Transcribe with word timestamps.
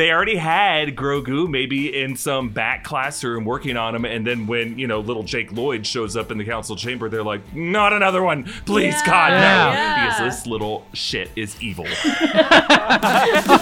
they 0.00 0.10
already 0.10 0.36
had 0.36 0.96
Grogu 0.96 1.46
maybe 1.46 1.94
in 2.00 2.16
some 2.16 2.48
back 2.48 2.84
classroom 2.84 3.44
working 3.44 3.76
on 3.76 3.94
him, 3.94 4.06
and 4.06 4.26
then 4.26 4.46
when 4.46 4.78
you 4.78 4.86
know 4.86 5.00
little 5.00 5.22
Jake 5.22 5.52
Lloyd 5.52 5.86
shows 5.86 6.16
up 6.16 6.30
in 6.30 6.38
the 6.38 6.44
council 6.44 6.74
chamber, 6.74 7.10
they're 7.10 7.22
like, 7.22 7.54
"Not 7.54 7.92
another 7.92 8.22
one, 8.22 8.44
please, 8.64 8.94
Yeah, 8.94 9.06
God, 9.06 9.30
no!" 9.32 9.36
yeah. 9.36 10.18
Because 10.18 10.36
this 10.36 10.46
little 10.46 10.86
shit 10.94 11.30
is 11.36 11.60
evil. 11.60 11.86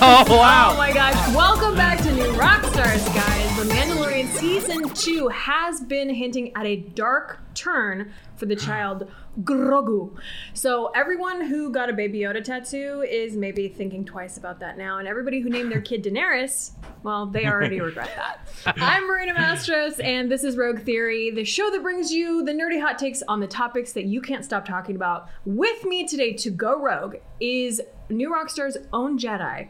Oh 0.00 0.24
wow. 0.28 0.70
Oh 0.72 0.76
my 0.76 0.92
gosh. 0.92 1.34
Welcome 1.34 1.74
back 1.74 2.00
to 2.02 2.12
New 2.12 2.30
Rockstars, 2.32 3.04
guys. 3.14 3.56
The 3.56 3.64
Mandalorian 3.74 4.28
Season 4.28 4.88
2 4.88 5.28
has 5.28 5.80
been 5.80 6.08
hinting 6.08 6.52
at 6.56 6.66
a 6.66 6.76
dark 6.76 7.40
turn 7.54 8.12
for 8.38 8.46
the 8.46 8.56
child 8.56 9.10
Grogu. 9.42 10.16
So 10.54 10.90
everyone 10.94 11.42
who 11.46 11.70
got 11.70 11.90
a 11.90 11.92
Baby 11.92 12.20
Yoda 12.20 12.42
tattoo 12.42 13.04
is 13.08 13.36
maybe 13.36 13.68
thinking 13.68 14.04
twice 14.04 14.36
about 14.36 14.60
that 14.60 14.78
now. 14.78 14.98
And 14.98 15.06
everybody 15.06 15.40
who 15.40 15.48
named 15.48 15.70
their 15.70 15.80
kid 15.80 16.04
Daenerys, 16.04 16.72
well, 17.02 17.26
they 17.26 17.46
already 17.46 17.80
regret 17.88 18.10
that. 18.16 18.76
I'm 18.80 19.06
Marina 19.06 19.34
Mastros, 19.34 20.02
and 20.02 20.30
this 20.30 20.44
is 20.44 20.56
Rogue 20.56 20.80
Theory, 20.80 21.30
the 21.30 21.44
show 21.44 21.70
that 21.70 21.82
brings 21.82 22.12
you 22.12 22.44
the 22.44 22.52
nerdy 22.52 22.80
hot 22.80 22.98
takes 22.98 23.22
on 23.28 23.40
the 23.40 23.46
topics 23.46 23.92
that 23.92 24.04
you 24.04 24.20
can't 24.20 24.44
stop 24.44 24.64
talking 24.64 24.96
about. 24.96 25.28
With 25.44 25.84
me 25.84 26.06
today 26.06 26.32
to 26.34 26.50
go 26.50 26.80
rogue 26.80 27.16
is 27.40 27.80
New 28.08 28.30
Rockstar's 28.30 28.76
own 28.92 29.18
Jedi, 29.18 29.68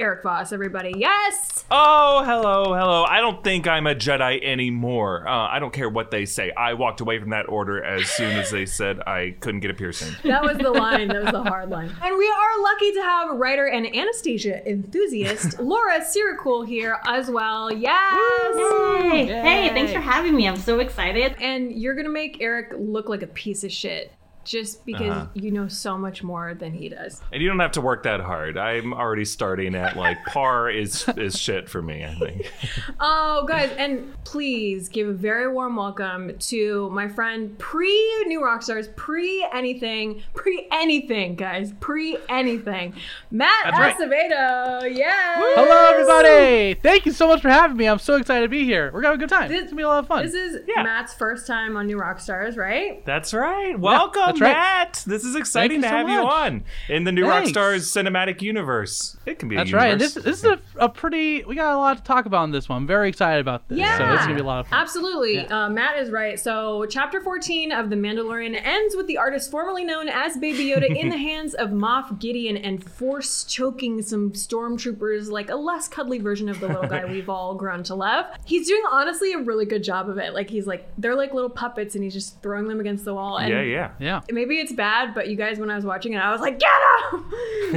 Eric 0.00 0.22
Voss, 0.22 0.50
everybody. 0.50 0.94
Yes! 0.96 1.66
Oh, 1.70 2.24
hello, 2.24 2.74
hello. 2.74 3.04
I 3.04 3.20
don't 3.20 3.44
think 3.44 3.68
I'm 3.68 3.86
a 3.86 3.94
Jedi 3.94 4.42
anymore. 4.42 5.28
Uh, 5.28 5.46
I 5.46 5.58
don't 5.58 5.74
care 5.74 5.90
what 5.90 6.10
they 6.10 6.24
say. 6.24 6.50
I 6.52 6.72
walked 6.72 7.02
away 7.02 7.18
from 7.20 7.28
that 7.30 7.50
order 7.50 7.84
as 7.84 8.08
soon 8.08 8.30
as 8.38 8.50
they 8.50 8.64
said 8.64 9.00
I 9.00 9.36
couldn't 9.40 9.60
get 9.60 9.70
a 9.70 9.74
piercing. 9.74 10.14
That 10.30 10.42
was 10.42 10.58
the 10.58 10.70
line. 10.70 11.08
That 11.08 11.24
was 11.24 11.32
the 11.32 11.42
hard 11.42 11.70
line. 11.70 11.90
And 12.02 12.16
we 12.16 12.26
are 12.26 12.62
lucky 12.62 12.92
to 12.92 13.02
have 13.02 13.36
writer 13.36 13.66
and 13.66 13.84
anesthesia 13.94 14.66
enthusiast 14.66 15.58
Laura 15.58 16.00
Sirikul 16.00 16.66
here 16.66 16.98
as 17.04 17.30
well. 17.30 17.70
Yes! 17.70 18.56
Hey, 19.02 19.26
hey, 19.26 19.68
thanks 19.70 19.92
for 19.92 20.00
having 20.00 20.34
me. 20.34 20.48
I'm 20.48 20.56
so 20.56 20.78
excited. 20.78 21.34
And 21.40 21.72
you're 21.72 21.94
going 21.94 22.06
to 22.06 22.12
make 22.12 22.40
Eric 22.40 22.72
look 22.78 23.08
like 23.08 23.22
a 23.22 23.26
piece 23.26 23.64
of 23.64 23.72
shit 23.72 24.12
just 24.50 24.84
because 24.84 25.10
Uh-huh. 25.12 25.26
you 25.34 25.52
know 25.52 25.68
so 25.68 25.96
much 25.96 26.24
more 26.24 26.54
than 26.54 26.72
he 26.72 26.88
does. 26.88 27.22
And 27.32 27.40
you 27.40 27.48
don't 27.48 27.60
have 27.60 27.70
to 27.72 27.80
work 27.80 28.02
that 28.02 28.18
hard. 28.20 28.58
I'm 28.58 28.92
already 28.92 29.24
starting 29.24 29.76
at 29.76 29.96
like 29.96 30.18
par 30.26 30.68
is 30.68 31.08
is 31.16 31.38
shit 31.38 31.68
for 31.68 31.80
me. 31.80 32.04
I 32.04 32.14
think. 32.16 32.52
Oh, 33.02 33.44
guys, 33.46 33.70
and 33.78 34.12
please 34.24 34.88
give 34.88 35.08
a 35.08 35.12
very 35.12 35.50
warm 35.50 35.76
welcome 35.76 36.36
to 36.38 36.90
my 36.90 37.08
friend 37.08 37.56
pre 37.58 37.88
New 38.26 38.40
Rockstars, 38.40 38.94
pre 38.96 39.46
anything, 39.54 40.22
pre 40.34 40.66
anything, 40.72 41.36
guys, 41.36 41.72
pre 41.80 42.18
anything, 42.28 42.94
Matt 43.30 43.50
That's 43.64 43.78
right. 43.78 43.96
Acevedo. 43.96 44.94
Yes. 44.96 45.38
Hello, 45.56 45.90
everybody. 45.92 46.74
Thank 46.74 47.06
you 47.06 47.12
so 47.12 47.28
much 47.28 47.40
for 47.40 47.48
having 47.48 47.76
me. 47.76 47.86
I'm 47.86 47.98
so 47.98 48.16
excited 48.16 48.42
to 48.42 48.48
be 48.48 48.64
here. 48.64 48.90
We're 48.92 49.00
gonna 49.02 49.12
have 49.12 49.20
a 49.20 49.26
good 49.26 49.28
time. 49.30 49.48
This- 49.48 49.62
it's 49.62 49.70
gonna 49.70 49.76
be 49.76 49.82
a 49.84 49.88
lot 49.88 50.00
of 50.00 50.06
fun. 50.08 50.24
This 50.24 50.34
is 50.34 50.62
Yeah. 50.66 50.82
Matt's 50.82 51.14
first 51.14 51.46
time 51.46 51.76
on 51.76 51.86
New 51.86 51.96
Rockstars, 51.98 52.56
right? 52.58 53.04
That's 53.06 53.32
right. 53.32 53.78
Welcome, 53.78 54.22
that's 54.26 54.39
right. 54.40 54.52
Matt. 54.52 55.04
This 55.06 55.24
is 55.24 55.36
exciting 55.36 55.76
you 55.78 55.82
to 55.82 55.88
so 55.88 55.96
have 55.96 56.08
you 56.08 56.20
on 56.20 56.64
in 56.88 57.04
the 57.04 57.12
new 57.12 57.24
Thanks. 57.24 57.52
Rockstars 57.52 57.80
cinematic 57.90 58.42
universe. 58.42 59.16
It 59.26 59.38
can 59.38 59.48
be. 59.48 59.56
That's 59.56 59.72
a 59.72 59.76
right. 59.76 59.98
This, 59.98 60.14
this 60.14 60.38
is 60.38 60.44
a, 60.44 60.60
a 60.76 60.88
pretty. 60.88 61.44
We 61.44 61.54
got 61.54 61.74
a 61.74 61.78
lot 61.78 61.98
to 61.98 62.02
talk 62.02 62.26
about 62.26 62.44
in 62.44 62.50
this 62.50 62.68
one. 62.68 62.78
I'm 62.78 62.86
very 62.86 63.08
excited 63.08 63.40
about 63.40 63.68
this. 63.68 63.78
Yeah. 63.78 63.98
So 63.98 64.14
it's 64.14 64.22
gonna 64.22 64.34
be 64.34 64.40
a 64.40 64.44
lot 64.44 64.60
of 64.60 64.68
fun. 64.68 64.80
Absolutely. 64.80 65.34
Yeah. 65.34 65.66
Uh, 65.66 65.70
Matt 65.70 65.98
is 65.98 66.10
right. 66.10 66.38
So, 66.38 66.86
chapter 66.88 67.20
14 67.20 67.72
of 67.72 67.90
The 67.90 67.96
Mandalorian 67.96 68.60
ends 68.60 68.96
with 68.96 69.06
the 69.06 69.18
artist 69.18 69.50
formerly 69.50 69.84
known 69.84 70.08
as 70.08 70.36
Baby 70.36 70.66
Yoda 70.66 70.94
in 70.94 71.08
the 71.08 71.16
hands 71.30 71.54
of 71.54 71.70
Moff 71.70 72.18
Gideon 72.18 72.56
and 72.56 72.82
force 72.82 73.44
choking 73.44 74.02
some 74.02 74.32
stormtroopers 74.32 75.30
like 75.30 75.50
a 75.50 75.56
less 75.56 75.88
cuddly 75.88 76.18
version 76.18 76.48
of 76.48 76.60
the 76.60 76.68
little 76.68 76.88
guy 76.88 77.04
we've 77.10 77.28
all 77.28 77.54
grown 77.54 77.82
to 77.84 77.94
love. 77.94 78.26
He's 78.44 78.66
doing 78.66 78.82
honestly 78.90 79.32
a 79.32 79.38
really 79.38 79.66
good 79.66 79.84
job 79.84 80.08
of 80.08 80.18
it. 80.18 80.34
Like, 80.34 80.50
he's 80.50 80.66
like, 80.66 80.88
they're 80.98 81.14
like 81.14 81.34
little 81.34 81.50
puppets 81.50 81.94
and 81.94 82.04
he's 82.04 82.14
just 82.14 82.40
throwing 82.42 82.68
them 82.68 82.80
against 82.80 83.04
the 83.04 83.14
wall. 83.14 83.38
And 83.38 83.50
yeah, 83.50 83.62
yeah. 83.62 83.90
yeah. 83.98 84.19
Maybe 84.30 84.56
it's 84.56 84.72
bad, 84.72 85.14
but 85.14 85.28
you 85.28 85.36
guys, 85.36 85.58
when 85.58 85.70
I 85.70 85.76
was 85.76 85.84
watching 85.84 86.12
it, 86.14 86.18
I 86.18 86.30
was 86.32 86.40
like, 86.40 86.58
get 86.58 86.70
him! 87.12 87.24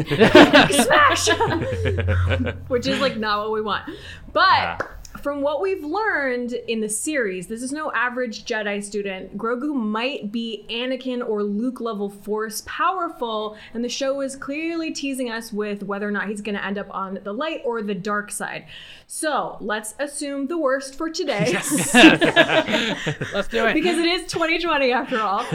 Smash! 0.84 1.30
Which 2.68 2.88
is 2.88 3.00
like 3.00 3.18
not 3.18 3.40
what 3.40 3.52
we 3.52 3.62
want. 3.62 3.84
But 4.32 4.42
Yeah. 4.50 4.78
From 5.24 5.40
what 5.42 5.62
we've 5.62 5.86
learned 5.86 6.52
in 6.52 6.82
the 6.82 6.90
series, 6.90 7.48
this 7.48 7.64
is 7.64 7.72
no 7.72 7.92
average 7.94 8.44
Jedi 8.44 8.84
student. 8.84 9.38
Grogu 9.38 9.74
might 9.74 10.34
be 10.34 10.66
Anakin 10.70 11.26
or 11.26 11.42
Luke 11.44 11.80
level 11.80 12.10
force 12.10 12.62
powerful, 12.66 13.56
and 13.74 13.86
the 13.86 13.90
show 13.90 14.20
is 14.20 14.36
clearly 14.36 14.92
teasing 14.92 15.32
us 15.32 15.54
with 15.54 15.82
whether 15.82 16.06
or 16.06 16.12
not 16.12 16.28
he's 16.28 16.42
going 16.42 16.56
to 16.56 16.66
end 16.66 16.78
up 16.78 16.88
on 16.94 17.20
the 17.24 17.32
light 17.32 17.62
or 17.64 17.82
the 17.82 17.96
dark 17.96 18.32
side. 18.32 18.66
So 19.08 19.58
let's 19.62 19.96
assume 19.98 20.48
the 20.48 20.58
worst 20.58 20.96
for 20.96 21.10
today. 21.10 21.54
Let's 23.34 23.48
do 23.48 23.66
it. 23.66 23.74
because 23.74 23.98
it 23.98 24.06
is 24.08 24.30
2020 24.32 24.92
after 24.92 25.20
all. 25.22 25.46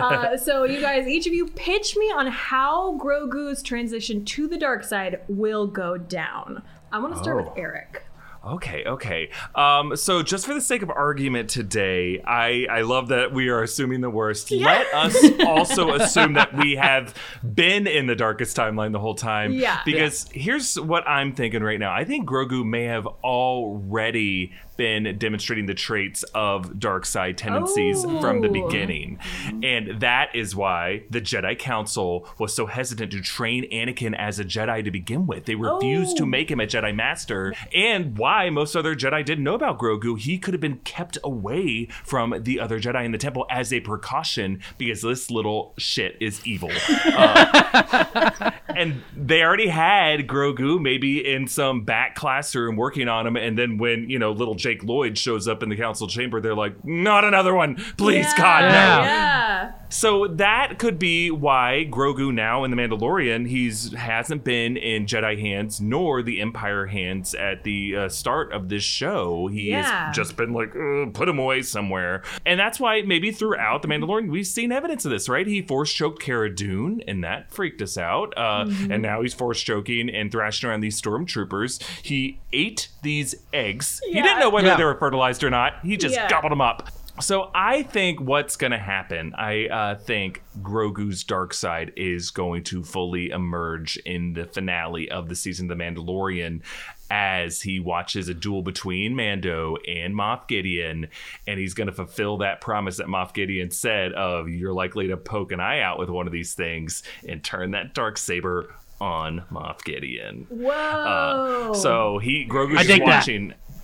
Uh, 0.00 0.36
so, 0.36 0.64
you 0.64 0.80
guys, 0.80 1.06
each 1.06 1.26
of 1.26 1.32
you 1.34 1.46
pitch 1.46 1.96
me 1.96 2.06
on 2.06 2.26
how 2.26 2.96
Grogu's 2.98 3.62
transition 3.62 4.24
to 4.24 4.48
the 4.48 4.56
dark 4.56 4.82
side 4.82 5.20
will 5.28 5.66
go 5.66 5.96
down. 5.98 6.62
I 6.92 6.98
want 6.98 7.14
to 7.14 7.20
start 7.20 7.36
Oh. 7.44 7.48
with 7.48 7.58
Eric. 7.58 8.02
Okay, 8.44 8.84
okay. 8.86 9.30
Um, 9.54 9.96
so 9.96 10.22
just 10.22 10.46
for 10.46 10.54
the 10.54 10.60
sake 10.60 10.82
of 10.82 10.90
argument 10.90 11.50
today, 11.50 12.22
I, 12.26 12.66
I 12.70 12.80
love 12.82 13.08
that 13.08 13.32
we 13.32 13.48
are 13.50 13.62
assuming 13.62 14.00
the 14.00 14.08
worst. 14.08 14.50
Let 14.50 14.86
us 14.94 15.16
also 15.46 15.92
assume 15.92 16.32
that 16.34 16.56
we 16.56 16.76
have 16.76 17.14
been 17.42 17.86
in 17.86 18.06
the 18.06 18.14
darkest 18.14 18.56
timeline 18.56 18.92
the 18.92 18.98
whole 18.98 19.14
time. 19.14 19.52
Yeah. 19.52 19.80
Because 19.84 20.28
here's 20.32 20.80
what 20.80 21.06
I'm 21.06 21.34
thinking 21.34 21.62
right 21.62 21.78
now. 21.78 21.92
I 21.92 22.04
think 22.04 22.26
Grogu 22.26 22.64
may 22.64 22.84
have 22.84 23.06
already 23.06 24.52
been 24.80 25.18
demonstrating 25.18 25.66
the 25.66 25.74
traits 25.74 26.22
of 26.34 26.78
dark 26.80 27.04
side 27.04 27.36
tendencies 27.36 28.02
from 28.02 28.40
the 28.40 28.48
Oh. 28.48 28.66
beginning. 28.66 29.18
And 29.62 30.00
that 30.00 30.34
is 30.34 30.56
why 30.56 31.02
the 31.10 31.20
Jedi 31.20 31.58
Council 31.58 32.26
was 32.38 32.54
so 32.54 32.64
hesitant 32.64 33.12
to 33.12 33.20
train 33.20 33.70
Anakin 33.70 34.14
as 34.16 34.38
a 34.38 34.44
Jedi 34.44 34.82
to 34.82 34.90
begin 34.90 35.26
with. 35.26 35.44
They 35.44 35.54
refused 35.54 36.16
to 36.16 36.22
Oh. 36.22 36.26
make 36.26 36.50
him 36.50 36.60
a 36.60 36.66
Jedi 36.66 36.94
Master, 36.94 37.52
and 37.74 38.16
why 38.16 38.48
most 38.48 38.74
other 38.74 38.96
Jedi 38.96 39.22
didn't 39.22 39.44
know 39.44 39.52
about 39.54 39.78
Grogu. 39.78 40.18
He 40.18 40.38
could 40.38 40.54
have 40.54 40.62
been 40.62 40.78
kept 40.78 41.18
away 41.22 41.88
from 42.02 42.34
the 42.40 42.58
other 42.58 42.80
Jedi 42.80 43.04
in 43.04 43.12
the 43.12 43.18
temple 43.18 43.44
as 43.50 43.74
a 43.74 43.80
precaution 43.80 44.60
because 44.78 45.02
this 45.02 45.30
little 45.30 45.74
shit 45.76 46.16
is 46.20 46.40
evil. 46.46 46.70
Uh, 47.14 48.50
and 48.74 49.02
they 49.14 49.42
already 49.42 49.68
had 49.68 50.26
Grogu 50.26 50.80
maybe 50.80 51.18
in 51.30 51.46
some 51.46 51.82
back 51.84 52.14
classroom 52.14 52.76
working 52.76 53.08
on 53.08 53.26
him, 53.26 53.36
and 53.36 53.58
then 53.58 53.76
when 53.76 54.08
you 54.08 54.18
know 54.18 54.32
little 54.32 54.54
Jake 54.70 54.84
Lloyd 54.84 55.18
shows 55.18 55.48
up 55.48 55.62
in 55.62 55.68
the 55.68 55.76
council 55.76 56.06
chamber, 56.06 56.40
they're 56.40 56.54
like, 56.54 56.84
"Not 56.84 57.24
another 57.24 57.54
one, 57.54 57.76
please, 57.96 58.32
God, 58.34 58.62
no." 58.62 58.68
Yeah. 58.68 59.72
Yeah. 59.90 59.94
So 60.00 60.26
that 60.28 60.78
could 60.78 60.98
be 60.98 61.30
why 61.30 61.86
Grogu 61.90 62.32
now 62.32 62.64
in 62.64 62.70
the 62.70 62.76
Mandalorian 62.76 63.48
he's 63.48 63.92
hasn't 63.92 64.44
been 64.44 64.76
in 64.76 65.06
Jedi 65.06 65.38
hands 65.40 65.80
nor 65.80 66.22
the 66.22 66.40
Empire 66.40 66.86
hands 66.86 67.34
at 67.34 67.64
the 67.64 67.96
uh, 67.96 68.08
start 68.08 68.52
of 68.52 68.68
this 68.68 68.82
show. 68.84 69.48
He 69.48 69.70
Yeah. 69.70 70.06
has 70.06 70.16
just 70.16 70.36
been 70.36 70.52
like 70.52 70.72
put 71.12 71.28
him 71.28 71.38
away 71.38 71.62
somewhere, 71.62 72.22
and 72.46 72.58
that's 72.58 72.78
why 72.80 73.02
maybe 73.02 73.30
throughout 73.32 73.82
the 73.82 73.88
Mandalorian 73.88 74.30
we've 74.30 74.46
seen 74.46 74.72
evidence 74.72 75.04
of 75.04 75.10
this. 75.10 75.28
Right? 75.28 75.46
He 75.46 75.62
force 75.62 75.92
choked 75.92 76.22
Cara 76.22 76.54
Dune, 76.54 77.02
and 77.06 77.22
that 77.24 77.50
freaked 77.52 77.82
us 77.82 77.98
out. 77.98 78.32
Uh, 78.36 78.66
And 78.90 79.02
now 79.02 79.22
he's 79.22 79.34
force 79.34 79.60
choking 79.60 80.08
and 80.08 80.30
thrashing 80.32 80.68
around 80.70 80.80
these 80.80 81.00
stormtroopers. 81.00 81.82
He 82.02 82.40
ate 82.52 82.88
these 83.02 83.34
eggs. 83.52 84.00
He 84.06 84.14
didn't 84.22 84.38
know 84.40 84.50
whether 84.50 84.68
Yeah. 84.68 84.76
they 84.76 84.84
were 84.84 84.98
fertilized 84.98 85.42
or 85.44 85.50
not. 85.50 85.74
He 85.82 85.96
just 85.96 86.14
Yeah. 86.14 86.28
gobbled 86.28 86.52
them 86.52 86.60
up. 86.60 86.88
So 87.20 87.50
I 87.54 87.82
think 87.82 88.20
what's 88.20 88.56
going 88.56 88.72
to 88.72 88.78
happen, 88.78 89.34
I 89.36 89.66
uh, 89.66 89.94
think 89.96 90.42
Grogu's 90.60 91.24
dark 91.24 91.54
side 91.54 91.92
is 91.96 92.30
going 92.30 92.64
to 92.64 92.82
fully 92.82 93.30
emerge 93.30 93.96
in 93.98 94.32
the 94.32 94.46
finale 94.46 95.10
of 95.10 95.28
the 95.28 95.36
season 95.36 95.70
of 95.70 95.76
The 95.76 95.84
Mandalorian 95.84 96.62
as 97.10 97.62
he 97.62 97.80
watches 97.80 98.28
a 98.28 98.34
duel 98.34 98.62
between 98.62 99.16
Mando 99.16 99.76
and 99.88 100.14
Moff 100.14 100.46
Gideon, 100.46 101.08
and 101.46 101.58
he's 101.58 101.74
going 101.74 101.88
to 101.88 101.92
fulfill 101.92 102.38
that 102.38 102.60
promise 102.60 102.98
that 102.98 103.08
Moff 103.08 103.34
Gideon 103.34 103.70
said 103.70 104.12
of 104.12 104.48
you're 104.48 104.72
likely 104.72 105.08
to 105.08 105.16
poke 105.16 105.52
an 105.52 105.60
eye 105.60 105.80
out 105.80 105.98
with 105.98 106.08
one 106.08 106.26
of 106.26 106.32
these 106.32 106.54
things 106.54 107.02
and 107.28 107.42
turn 107.42 107.72
that 107.72 107.94
dark 107.94 108.16
saber 108.16 108.72
on 109.00 109.42
Moff 109.50 109.82
Gideon. 109.82 110.46
Whoa. 110.50 110.70
Uh, 110.70 111.74
so 111.74 112.18
he 112.18 112.46
Grogu's 112.46 112.78
I 112.78 112.84
just 112.84 112.88
dig 112.88 113.06
that. 113.06 113.26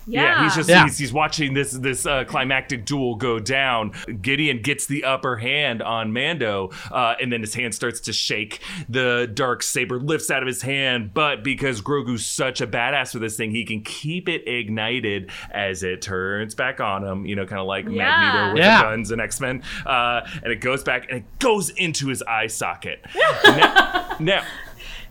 Watching. 0.06 0.14
Yeah. 0.20 0.44
he's 0.44 0.54
just 0.54 0.68
Yeah. 0.68 0.76
Yeah. 0.76 0.84
He's, 0.84 0.98
he's 0.98 1.12
watching 1.12 1.54
this 1.54 1.72
this 1.72 2.06
uh, 2.06 2.24
climactic 2.24 2.84
duel 2.84 3.16
go 3.16 3.38
down. 3.38 3.92
Gideon 4.20 4.62
gets 4.62 4.86
the 4.86 5.04
upper 5.04 5.36
hand 5.36 5.82
on 5.82 6.12
Mando, 6.12 6.70
uh, 6.90 7.14
and 7.20 7.32
then 7.32 7.40
his 7.40 7.54
hand 7.54 7.74
starts 7.74 8.00
to 8.00 8.12
shake. 8.12 8.60
The 8.88 9.30
dark 9.32 9.62
saber 9.62 9.98
lifts 9.98 10.30
out 10.30 10.42
of 10.42 10.46
his 10.46 10.62
hand, 10.62 11.12
but 11.14 11.42
because 11.42 11.80
Grogu's 11.80 12.24
such 12.26 12.60
a 12.60 12.66
badass 12.66 13.14
with 13.14 13.22
this 13.22 13.36
thing, 13.36 13.50
he 13.50 13.64
can 13.64 13.82
keep 13.82 14.28
it 14.28 14.46
ignited 14.46 15.30
as 15.50 15.82
it 15.82 16.02
turns 16.02 16.54
back 16.54 16.80
on 16.80 17.04
him. 17.04 17.26
You 17.26 17.36
know, 17.36 17.46
kind 17.46 17.60
of 17.60 17.66
like 17.66 17.84
Yeah. 17.86 18.04
Magneto 18.04 18.52
with 18.54 18.62
Yeah. 18.62 18.78
the 18.78 18.82
guns 18.84 19.10
and 19.10 19.20
X 19.20 19.40
Men, 19.40 19.62
uh, 19.86 20.20
and 20.42 20.52
it 20.52 20.60
goes 20.60 20.82
back 20.82 21.08
and 21.08 21.18
it 21.18 21.38
goes 21.38 21.70
into 21.70 22.08
his 22.08 22.22
eye 22.22 22.46
socket. 22.48 23.04
now, 23.44 24.16
now 24.20 24.44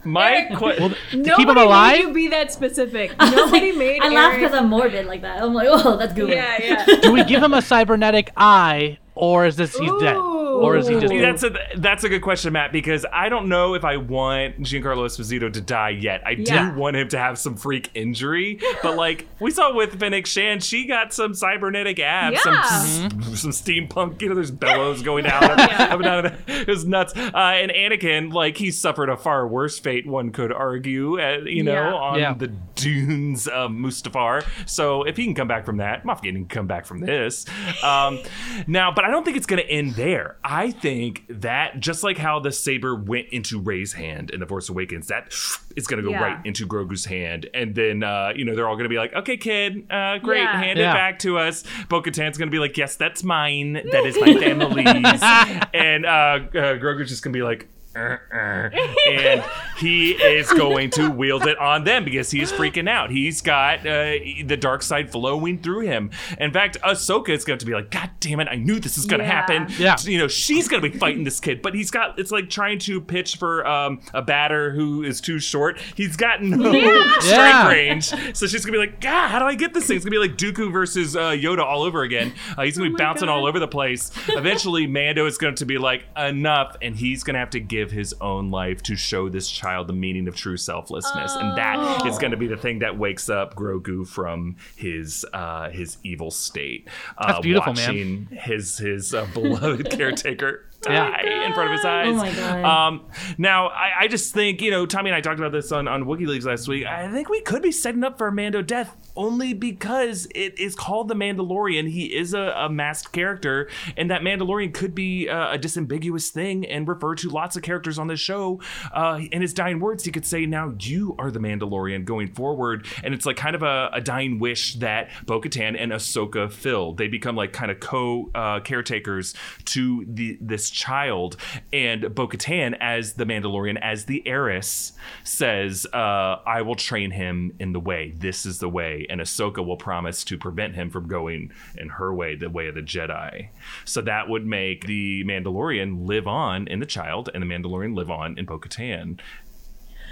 My 0.06 0.46
que- 0.50 0.58
Well, 0.80 0.90
to 0.90 0.96
Nobody 1.18 1.36
keep 1.36 1.50
him 1.50 1.58
alive. 1.58 1.58
made 1.58 1.64
alive. 1.66 2.00
you 2.00 2.14
be 2.14 2.28
that 2.30 2.52
specific. 2.54 3.18
Nobody 3.20 3.72
made. 3.72 3.98
It 3.98 4.04
I 4.04 4.10
laugh 4.10 4.36
because 4.36 4.54
I'm 4.54 4.70
morbid 4.70 5.06
like 5.08 5.22
that. 5.24 5.42
I'm 5.42 5.54
like, 5.54 5.68
oh, 5.72 5.98
that's 5.98 6.14
good. 6.14 6.30
Yeah, 6.30 6.58
yeah. 6.62 6.86
Do 7.02 7.12
we 7.12 7.24
give 7.24 7.42
him 7.44 7.54
a 7.54 7.62
cybernetic 7.62 8.32
eye, 8.38 9.00
or 9.16 9.46
is 9.46 9.56
this 9.56 9.76
he's 9.78 9.92
dead, 10.00 10.16
or 10.62 10.78
is 10.78 10.88
he 10.88 11.00
just? 11.00 11.14
That's 11.14 11.44
a 11.44 11.56
that's 11.78 12.04
a 12.04 12.10
good 12.10 12.22
question, 12.22 12.54
Matt, 12.54 12.72
because 12.72 13.06
I 13.12 13.30
don't 13.30 13.48
know 13.50 13.74
if 13.74 13.84
I 13.84 13.98
want 13.98 14.60
Giancarlo 14.62 15.06
Esposito 15.06 15.52
to 15.52 15.62
die 15.62 15.90
yet. 15.90 16.22
I 16.26 16.32
Yeah. 16.32 16.72
do 16.72 16.78
want 16.80 16.96
him 16.96 17.08
to 17.10 17.18
have 17.18 17.38
some 17.38 17.56
freak 17.56 17.90
injury, 17.94 18.60
but 18.84 18.96
like 18.96 19.28
we 19.40 19.52
saw 19.52 19.74
with 19.74 20.00
Fennec 20.00 20.26
Shand, 20.26 20.64
she 20.64 20.86
got 20.86 21.14
some 21.14 21.34
cybernetic 21.34 22.00
abs, 22.00 22.40
Yeah. 22.46 22.62
some 22.64 23.22
some 23.36 23.52
steampunk. 23.52 24.22
You 24.22 24.30
know, 24.30 24.36
there's 24.36 24.52
bellows 24.52 25.02
going 25.02 25.26
out 25.28 25.44
up, 25.44 25.80
up 25.80 25.92
and 26.00 26.04
down. 26.04 26.26
It 26.48 26.68
was 26.68 26.86
nuts. 26.86 27.14
Uh, 27.16 27.32
and 27.38 27.72
Anakin, 27.72 28.34
like 28.34 28.58
he 28.58 28.72
suffered 28.72 29.10
a 29.10 29.18
far 29.18 29.48
worse 29.48 29.80
fate, 29.80 30.06
one 30.08 30.32
could 30.32 30.52
argue. 30.52 31.20
Uh, 31.20 31.40
you 31.46 31.64
know, 31.64 31.74
Yeah. 31.74 31.94
on 31.94 32.20
Yeah. 32.20 32.34
the 32.34 32.48
dunes 32.76 33.48
of 33.48 33.72
Mustafar. 33.72 34.44
So 34.68 35.04
if 35.04 35.18
he 35.18 35.26
can 35.26 35.34
come 35.36 35.48
back 35.48 35.66
from 35.66 35.78
that, 35.78 36.04
Moff 36.04 36.22
Gideon 36.22 36.46
can 36.46 36.60
come 36.60 36.68
back 36.68 36.86
from 36.86 37.00
this. 37.00 37.46
Um, 37.84 38.20
now, 38.68 38.92
but 38.92 39.06
I 39.06 39.10
don't 39.12 39.24
think 39.24 39.38
it's 39.38 39.46
going 39.46 39.62
to 39.62 39.70
end 39.70 39.96
there. 39.96 40.38
I 40.48 40.70
think 40.70 41.24
that 41.28 41.80
just 41.80 42.04
like 42.04 42.18
how 42.20 42.40
the 42.40 42.52
saber 42.52 42.94
went 42.96 43.30
into 43.30 43.60
Rey's 43.60 43.94
hand 43.94 44.30
in 44.30 44.40
The 44.40 44.46
Force 44.46 44.70
Awakens, 44.70 45.08
that 45.08 45.34
it's 45.76 45.88
going 45.88 46.02
to 46.04 46.08
go 46.08 46.12
Yeah. 46.12 46.22
right 46.24 46.46
into 46.46 46.68
Grogu's 46.68 47.06
hand, 47.06 47.48
and 47.54 47.74
then 47.74 48.04
uh, 48.04 48.32
you 48.36 48.46
know 48.46 48.56
they're 48.56 48.68
all 48.68 48.76
going 48.76 48.84
to 48.86 48.90
be 48.90 48.98
like, 48.98 49.14
"Okay, 49.14 49.38
kid, 49.38 49.88
uh, 49.92 50.20
great, 50.20 50.42
Yeah. 50.44 50.58
hand 50.62 50.78
Yeah. 50.80 50.92
it 50.92 50.94
back 50.94 51.20
to 51.20 51.38
us." 51.40 51.64
Bo-Katan's 51.90 52.38
going 52.38 52.48
to 52.50 52.52
be 52.56 52.60
like, 52.60 52.78
"Yes, 52.78 52.96
that's 52.96 53.24
mine. 53.24 53.74
That 53.74 54.06
is 54.06 54.20
my 54.20 54.34
family's," 54.40 55.68
and 55.74 56.06
uh, 56.06 56.10
uh, 56.10 56.40
Grogu's 56.78 57.10
just 57.10 57.24
going 57.24 57.34
to 57.34 57.38
be 57.38 57.44
like. 57.44 57.68
And 59.08 59.44
he 59.78 60.12
is 60.12 60.52
going 60.52 60.90
to 60.92 61.10
wield 61.10 61.48
it 61.48 61.58
on 61.58 61.84
them 61.84 62.04
because 62.04 62.32
he's 62.32 62.52
freaking 62.52 62.90
out. 62.90 63.10
He's 63.12 63.42
got 63.42 63.80
uh, 63.80 64.14
the 64.46 64.58
dark 64.60 64.82
side 64.84 65.12
flowing 65.12 65.60
through 65.62 65.82
him. 65.82 66.12
In 66.40 66.52
fact, 66.52 66.78
Ahsoka 66.82 67.30
is 67.30 67.46
going 67.46 67.60
to 67.60 67.66
be 67.66 67.74
like, 67.74 67.92
"God 67.92 68.10
damn 68.20 68.40
it! 68.40 68.48
I 68.50 68.56
knew 68.56 68.80
this 68.80 68.98
was 68.98 69.06
going 69.06 69.20
to 69.20 69.26
Yeah. 69.26 69.32
happen." 69.32 69.68
Yeah. 69.78 69.96
you 70.04 70.18
know, 70.18 70.28
she's 70.28 70.68
going 70.68 70.82
to 70.82 70.90
be 70.90 70.98
fighting 70.98 71.24
this 71.24 71.40
kid, 71.40 71.62
but 71.62 71.74
he's 71.74 71.92
got 71.92 72.20
it's 72.20 72.32
like 72.32 72.50
trying 72.50 72.80
to 72.80 73.00
pitch 73.02 73.38
for 73.38 73.66
um, 73.68 74.02
a 74.14 74.22
batter 74.22 74.72
who 74.72 75.04
is 75.04 75.22
too 75.22 75.40
short. 75.40 75.80
He's 75.96 76.16
got 76.18 76.42
no 76.44 76.72
strike 77.20 77.24
Yeah. 77.24 77.70
range, 77.70 78.06
so 78.36 78.48
she's 78.48 78.66
gonna 78.66 78.74
be 78.74 78.80
like, 78.80 79.00
"God, 79.02 79.30
how 79.30 79.40
do 79.40 79.46
I 79.46 79.56
get 79.56 79.74
this 79.74 79.88
thing?" 79.88 79.96
It's 79.98 80.06
gonna 80.06 80.12
be 80.20 80.28
like 80.28 80.38
Dooku 80.38 80.72
versus 80.72 81.16
uh, 81.16 81.32
Yoda 81.32 81.60
all 81.64 81.84
over 81.84 82.02
again. 82.04 82.34
Uh, 82.58 82.64
he's 82.64 82.78
gonna 82.78 82.90
be 82.90 82.94
my 82.94 83.00
bouncing 83.00 83.30
all 83.30 83.46
over 83.46 83.60
the 83.60 83.68
place. 83.68 84.12
Eventually, 84.30 84.88
Mando 84.88 85.26
is 85.26 85.38
going 85.38 85.56
to 85.56 85.66
be 85.66 85.78
like, 85.78 86.04
"Enough," 86.18 86.76
and 86.82 86.96
he's 86.96 87.24
gonna 87.24 87.40
have 87.40 87.52
to 87.52 87.60
give 87.60 87.85
his 87.92 88.14
own 88.22 88.52
life 88.52 88.82
to 88.84 88.96
show 88.96 89.30
this 89.30 89.50
child 89.50 89.88
the 89.88 89.94
meaning 89.94 90.28
of 90.28 90.36
true 90.36 90.58
selflessness, 90.58 91.36
and 91.36 91.58
that 91.58 92.06
is 92.06 92.18
going 92.18 92.32
to 92.32 92.38
be 92.38 92.48
the 92.48 92.58
thing 92.58 92.80
that 92.80 92.98
wakes 92.98 93.30
up 93.30 93.56
Grogu 93.56 94.08
from 94.08 94.56
his 94.76 95.26
uh, 95.34 95.70
his 95.70 95.98
evil 96.04 96.32
state. 96.32 96.88
Uh, 97.18 97.28
That's 97.28 97.40
beautiful, 97.42 97.74
man. 97.74 98.28
His 98.32 98.78
his 98.78 99.14
uh, 99.14 99.28
beloved 99.34 99.90
caretaker 99.98 100.66
Die 100.86 101.46
in 101.46 101.54
front 101.54 101.70
of 101.70 101.76
his 101.76 101.86
eyes. 101.86 102.08
Oh 102.08 102.16
my 102.16 102.34
God. 102.34 102.64
Um, 102.66 103.06
now, 103.38 103.68
I, 103.68 104.02
I 104.02 104.08
just 104.08 104.34
think, 104.34 104.62
you 104.62 104.72
know, 104.72 104.86
Tommy 104.86 105.10
and 105.10 105.16
I 105.16 105.22
talked 105.22 105.40
about 105.40 105.52
this 105.52 105.72
on, 105.72 105.88
on 105.88 106.06
WikiLeaks 106.06 106.46
last 106.46 106.68
week. 106.68 106.86
I 106.86 107.12
think 107.12 107.30
we 107.30 107.42
could 107.42 107.62
be 107.62 107.72
setting 107.72 108.04
up 108.04 108.18
for 108.18 108.28
a 108.28 108.32
Mando 108.32 108.62
death 108.62 108.96
only 109.16 109.54
because 109.54 110.28
it 110.36 110.58
is 110.60 110.76
called 110.76 111.08
The 111.08 111.16
Mandalorian. 111.16 111.90
He 111.90 112.16
is 112.16 112.34
a, 112.34 112.54
a 112.56 112.70
masked 112.70 113.14
character, 113.14 113.70
and 113.96 114.12
that 114.12 114.22
Mandalorian 114.22 114.74
could 114.74 114.94
be 114.94 115.30
uh, 115.30 115.54
a 115.54 115.58
disambiguous 115.58 116.30
thing 116.30 116.66
and 116.66 116.88
refer 116.88 117.16
to 117.16 117.30
lots 117.30 117.56
of 117.56 117.64
characters 117.64 117.98
on 117.98 118.08
this 118.08 118.20
show. 118.20 118.60
Uh, 118.94 119.22
in 119.32 119.42
his 119.42 119.54
dying 119.54 119.80
words, 119.80 120.04
he 120.04 120.12
could 120.12 120.26
say, 120.26 120.46
Now 120.46 120.74
you 120.80 121.16
are 121.18 121.32
the 121.32 121.40
Mandalorian 121.40 122.06
going 122.06 122.28
forward. 122.34 122.86
And 123.04 123.14
it's 123.14 123.26
like 123.26 123.38
kind 123.38 123.56
of 123.56 123.64
a, 123.64 123.90
a 123.94 124.02
dying 124.02 124.40
wish 124.40 124.76
that 124.76 125.10
Bo 125.26 125.42
Katan 125.42 125.76
and 125.80 125.92
Ahsoka 125.92 126.52
fill. 126.52 126.94
They 126.94 127.08
become 127.08 127.36
like 127.36 127.54
kind 127.54 127.72
of 127.72 127.80
co 127.80 128.30
uh, 128.36 128.60
caretakers 128.62 129.34
to 129.66 130.06
the 130.08 130.38
this 130.42 130.70
child. 130.76 131.38
And 131.74 132.14
Bo 132.14 132.28
Katan, 132.28 132.78
as 132.80 133.14
the 133.14 133.26
Mandalorian, 133.26 133.80
as 133.82 134.06
the 134.06 134.22
heiress, 134.28 134.94
says, 135.24 135.88
uh, 135.94 136.42
I 136.46 136.62
will 136.62 136.76
train 136.76 137.12
him 137.12 137.54
in 137.60 137.74
the 137.74 137.80
way. 137.80 138.14
This 138.18 138.46
is 138.46 138.60
the 138.60 138.70
way. 138.70 139.08
And 139.10 139.22
Ahsoka 139.22 139.66
will 139.66 139.78
promise 139.78 140.24
to 140.26 140.38
prevent 140.38 140.76
him 140.76 140.90
from 140.90 141.08
going 141.08 141.52
in 141.78 141.90
her 141.90 142.14
way, 142.14 142.36
the 142.36 142.50
way 142.50 142.68
of 142.68 142.76
the 142.76 142.82
Jedi. 142.82 143.50
So 143.86 144.02
that 144.02 144.30
would 144.30 144.46
make 144.46 144.86
the 144.86 145.24
Mandalorian 145.24 146.06
live 146.06 146.28
on 146.28 146.68
in 146.68 146.80
the 146.80 146.86
child 146.86 147.30
and 147.34 147.42
the 147.42 147.48
Mandalorian 147.48 147.96
live 147.96 148.12
on 148.12 148.38
in 148.38 148.46
Bo 148.46 148.60
Katan. 148.60 149.20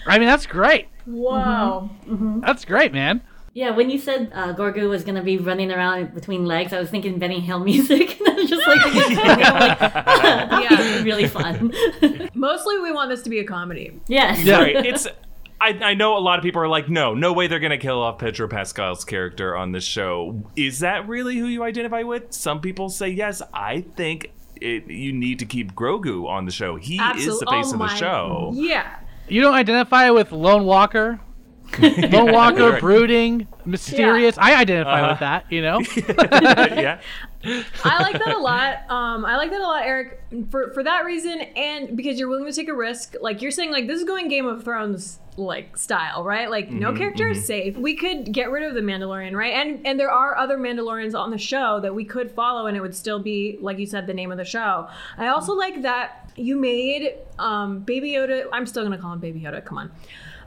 I 0.06 0.20
mean, 0.20 0.28
that's 0.28 0.46
great. 0.46 0.88
Wow. 1.06 1.90
That's 2.42 2.66
great, 2.66 2.92
man. 2.94 3.22
Yeah, 3.56 3.70
when 3.72 3.90
you 3.92 4.00
said 4.00 4.32
uh, 4.34 4.52
Gorgo 4.54 4.90
was 4.90 5.04
gonna 5.04 5.22
be 5.24 5.38
running 5.38 5.72
around 5.72 6.14
between 6.16 6.46
legs, 6.46 6.74
I 6.74 6.80
was 6.80 6.90
thinking 6.90 7.20
Benny 7.20 7.40
Hill 7.40 7.60
music. 7.60 8.20
and 8.26 8.30
I 8.30 8.34
was 8.34 8.50
just 8.50 8.68
like, 8.68 8.80
I'm 8.84 8.94
like 8.96 9.80
that'd 9.80 10.72
Yeah. 10.72 10.98
be 10.98 11.04
really 11.04 11.28
fun. 11.28 11.72
Mostly, 12.34 12.80
we 12.80 12.92
want 12.92 13.10
this 13.12 13.22
to 13.24 13.30
be 13.30 13.40
a 13.40 13.44
comedy. 13.46 14.00
yes. 14.08 14.44
Yeah. 14.44 14.60
right. 14.60 14.76
It's. 14.86 15.08
I, 15.62 15.70
I 15.82 15.94
know 15.94 16.18
a 16.18 16.20
lot 16.20 16.40
of 16.40 16.44
people 16.44 16.62
are 16.62 16.68
like, 16.68 16.90
no, 16.90 17.14
no 17.14 17.32
way 17.32 17.48
they're 17.48 17.60
gonna 17.60 17.78
kill 17.78 18.02
off 18.02 18.18
Pedro 18.20 18.48
Pascal's 18.50 19.06
character 19.06 19.56
on 19.56 19.72
this 19.72 19.84
show. 19.86 20.44
Is 20.58 20.80
that 20.80 21.08
really 21.08 21.38
who 21.38 21.46
you 21.46 21.64
identify 21.64 22.02
with? 22.04 22.34
Some 22.34 22.60
people 22.60 22.90
say 22.90 23.10
yes. 23.10 23.42
I 23.54 23.82
think 23.96 24.32
it, 24.60 24.88
you 24.88 25.14
need 25.14 25.40
to 25.40 25.46
keep 25.46 25.74
Grogu 25.74 26.28
on 26.28 26.46
the 26.46 26.52
show. 26.52 26.76
He 26.76 26.96
is 26.98 27.40
the 27.40 27.46
face 27.50 27.68
oh 27.68 27.74
of 27.74 27.80
the 27.80 27.86
my- 27.86 27.96
show. 27.96 28.52
Yeah. 28.56 29.00
You 29.30 29.42
don't 29.42 29.54
identify 29.54 30.10
with 30.10 30.32
Lone 30.34 30.66
Walker. 30.66 31.22
Lone 32.12 32.32
Walker, 32.32 32.72
Right. 32.72 32.80
brooding, 32.82 33.48
mysterious. 33.66 34.38
I 34.38 34.56
identify 34.56 35.02
Uh-huh. 35.02 35.12
with 35.14 35.20
that. 35.20 35.46
You 35.52 35.62
know. 35.62 35.80
yeah. 36.82 37.00
I 37.84 38.02
like 38.02 38.18
that 38.24 38.34
a 38.36 38.40
lot. 38.40 38.90
Um, 38.90 39.26
I 39.26 39.36
like 39.36 39.52
that 39.52 39.60
a 39.60 39.64
lot, 39.68 39.84
Eric, 39.84 40.22
for 40.50 40.72
for 40.74 40.84
that 40.84 41.04
reason, 41.06 41.42
and 41.42 41.98
because 41.98 42.18
you're 42.18 42.30
willing 42.30 42.46
to 42.46 42.54
take 42.54 42.70
a 42.70 42.74
risk. 42.74 43.16
Like 43.22 43.42
you're 43.42 43.52
saying, 43.52 43.72
like 43.72 43.88
this 43.88 43.98
is 44.00 44.06
going 44.06 44.30
Game 44.30 44.46
of 44.46 44.64
Thrones 44.64 45.20
like 45.36 45.76
style, 45.78 46.24
right? 46.24 46.50
Like 46.50 46.70
no 46.70 46.94
character 46.94 47.28
is 47.30 47.46
safe. 47.46 47.76
We 47.76 47.96
could 47.96 48.32
get 48.32 48.50
rid 48.52 48.64
of 48.64 48.76
the 48.76 48.82
Mandalorian, 48.82 49.34
right? 49.36 49.54
And 49.56 49.86
and 49.86 50.00
there 50.00 50.12
are 50.12 50.38
other 50.38 50.58
Mandalorians 50.58 51.20
on 51.20 51.32
the 51.32 51.38
show 51.38 51.80
that 51.82 51.94
we 51.94 52.06
could 52.06 52.32
follow, 52.32 52.68
and 52.68 52.78
it 52.78 52.82
would 52.82 52.96
still 52.96 53.20
be 53.20 53.58
like 53.60 53.78
you 53.78 53.88
said, 53.88 54.08
the 54.08 54.14
name 54.14 54.32
of 54.32 54.38
the 54.38 54.46
show. 54.46 54.88
I 55.18 55.28
also 55.28 55.54
like 55.54 55.82
that 55.82 56.32
you 56.38 56.56
made 56.56 57.16
um, 57.40 57.80
Baby 57.82 58.12
Yoda. 58.12 58.46
I'm 58.54 58.66
still 58.66 58.84
gonna 58.84 58.98
call 58.98 59.12
him 59.14 59.20
Baby 59.20 59.42
Yoda. 59.42 59.66
Come 59.66 59.80
on. 59.80 59.92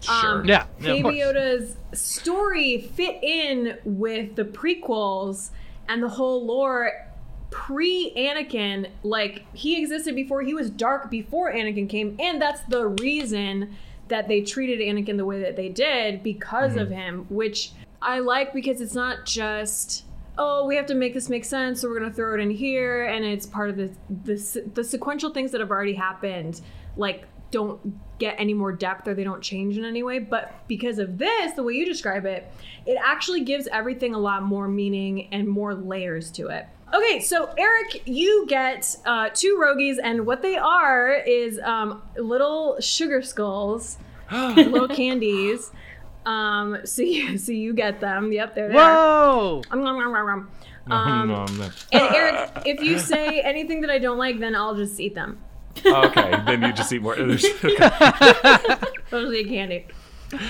Sure. 0.00 0.40
Um, 0.40 0.44
yeah. 0.44 0.66
yeah 0.80 0.90
of 0.90 1.02
Baby 1.02 1.02
course. 1.02 1.16
Yoda's 1.16 1.76
story 1.92 2.78
fit 2.78 3.22
in 3.22 3.78
with 3.84 4.36
the 4.36 4.44
prequels 4.44 5.50
and 5.88 6.02
the 6.02 6.08
whole 6.08 6.44
lore 6.44 7.06
pre 7.50 8.12
Anakin. 8.16 8.88
Like, 9.02 9.44
he 9.54 9.80
existed 9.80 10.14
before, 10.14 10.42
he 10.42 10.54
was 10.54 10.70
dark 10.70 11.10
before 11.10 11.52
Anakin 11.52 11.88
came, 11.88 12.16
and 12.18 12.40
that's 12.40 12.62
the 12.62 12.88
reason 12.88 13.76
that 14.08 14.28
they 14.28 14.40
treated 14.40 14.78
Anakin 14.80 15.16
the 15.16 15.24
way 15.24 15.40
that 15.40 15.56
they 15.56 15.68
did 15.68 16.22
because 16.22 16.74
hmm. 16.74 16.78
of 16.80 16.90
him, 16.90 17.26
which 17.28 17.72
I 18.00 18.20
like 18.20 18.52
because 18.52 18.80
it's 18.80 18.94
not 18.94 19.26
just. 19.26 20.04
Oh, 20.38 20.66
we 20.66 20.76
have 20.76 20.84
to 20.86 20.94
make 20.94 21.14
this 21.14 21.30
make 21.30 21.46
sense, 21.46 21.80
so 21.80 21.88
we're 21.88 21.98
gonna 21.98 22.12
throw 22.12 22.34
it 22.34 22.40
in 22.40 22.50
here, 22.50 23.06
and 23.06 23.24
it's 23.24 23.46
part 23.46 23.70
of 23.70 23.76
the 23.76 23.90
the, 24.24 24.70
the 24.74 24.84
sequential 24.84 25.30
things 25.30 25.50
that 25.52 25.60
have 25.60 25.70
already 25.70 25.94
happened. 25.94 26.60
Like, 26.96 27.26
don't 27.56 28.18
get 28.18 28.36
any 28.38 28.52
more 28.52 28.72
depth 28.72 29.08
or 29.08 29.14
they 29.14 29.24
don't 29.24 29.42
change 29.42 29.78
in 29.78 29.84
any 29.84 30.02
way. 30.02 30.18
But 30.18 30.54
because 30.68 30.98
of 30.98 31.16
this, 31.16 31.52
the 31.52 31.62
way 31.62 31.72
you 31.72 31.86
describe 31.86 32.26
it, 32.26 32.50
it 32.84 32.98
actually 33.02 33.42
gives 33.42 33.66
everything 33.68 34.14
a 34.14 34.18
lot 34.18 34.42
more 34.42 34.68
meaning 34.68 35.28
and 35.32 35.48
more 35.48 35.74
layers 35.74 36.30
to 36.32 36.48
it. 36.48 36.66
Okay, 36.94 37.20
so 37.20 37.52
Eric, 37.56 38.02
you 38.06 38.46
get 38.46 38.94
uh, 39.06 39.30
two 39.34 39.58
rogies, 39.60 39.96
and 40.02 40.24
what 40.24 40.40
they 40.40 40.56
are 40.56 41.14
is 41.14 41.58
um, 41.60 42.02
little 42.16 42.80
sugar 42.80 43.22
skulls, 43.22 43.98
little 44.30 44.88
candies. 44.88 45.72
Um, 46.26 46.78
so 46.84 47.02
you, 47.02 47.38
so 47.46 47.52
you 47.52 47.72
get 47.72 48.00
them. 48.00 48.32
Yep, 48.32 48.54
they're 48.54 48.68
there. 48.68 48.76
Whoa! 48.76 49.62
Um, 49.70 49.82
nom, 49.82 49.98
nom, 49.98 50.12
nom, 50.12 50.26
nom. 50.26 50.50
Um, 50.88 51.62
and 51.90 52.02
Eric, 52.14 52.50
if 52.64 52.80
you 52.80 53.00
say 53.00 53.40
anything 53.40 53.80
that 53.80 53.90
I 53.90 53.98
don't 53.98 54.18
like, 54.18 54.38
then 54.38 54.54
I'll 54.54 54.76
just 54.76 55.00
eat 55.00 55.16
them. 55.16 55.40
Okay, 55.86 56.42
then 56.46 56.62
you 56.62 56.72
just 56.72 56.92
eat 56.92 57.02
more. 57.02 57.16
Okay. 57.18 57.90
I'll 59.12 59.22
just 59.22 59.34
eat 59.34 59.48
candy. 59.48 59.86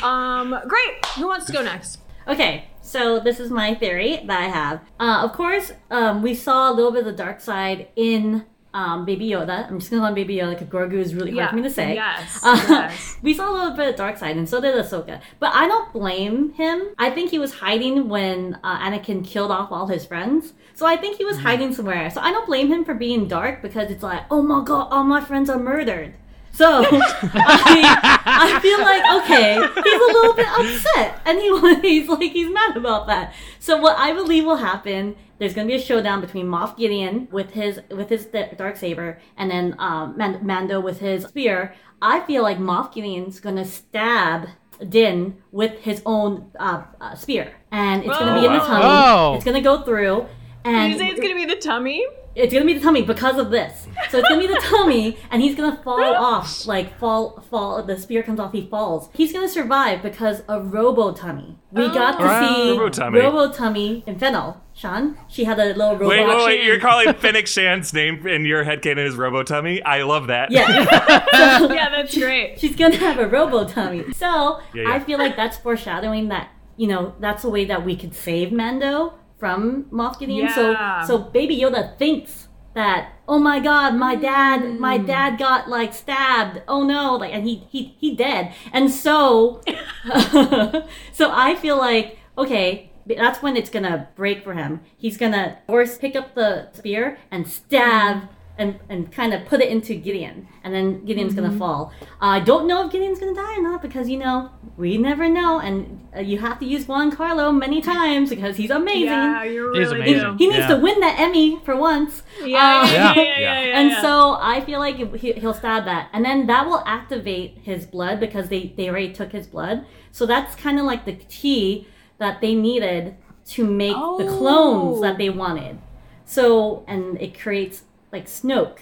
Um, 0.02 0.58
great. 0.66 1.04
Who 1.16 1.26
wants 1.26 1.46
to 1.46 1.52
go 1.52 1.62
next? 1.62 1.98
Okay, 2.26 2.68
so 2.80 3.20
this 3.20 3.38
is 3.38 3.50
my 3.50 3.74
theory 3.74 4.22
that 4.26 4.40
I 4.40 4.48
have. 4.48 4.80
Uh, 4.98 5.20
of 5.22 5.32
course, 5.32 5.72
um, 5.90 6.22
we 6.22 6.34
saw 6.34 6.70
a 6.70 6.74
little 6.74 6.90
bit 6.90 7.00
of 7.00 7.06
the 7.06 7.12
dark 7.12 7.40
side 7.40 7.88
in 7.94 8.44
um, 8.76 9.04
Baby 9.04 9.28
Yoda. 9.28 9.68
I'm 9.68 9.78
just 9.78 9.90
gonna 9.90 10.02
call 10.02 10.08
him 10.08 10.14
Baby 10.14 10.36
Yoda 10.36 10.50
because 10.50 10.68
Grogu 10.68 10.98
is 10.98 11.14
really 11.14 11.30
hard 11.36 11.50
for 11.50 11.56
me 11.56 11.62
to 11.62 11.70
say. 11.70 11.94
Yes. 11.94 12.40
Uh, 12.44 12.62
yes. 12.68 13.16
we 13.22 13.32
saw 13.32 13.50
a 13.50 13.54
little 13.54 13.70
bit 13.76 13.88
of 13.88 13.96
dark 13.96 14.18
side, 14.18 14.36
and 14.36 14.48
so 14.48 14.60
did 14.60 14.74
Ahsoka. 14.74 15.20
But 15.38 15.54
I 15.54 15.66
don't 15.66 15.92
blame 15.92 16.52
him. 16.52 16.88
I 16.98 17.10
think 17.10 17.30
he 17.30 17.38
was 17.38 17.54
hiding 17.54 18.08
when 18.08 18.58
uh, 18.62 18.78
Anakin 18.78 19.24
killed 19.24 19.50
off 19.50 19.72
all 19.72 19.86
his 19.86 20.04
friends. 20.04 20.52
So 20.76 20.84
I 20.84 20.98
think 20.98 21.16
he 21.16 21.24
was 21.24 21.38
hiding 21.38 21.72
somewhere. 21.72 22.10
So 22.10 22.20
I 22.20 22.30
don't 22.30 22.46
blame 22.46 22.68
him 22.68 22.84
for 22.84 22.92
being 22.92 23.26
dark 23.26 23.62
because 23.62 23.90
it's 23.90 24.02
like, 24.02 24.24
oh 24.30 24.42
my 24.42 24.62
god, 24.62 24.88
all 24.90 25.04
my 25.04 25.22
friends 25.22 25.48
are 25.48 25.58
murdered. 25.58 26.12
So 26.52 26.84
I, 26.90 28.20
I 28.24 28.60
feel 28.60 28.80
like 28.80 29.02
okay, 29.22 29.54
he's 29.54 30.00
a 30.00 30.12
little 30.12 30.34
bit 30.34 30.46
upset, 30.46 31.20
and 31.24 31.38
he 31.38 31.80
he's 32.00 32.08
like 32.08 32.30
he's 32.30 32.50
mad 32.50 32.76
about 32.76 33.06
that. 33.06 33.34
So 33.58 33.78
what 33.78 33.96
I 33.98 34.12
believe 34.12 34.44
will 34.44 34.56
happen, 34.56 35.16
there's 35.38 35.54
gonna 35.54 35.66
be 35.66 35.74
a 35.74 35.80
showdown 35.80 36.20
between 36.20 36.46
Moff 36.46 36.76
Gideon 36.76 37.28
with 37.30 37.52
his 37.52 37.80
with 37.90 38.10
his 38.10 38.26
dark 38.26 38.76
saber, 38.76 39.18
and 39.38 39.50
then 39.50 39.76
um, 39.78 40.14
Mando 40.42 40.78
with 40.80 41.00
his 41.00 41.24
spear. 41.24 41.74
I 42.02 42.20
feel 42.20 42.42
like 42.42 42.58
Moff 42.58 42.92
Gideon's 42.92 43.40
gonna 43.40 43.64
stab 43.64 44.48
Din 44.86 45.42
with 45.52 45.80
his 45.80 46.02
own 46.04 46.50
uh, 46.58 46.82
uh, 47.00 47.14
spear, 47.14 47.54
and 47.70 48.04
it's 48.04 48.18
gonna 48.18 48.38
be 48.38 48.46
in 48.46 48.52
the 48.52 48.58
tummy. 48.58 48.84
Oh. 48.84 49.34
It's 49.34 49.44
gonna 49.44 49.62
go 49.62 49.82
through. 49.82 50.26
And 50.66 50.92
you 50.92 50.98
say 50.98 51.08
it's 51.08 51.20
gonna 51.20 51.34
be 51.34 51.44
the 51.44 51.56
tummy? 51.56 52.04
It's 52.34 52.52
gonna 52.52 52.66
be 52.66 52.74
the 52.74 52.80
tummy 52.80 53.02
because 53.02 53.38
of 53.38 53.50
this. 53.50 53.86
So 54.10 54.18
it's 54.18 54.28
gonna 54.28 54.40
be 54.40 54.46
the 54.46 54.60
tummy, 54.62 55.16
and 55.30 55.40
he's 55.40 55.54
gonna 55.54 55.80
fall 55.82 56.02
off, 56.02 56.66
like 56.66 56.98
fall, 56.98 57.40
fall. 57.48 57.82
The 57.82 57.98
spear 57.98 58.22
comes 58.22 58.38
off, 58.38 58.52
he 58.52 58.66
falls. 58.66 59.08
He's 59.14 59.32
gonna 59.32 59.48
survive 59.48 60.02
because 60.02 60.40
of 60.42 60.74
Robo 60.74 61.12
Tummy. 61.12 61.58
We 61.72 61.84
oh. 61.84 61.94
got 61.94 62.18
to 62.18 62.46
see 62.46 62.70
Robo 62.72 62.88
Tummy. 62.90 63.20
Robo 63.20 63.52
Tummy 63.52 64.04
in 64.06 64.18
Fennec. 64.18 64.56
Shand, 64.74 65.16
she 65.26 65.44
had 65.44 65.58
a 65.58 65.64
little 65.68 65.92
robot. 65.92 66.08
Wait, 66.08 66.26
wait, 66.26 66.44
wait! 66.44 66.64
You're 66.64 66.78
calling 66.78 67.14
Fennec 67.18 67.46
Shand's 67.46 67.94
name 67.94 68.26
in 68.26 68.44
your 68.44 68.62
head 68.62 68.82
canon 68.82 69.06
is 69.06 69.14
Robo 69.14 69.42
Tummy? 69.42 69.82
I 69.82 70.02
love 70.02 70.26
that. 70.26 70.50
Yeah, 70.50 70.66
so, 71.58 71.72
yeah, 71.72 71.88
that's 71.88 72.16
great. 72.16 72.60
She's 72.60 72.76
gonna 72.76 72.96
have 72.96 73.18
a 73.18 73.26
Robo 73.26 73.66
Tummy. 73.66 74.12
So 74.12 74.60
yeah, 74.74 74.82
yeah. 74.82 74.92
I 74.92 75.00
feel 75.00 75.18
like 75.18 75.34
that's 75.36 75.56
foreshadowing 75.56 76.28
that 76.28 76.50
you 76.76 76.88
know 76.88 77.14
that's 77.20 77.42
the 77.42 77.48
way 77.48 77.64
that 77.64 77.86
we 77.86 77.96
could 77.96 78.14
save 78.14 78.52
Mando 78.52 79.14
from 79.38 79.84
Moff 79.84 80.18
Gideon. 80.18 80.46
Yeah. 80.46 81.02
So 81.04 81.18
so 81.18 81.18
Baby 81.18 81.58
Yoda 81.58 81.96
thinks 81.98 82.48
that 82.74 83.12
oh 83.26 83.38
my 83.38 83.58
god 83.58 83.94
my 83.94 84.14
dad 84.14 84.60
mm. 84.60 84.78
my 84.78 84.98
dad 84.98 85.38
got 85.38 85.66
like 85.66 85.94
stabbed 85.94 86.60
oh 86.68 86.84
no 86.84 87.16
like 87.16 87.32
and 87.32 87.48
he 87.48 87.66
he 87.70 87.96
he 87.98 88.14
dead 88.14 88.52
and 88.70 88.90
so 88.90 89.62
so 91.10 91.30
I 91.32 91.56
feel 91.58 91.78
like 91.78 92.18
okay 92.36 92.92
that's 93.06 93.42
when 93.42 93.56
it's 93.56 93.70
gonna 93.70 94.08
break 94.16 94.42
for 94.42 94.54
him. 94.54 94.80
He's 94.96 95.16
gonna 95.16 95.58
force 95.66 95.96
pick 95.98 96.16
up 96.16 96.34
the 96.34 96.68
spear 96.72 97.18
and 97.30 97.48
stab 97.48 98.28
and, 98.58 98.78
and 98.88 99.12
kind 99.12 99.34
of 99.34 99.44
put 99.46 99.60
it 99.60 99.68
into 99.68 99.94
Gideon, 99.94 100.48
and 100.64 100.74
then 100.74 101.04
Gideon's 101.04 101.34
mm-hmm. 101.34 101.44
gonna 101.44 101.58
fall. 101.58 101.92
Uh, 102.02 102.36
I 102.36 102.40
don't 102.40 102.66
know 102.66 102.86
if 102.86 102.92
Gideon's 102.92 103.18
gonna 103.18 103.34
die 103.34 103.58
or 103.58 103.62
not 103.62 103.82
because 103.82 104.08
you 104.08 104.18
know 104.18 104.50
we 104.76 104.98
never 104.98 105.28
know, 105.28 105.58
and 105.58 106.06
uh, 106.16 106.20
you 106.20 106.38
have 106.38 106.58
to 106.60 106.66
use 106.66 106.88
Juan 106.88 107.10
Carlo 107.10 107.52
many 107.52 107.80
times 107.94 108.30
because 108.30 108.56
he's 108.56 108.70
amazing. 108.70 109.04
Yeah, 109.04 109.44
you're 109.44 109.70
really 109.70 109.80
he's 109.80 109.92
amazing. 109.92 110.38
He, 110.38 110.44
he 110.44 110.50
needs 110.50 110.60
yeah. 110.60 110.68
to 110.68 110.76
win 110.76 111.00
that 111.00 111.20
Emmy 111.20 111.60
for 111.64 111.76
once. 111.76 112.22
Yeah, 112.40 112.82
uh, 112.82 112.86
yeah, 112.86 113.14
yeah, 113.14 113.22
yeah, 113.22 113.38
yeah, 113.38 113.80
And 113.80 113.92
so 114.00 114.36
I 114.40 114.62
feel 114.64 114.78
like 114.78 114.96
he, 115.16 115.32
he'll 115.32 115.54
stab 115.54 115.84
that, 115.84 116.08
and 116.12 116.24
then 116.24 116.46
that 116.46 116.66
will 116.66 116.82
activate 116.86 117.58
his 117.62 117.86
blood 117.86 118.20
because 118.20 118.48
they 118.48 118.74
they 118.76 118.88
already 118.88 119.12
took 119.12 119.32
his 119.32 119.46
blood. 119.46 119.84
So 120.12 120.24
that's 120.24 120.54
kind 120.54 120.78
of 120.78 120.86
like 120.86 121.04
the 121.04 121.14
key 121.14 121.86
that 122.18 122.40
they 122.40 122.54
needed 122.54 123.16
to 123.46 123.64
make 123.64 123.94
oh. 123.96 124.18
the 124.18 124.26
clones 124.26 125.00
that 125.02 125.18
they 125.18 125.30
wanted. 125.30 125.78
So 126.24 126.84
and 126.88 127.20
it 127.20 127.38
creates 127.38 127.84
like 128.12 128.26
Snoke. 128.26 128.80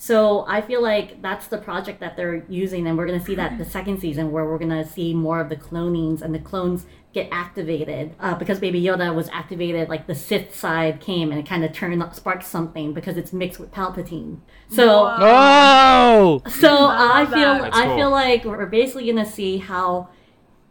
So 0.00 0.44
I 0.46 0.60
feel 0.60 0.80
like 0.80 1.20
that's 1.22 1.48
the 1.48 1.58
project 1.58 1.98
that 2.00 2.16
they're 2.16 2.44
using, 2.48 2.86
and 2.86 2.96
we're 2.96 3.06
gonna 3.06 3.24
see 3.24 3.34
that 3.34 3.58
the 3.58 3.64
second 3.64 3.98
season 3.98 4.30
where 4.30 4.44
we're 4.44 4.58
gonna 4.58 4.86
see 4.86 5.12
more 5.12 5.40
of 5.40 5.48
the 5.48 5.56
clonings 5.56 6.22
and 6.22 6.32
the 6.32 6.38
clones 6.38 6.86
get 7.12 7.28
activated 7.32 8.14
uh, 8.20 8.34
because 8.34 8.60
Baby 8.60 8.80
Yoda 8.80 9.12
was 9.12 9.28
activated. 9.30 9.88
Like 9.88 10.06
the 10.06 10.14
Sith 10.14 10.54
side 10.54 11.00
came 11.00 11.32
and 11.32 11.40
it 11.40 11.46
kind 11.46 11.64
of 11.64 11.72
turned 11.72 12.00
sparked 12.14 12.44
something 12.44 12.92
because 12.92 13.16
it's 13.16 13.32
mixed 13.32 13.58
with 13.58 13.72
Palpatine. 13.72 14.38
So 14.70 15.08
oh, 15.18 16.42
so 16.48 16.86
I 16.86 17.26
feel 17.26 17.68
I 17.72 17.96
feel 17.96 18.10
like 18.10 18.44
we're 18.44 18.66
basically 18.66 19.06
gonna 19.10 19.26
see 19.26 19.58
how 19.58 20.10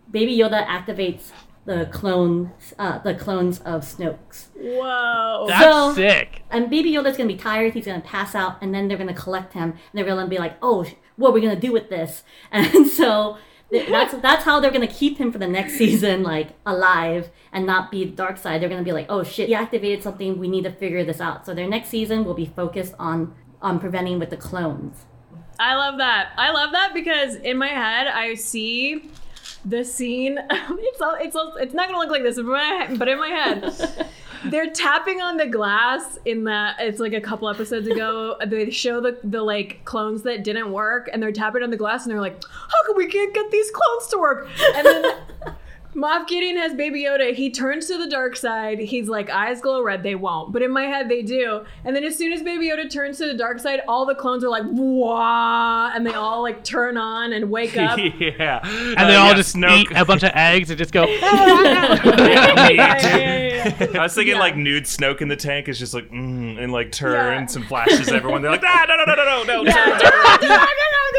Baby 0.10 0.38
Yoda 0.38 0.66
activates 0.66 1.32
the 1.68 1.86
clones, 1.92 2.74
uh, 2.80 2.98
the 3.00 3.14
clones 3.14 3.60
of 3.60 3.82
Snoke's. 3.82 4.48
Whoa, 4.56 5.46
that's 5.50 5.64
so, 5.64 5.94
sick. 5.94 6.42
And 6.50 6.70
Baby 6.70 6.94
Yoda's 6.94 7.18
gonna 7.18 7.28
be 7.28 7.36
tired. 7.36 7.74
He's 7.74 7.86
gonna 7.86 8.00
pass 8.00 8.34
out, 8.34 8.58
and 8.62 8.74
then 8.74 8.88
they're 8.88 8.98
gonna 8.98 9.14
collect 9.14 9.52
him, 9.52 9.72
and 9.72 9.80
they're 9.94 10.06
gonna 10.06 10.30
be 10.30 10.38
like, 10.38 10.56
"Oh, 10.62 10.86
what 11.18 11.30
are 11.30 11.34
we 11.34 11.42
gonna 11.42 11.60
do 11.60 11.74
with 11.74 11.90
this?" 11.90 12.24
And 12.52 12.88
so 12.88 13.38
that's 13.70 14.14
that's 14.22 14.46
how 14.46 14.62
they're 14.62 14.72
gonna 14.72 14.88
keep 14.88 15.18
him 15.18 15.30
for 15.30 15.40
the 15.40 15.48
next 15.48 15.78
season, 15.78 16.24
like 16.24 16.52
alive 16.66 17.32
and 17.52 17.66
not 17.66 17.92
be 17.92 18.06
dark 18.06 18.38
side. 18.38 18.62
They're 18.62 18.70
gonna 18.70 18.84
be 18.84 18.94
like, 18.94 19.08
"Oh 19.10 19.24
shit, 19.24 19.50
he 19.50 19.54
activated 19.54 20.02
something. 20.02 20.40
We 20.40 20.48
need 20.48 20.64
to 20.64 20.72
figure 20.72 21.04
this 21.04 21.20
out." 21.20 21.46
So 21.46 21.54
their 21.54 21.68
next 21.68 21.90
season 21.90 22.24
will 22.24 22.34
be 22.34 22.46
focused 22.46 22.96
on 22.98 23.36
on 23.62 23.78
preventing 23.80 24.20
with 24.20 24.30
the 24.30 24.38
clones. 24.38 25.06
I 25.60 25.76
love 25.76 25.98
that. 25.98 26.30
I 26.38 26.52
love 26.52 26.72
that 26.72 26.94
because 26.94 27.36
in 27.36 27.58
my 27.58 27.68
head 27.68 28.08
I 28.08 28.36
see 28.36 29.10
the 29.68 29.84
scene. 29.84 30.40
It's 30.80 31.02
all, 31.02 31.16
it's 31.20 31.36
all, 31.36 31.56
it's 31.58 31.74
not 31.74 31.88
gonna 31.88 32.00
look 32.00 32.10
like 32.10 32.24
this 32.24 32.38
but 32.98 33.08
in 33.08 33.20
my 33.20 33.28
head. 33.28 34.08
They're 34.46 34.70
tapping 34.70 35.22
on 35.22 35.38
the 35.38 35.48
glass 35.48 36.18
in 36.26 36.44
that 36.46 36.78
it's 36.80 37.00
like 37.00 37.14
a 37.14 37.22
couple 37.22 37.50
episodes 37.50 37.88
ago. 37.88 38.38
They 38.48 38.70
show 38.72 39.02
the, 39.02 39.20
the 39.24 39.44
like 39.44 39.84
clones 39.84 40.24
that 40.24 40.44
didn't 40.44 40.72
work 40.72 41.10
and 41.12 41.22
they're 41.22 41.32
tapping 41.32 41.64
on 41.64 41.70
the 41.70 41.78
glass 41.78 42.06
and 42.06 42.12
they're 42.12 42.22
like 42.22 42.42
how 42.44 42.88
come 42.88 42.96
we 42.96 43.08
can't 43.08 43.34
get 43.34 43.52
these 43.52 43.70
clones 43.72 44.08
to 44.08 44.18
work? 44.18 44.48
And 44.76 44.86
then 44.86 45.04
Moff 45.98 46.27
Gideon 46.27 46.58
has 46.58 46.75
Baby 46.75 47.06
Yoda. 47.06 47.34
He 47.34 47.50
turns 47.50 47.88
to 47.88 47.98
the 47.98 48.08
dark 48.08 48.36
side. 48.36 48.77
He's 48.77 49.10
like, 49.10 49.32
eyes 49.32 49.60
glow 49.60 49.82
red. 49.82 50.04
They 50.04 50.13
won't. 50.13 50.54
But 50.54 50.62
in 50.62 50.70
my 50.70 50.84
head, 50.84 51.10
they 51.10 51.24
do. 51.24 51.66
And 51.84 51.96
then 51.96 52.04
as 52.04 52.16
soon 52.16 52.32
as 52.32 52.44
Baby 52.44 52.68
Yoda 52.70 52.88
turns 52.88 53.18
to 53.18 53.25
the 53.25 53.34
dark 53.34 53.60
side, 53.60 53.82
all 53.88 54.06
the 54.06 54.13
clones 54.13 54.44
are 54.44 54.50
like, 54.50 54.62
wah, 54.68 55.89
and 55.96 56.06
they 56.06 56.13
all 56.13 56.44
like 56.44 56.63
turn 56.63 56.98
on 56.98 57.34
and 57.34 57.50
wake 57.50 57.75
up. 57.77 57.98
yeah. 57.98 58.60
And 58.63 59.00
uh, 59.00 59.08
they 59.08 59.16
all 59.16 59.30
yeah, 59.30 59.34
just 59.34 59.56
Snoke. 59.56 59.75
eat 59.75 59.92
a 59.96 60.06
bunch 60.06 60.22
of 60.22 60.32
eggs 60.36 60.70
and 60.70 60.77
just 60.77 60.92
go. 60.92 61.06
yeah, 61.18 62.68
yeah, 62.70 63.88
I 63.96 64.04
was 64.04 64.13
thinking 64.13 64.38
like 64.38 64.56
nude 64.56 64.84
Snoke 64.84 65.22
in 65.22 65.30
the 65.30 65.36
tank 65.36 65.68
is 65.68 65.80
just 65.80 65.96
like, 65.96 66.12
mm, 66.12 66.62
and 66.62 66.72
like 66.72 66.92
turns 66.92 67.56
and 67.56 67.66
flashes 67.66 68.10
everyone. 68.10 68.44
They're 68.44 68.51
like, 68.51 68.62
ah, 68.63 68.86
no, 68.88 68.98
no, 68.98 69.06
no, 69.06 69.16
no, 69.16 69.44
no, 69.44 69.63
no, 69.63 69.63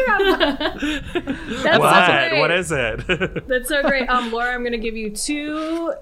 turn, 0.05 0.39
That's 1.63 1.79
what? 1.79 2.31
So 2.31 2.39
what 2.39 2.51
is 2.51 2.71
it? 2.71 3.47
That's 3.47 3.69
so 3.69 3.81
great. 3.83 4.09
Um, 4.09 4.31
Laura, 4.31 4.53
I'm 4.53 4.61
going 4.61 4.71
to 4.71 4.77
give 4.77 4.95
you 4.95 5.09
two 5.09 5.93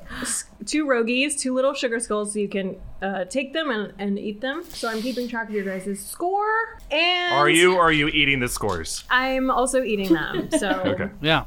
two 0.66 0.86
rogies, 0.86 1.39
two 1.39 1.54
little 1.54 1.74
sugar 1.74 2.00
skulls, 2.00 2.34
so 2.34 2.39
you 2.39 2.50
can 2.50 2.77
uh, 3.01 3.25
take 3.25 3.54
them 3.54 3.70
and, 3.70 3.94
and 3.98 4.20
eat 4.20 4.42
them. 4.42 4.63
So 4.63 4.89
I'm 4.89 5.01
keeping 5.01 5.27
track 5.27 5.48
of 5.50 5.54
your 5.54 5.66
guys' 5.66 6.00
score. 6.04 6.80
And 6.92 7.34
are 7.34 7.50
you 7.50 7.77
are 7.77 7.92
you 7.92 8.08
eating 8.08 8.39
the 8.39 8.48
scores? 8.48 9.04
I'm 9.10 9.50
also 9.50 9.84
eating 9.84 10.13
them. 10.13 10.50
So 10.51 10.70
okay, 10.86 11.10
yeah. 11.22 11.46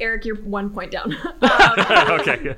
Eric, 0.00 0.24
you're 0.24 0.36
one 0.36 0.70
point 0.70 0.90
down. 0.90 1.14
Um, 1.14 2.18
okay. 2.20 2.56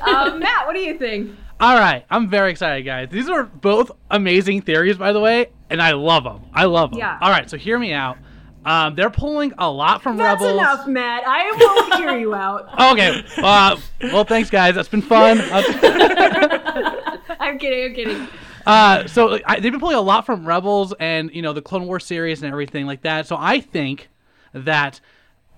um, 0.00 0.38
Matt, 0.38 0.66
what 0.66 0.74
do 0.74 0.80
you 0.80 0.96
think? 0.96 1.36
All 1.60 1.74
right, 1.74 2.06
I'm 2.08 2.30
very 2.30 2.50
excited, 2.52 2.84
guys. 2.84 3.08
These 3.10 3.28
are 3.28 3.42
both 3.42 3.90
amazing 4.10 4.62
theories, 4.62 4.96
by 4.96 5.12
the 5.12 5.20
way, 5.20 5.48
and 5.68 5.82
I 5.82 5.92
love 5.92 6.24
them. 6.24 6.40
I 6.54 6.64
love 6.64 6.90
them. 6.90 7.00
Yeah. 7.00 7.18
All 7.20 7.30
right, 7.30 7.50
so 7.50 7.58
hear 7.58 7.78
me 7.78 7.92
out. 7.92 8.16
Um, 8.64 8.94
they're 8.94 9.10
pulling 9.10 9.52
a 9.58 9.70
lot 9.70 10.02
from 10.02 10.18
Rebels. 10.18 10.40
That's 10.40 10.56
Rebels. 10.56 10.60
enough, 10.60 10.86
Matt. 10.86 11.22
I 11.26 11.50
won't 11.58 11.94
hear 11.94 12.18
you 12.18 12.34
out. 12.34 12.68
okay. 12.92 13.24
Uh, 13.38 13.76
well, 14.02 14.24
thanks, 14.24 14.50
guys. 14.50 14.74
That's 14.74 14.88
been 14.88 15.02
fun. 15.02 15.40
I'm 17.40 17.58
kidding. 17.58 17.84
I'm 17.84 17.94
kidding. 17.94 18.28
Uh, 18.66 19.06
so 19.06 19.38
I, 19.46 19.60
they've 19.60 19.72
been 19.72 19.80
pulling 19.80 19.96
a 19.96 20.00
lot 20.02 20.26
from 20.26 20.46
Rebels 20.46 20.92
and 21.00 21.30
you 21.32 21.40
know 21.42 21.52
the 21.52 21.62
Clone 21.62 21.86
Wars 21.86 22.04
series 22.04 22.42
and 22.42 22.52
everything 22.52 22.86
like 22.86 23.02
that. 23.02 23.26
So 23.26 23.36
I 23.38 23.60
think 23.60 24.08
that 24.52 25.00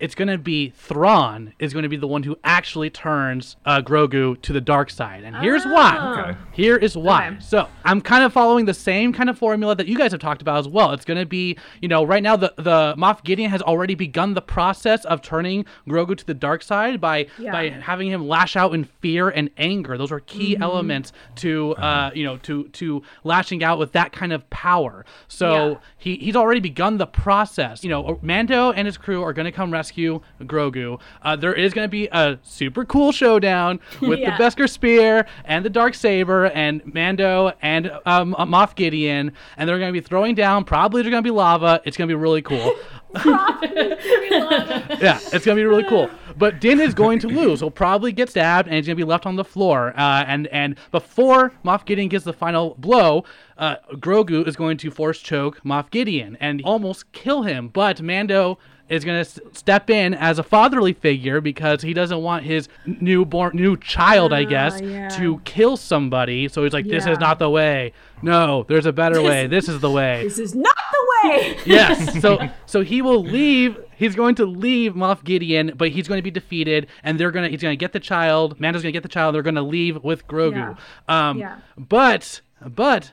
it's 0.02 0.16
going 0.16 0.26
to 0.26 0.37
be 0.37 0.71
Thrawn 0.71 1.54
is 1.61 1.73
going 1.73 1.85
to 1.85 1.88
be 1.88 1.97
the 1.97 2.09
one 2.09 2.25
who 2.25 2.37
actually 2.42 2.90
turns 2.90 3.56
uh, 3.64 3.80
Grogu 3.80 4.42
to 4.42 4.52
the 4.52 4.61
dark 4.61 4.90
side. 4.90 5.23
And 5.23 5.37
here's 5.37 5.64
oh. 5.64 5.73
why. 5.73 6.18
Okay. 6.18 6.38
Here 6.50 6.76
is 6.76 6.97
why. 6.97 7.28
Okay. 7.28 7.37
So 7.38 7.68
I'm 7.85 8.00
kind 8.00 8.25
of 8.25 8.32
following 8.32 8.64
the 8.64 8.75
same 8.75 9.12
kind 9.12 9.30
of 9.30 9.38
formula 9.38 9.76
that 9.76 9.87
you 9.87 9.97
guys 9.97 10.11
have 10.11 10.21
talked 10.21 10.42
about 10.42 10.59
as 10.59 10.66
well. 10.66 10.90
It's 10.90 11.04
going 11.04 11.21
to 11.21 11.25
be, 11.25 11.56
you 11.80 11.87
know, 11.87 12.02
right 12.02 12.23
now 12.23 12.35
the, 12.35 12.52
the 12.56 12.97
Moff 12.99 13.23
Gideon 13.23 13.49
has 13.52 13.62
already 13.62 13.94
begun 13.94 14.35
the 14.35 14.42
process 14.42 15.04
of 15.04 15.23
turning 15.23 15.66
Grogu 15.87 16.16
to 16.16 16.26
the 16.26 16.35
dark 16.35 16.64
side 16.64 17.00
by 17.00 17.28
yeah. 17.38 17.52
by 17.52 17.68
having 17.68 18.11
him 18.11 18.26
lash 18.26 18.56
out 18.56 18.75
in 18.75 18.82
fear 18.82 19.28
and 19.28 19.50
anger. 19.56 19.97
Those 19.97 20.11
are 20.11 20.18
key 20.18 20.54
mm-hmm. 20.54 20.64
elements 20.64 21.12
to, 21.37 21.76
uh, 21.76 22.11
you 22.12 22.25
know, 22.25 22.38
to 22.38 22.64
to 22.64 23.04
lashing 23.23 23.62
out 23.62 23.78
with 23.78 23.92
that 23.92 24.11
kind 24.11 24.32
of 24.32 24.50
power. 24.50 25.06
So 25.28 25.68
yeah. 25.68 25.78
he, 25.97 26.16
he's 26.16 26.35
already 26.35 26.61
begun 26.61 26.99
the 26.99 27.06
process. 27.06 27.85
You 27.85 27.90
know, 27.90 28.18
Mando 28.21 28.73
and 28.73 28.87
his 28.87 28.99
crew 28.99 29.23
are 29.23 29.32
going 29.32 29.47
to 29.47 29.52
come 29.52 29.73
rescue 29.73 29.91
rescue 29.92 30.20
Grogu. 30.40 31.00
Uh, 31.22 31.37
there 31.37 31.54
is 31.54 31.72
going 31.72 31.84
to 31.84 31.90
be 31.90 32.08
a 32.12 32.38
super 32.42 32.84
cool 32.84 33.12
showdown 33.12 33.80
with 34.00 34.18
yeah. 34.18 34.37
the 34.37 34.42
Beskar 34.42 34.68
Spear 34.68 35.26
and 35.44 35.64
the 35.64 35.70
Dark 35.70 35.94
Saber 35.94 36.46
and 36.46 36.82
Mando 36.87 37.52
and 37.62 37.90
um, 38.06 38.34
Moff 38.38 38.75
Gideon, 38.75 39.32
and 39.56 39.68
they're 39.68 39.78
going 39.78 39.92
to 39.92 40.00
be 40.00 40.04
throwing 40.04 40.34
down. 40.34 40.64
Probably 40.64 41.02
they're 41.02 41.11
going 41.11 41.22
to 41.22 41.26
be 41.26 41.34
lava. 41.34 41.80
It's 41.84 41.96
going 41.96 42.08
to 42.08 42.14
be 42.14 42.20
really 42.20 42.42
cool. 42.42 42.75
yeah, 43.25 45.20
it's 45.34 45.44
gonna 45.44 45.56
be 45.56 45.64
really 45.64 45.84
cool. 45.84 46.08
but 46.38 46.62
Din 46.62 46.80
is 46.80 46.94
going 46.94 47.18
to 47.18 47.28
lose. 47.28 47.61
He'll 47.61 47.70
probably 47.70 48.11
get 48.11 48.30
stabbed 48.30 48.68
and 48.68 48.76
he's 48.76 48.87
going 48.87 48.96
to 48.96 49.04
be 49.04 49.08
left 49.08 49.26
on 49.26 49.37
the 49.37 49.44
floor. 49.44 49.92
Uh, 49.99 50.25
and 50.26 50.46
and 50.46 50.76
before 50.92 51.52
Moff 51.62 51.84
Gideon 51.84 52.08
gets 52.08 52.25
the 52.25 52.32
final 52.32 52.75
blow, 52.78 53.25
uh, 53.58 53.76
Grogu 53.96 54.49
is 54.49 54.56
going 54.56 54.78
to 54.78 54.90
force 54.90 55.20
choke 55.20 55.61
Moff 55.62 55.90
Gideon 55.90 56.38
and 56.40 56.62
almost 56.64 57.12
kill 57.12 57.42
him. 57.42 57.68
But 57.68 58.00
Mando 58.00 58.58
is 58.88 59.04
going 59.04 59.24
to 59.24 59.42
step 59.52 59.90
in 59.90 60.14
as 60.14 60.38
a 60.38 60.42
fatherly 60.42 60.92
figure 60.92 61.40
because 61.40 61.82
he 61.82 61.94
doesn't 61.94 62.20
want 62.22 62.44
his 62.44 62.68
newborn 62.84 63.56
new 63.56 63.76
child, 63.76 64.32
I 64.32 64.44
guess, 64.44 64.80
yeah. 64.80 65.08
to 65.10 65.40
kill 65.44 65.76
somebody. 65.76 66.48
So 66.48 66.62
he's 66.62 66.72
like, 66.72 66.86
"This 66.86 67.06
yeah. 67.06 67.12
is 67.12 67.18
not 67.18 67.38
the 67.38 67.48
way. 67.48 67.92
No, 68.22 68.64
there's 68.68 68.86
a 68.86 68.92
better 68.92 69.16
this, 69.16 69.24
way. 69.24 69.46
This 69.46 69.68
is 69.68 69.80
the 69.80 69.90
way. 69.90 70.22
This 70.32 70.38
is 70.38 70.54
not 70.54 70.76
the 70.92 71.28
way." 71.28 71.58
yes. 71.66 72.20
So 72.20 72.48
so 72.66 72.82
he 72.82 73.02
will 73.02 73.22
leave. 73.22 73.78
He's 73.96 74.14
going 74.14 74.34
to 74.36 74.46
leave 74.46 74.94
Moff 74.94 75.24
Gideon, 75.24 75.72
but 75.76 75.90
he's 75.90 76.08
going 76.08 76.18
to 76.18 76.22
be 76.22 76.30
defeated, 76.30 76.88
and 77.02 77.18
they're 77.18 77.30
gonna 77.30 77.48
he's 77.48 77.62
gonna 77.62 77.76
get 77.76 77.92
the 77.92 78.00
child. 78.00 78.60
Mando's 78.60 78.82
gonna 78.82 78.92
get 78.92 79.02
the 79.02 79.08
child. 79.08 79.34
They're 79.34 79.42
gonna 79.42 79.62
leave 79.62 80.02
with 80.02 80.26
Grogu. 80.26 80.76
Yeah. 81.08 81.28
Um, 81.28 81.38
yeah. 81.38 81.58
But 81.76 82.40
but 82.60 83.12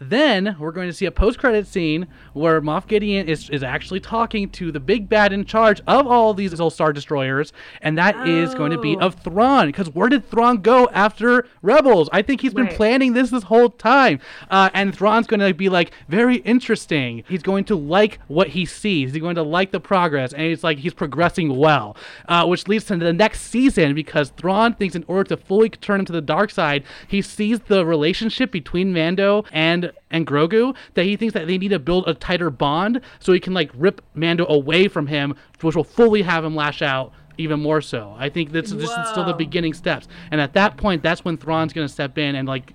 then 0.00 0.56
we're 0.58 0.72
going 0.72 0.88
to 0.88 0.92
see 0.92 1.06
a 1.06 1.10
post-credit 1.10 1.66
scene 1.66 2.08
where 2.32 2.60
Moff 2.60 2.88
Gideon 2.88 3.28
is, 3.28 3.48
is 3.50 3.62
actually 3.62 4.00
talking 4.00 4.50
to 4.50 4.72
the 4.72 4.80
big 4.80 5.08
bad 5.08 5.32
in 5.32 5.44
charge 5.44 5.80
of 5.86 6.06
all 6.06 6.34
these 6.34 6.56
Soul 6.56 6.70
Star 6.70 6.92
destroyers, 6.92 7.52
and 7.80 7.96
that 7.96 8.16
oh. 8.16 8.24
is 8.24 8.54
going 8.54 8.72
to 8.72 8.78
be 8.78 8.96
of 8.96 9.16
oh. 9.16 9.30
Thrawn. 9.30 9.68
Because 9.68 9.88
where 9.90 10.08
did 10.08 10.28
Thrawn 10.28 10.58
go 10.58 10.88
after 10.92 11.46
Rebels? 11.62 12.08
I 12.12 12.22
think 12.22 12.40
he's 12.40 12.54
been 12.54 12.66
right. 12.66 12.76
planning 12.76 13.12
this 13.12 13.30
this 13.30 13.44
whole 13.44 13.70
time, 13.70 14.18
uh, 14.50 14.70
and 14.74 14.94
Thrawn's 14.94 15.28
going 15.28 15.40
to 15.40 15.54
be 15.54 15.68
like 15.68 15.92
very 16.08 16.36
interesting. 16.38 17.22
He's 17.28 17.42
going 17.42 17.64
to 17.66 17.76
like 17.76 18.18
what 18.26 18.48
he 18.48 18.64
sees. 18.64 19.12
He's 19.12 19.22
going 19.22 19.36
to 19.36 19.42
like 19.42 19.70
the 19.70 19.80
progress, 19.80 20.32
and 20.32 20.42
it's 20.42 20.64
like 20.64 20.78
he's 20.78 20.94
progressing 20.94 21.56
well, 21.56 21.96
uh, 22.28 22.46
which 22.46 22.66
leads 22.66 22.84
to 22.86 22.96
the 22.96 23.12
next 23.12 23.42
season 23.42 23.94
because 23.94 24.30
Thrawn 24.30 24.74
thinks 24.74 24.96
in 24.96 25.04
order 25.06 25.24
to 25.24 25.36
fully 25.36 25.68
turn 25.68 26.00
him 26.00 26.06
to 26.06 26.12
the 26.12 26.20
dark 26.20 26.50
side, 26.50 26.84
he 27.06 27.22
sees 27.22 27.60
the 27.60 27.86
relationship 27.86 28.50
between 28.50 28.92
Mando 28.92 29.44
and 29.52 29.83
and 30.10 30.26
Grogu 30.26 30.74
that 30.94 31.04
he 31.04 31.16
thinks 31.16 31.34
that 31.34 31.46
they 31.46 31.58
need 31.58 31.68
to 31.68 31.78
build 31.78 32.04
a 32.06 32.14
tighter 32.14 32.50
bond 32.50 33.00
so 33.18 33.32
he 33.32 33.40
can 33.40 33.54
like 33.54 33.70
rip 33.74 34.00
Mando 34.14 34.46
away 34.48 34.88
from 34.88 35.06
him, 35.06 35.34
which 35.60 35.76
will 35.76 35.84
fully 35.84 36.22
have 36.22 36.44
him 36.44 36.54
lash 36.54 36.82
out 36.82 37.12
even 37.36 37.60
more 37.60 37.80
so. 37.80 38.14
I 38.18 38.28
think 38.28 38.52
this, 38.52 38.70
this 38.70 38.90
is 38.90 39.08
still 39.08 39.24
the 39.24 39.34
beginning 39.34 39.74
steps, 39.74 40.08
and 40.30 40.40
at 40.40 40.52
that 40.54 40.76
point, 40.76 41.02
that's 41.02 41.24
when 41.24 41.36
Thrawn's 41.36 41.72
gonna 41.72 41.88
step 41.88 42.18
in 42.18 42.34
and 42.36 42.46
like 42.46 42.72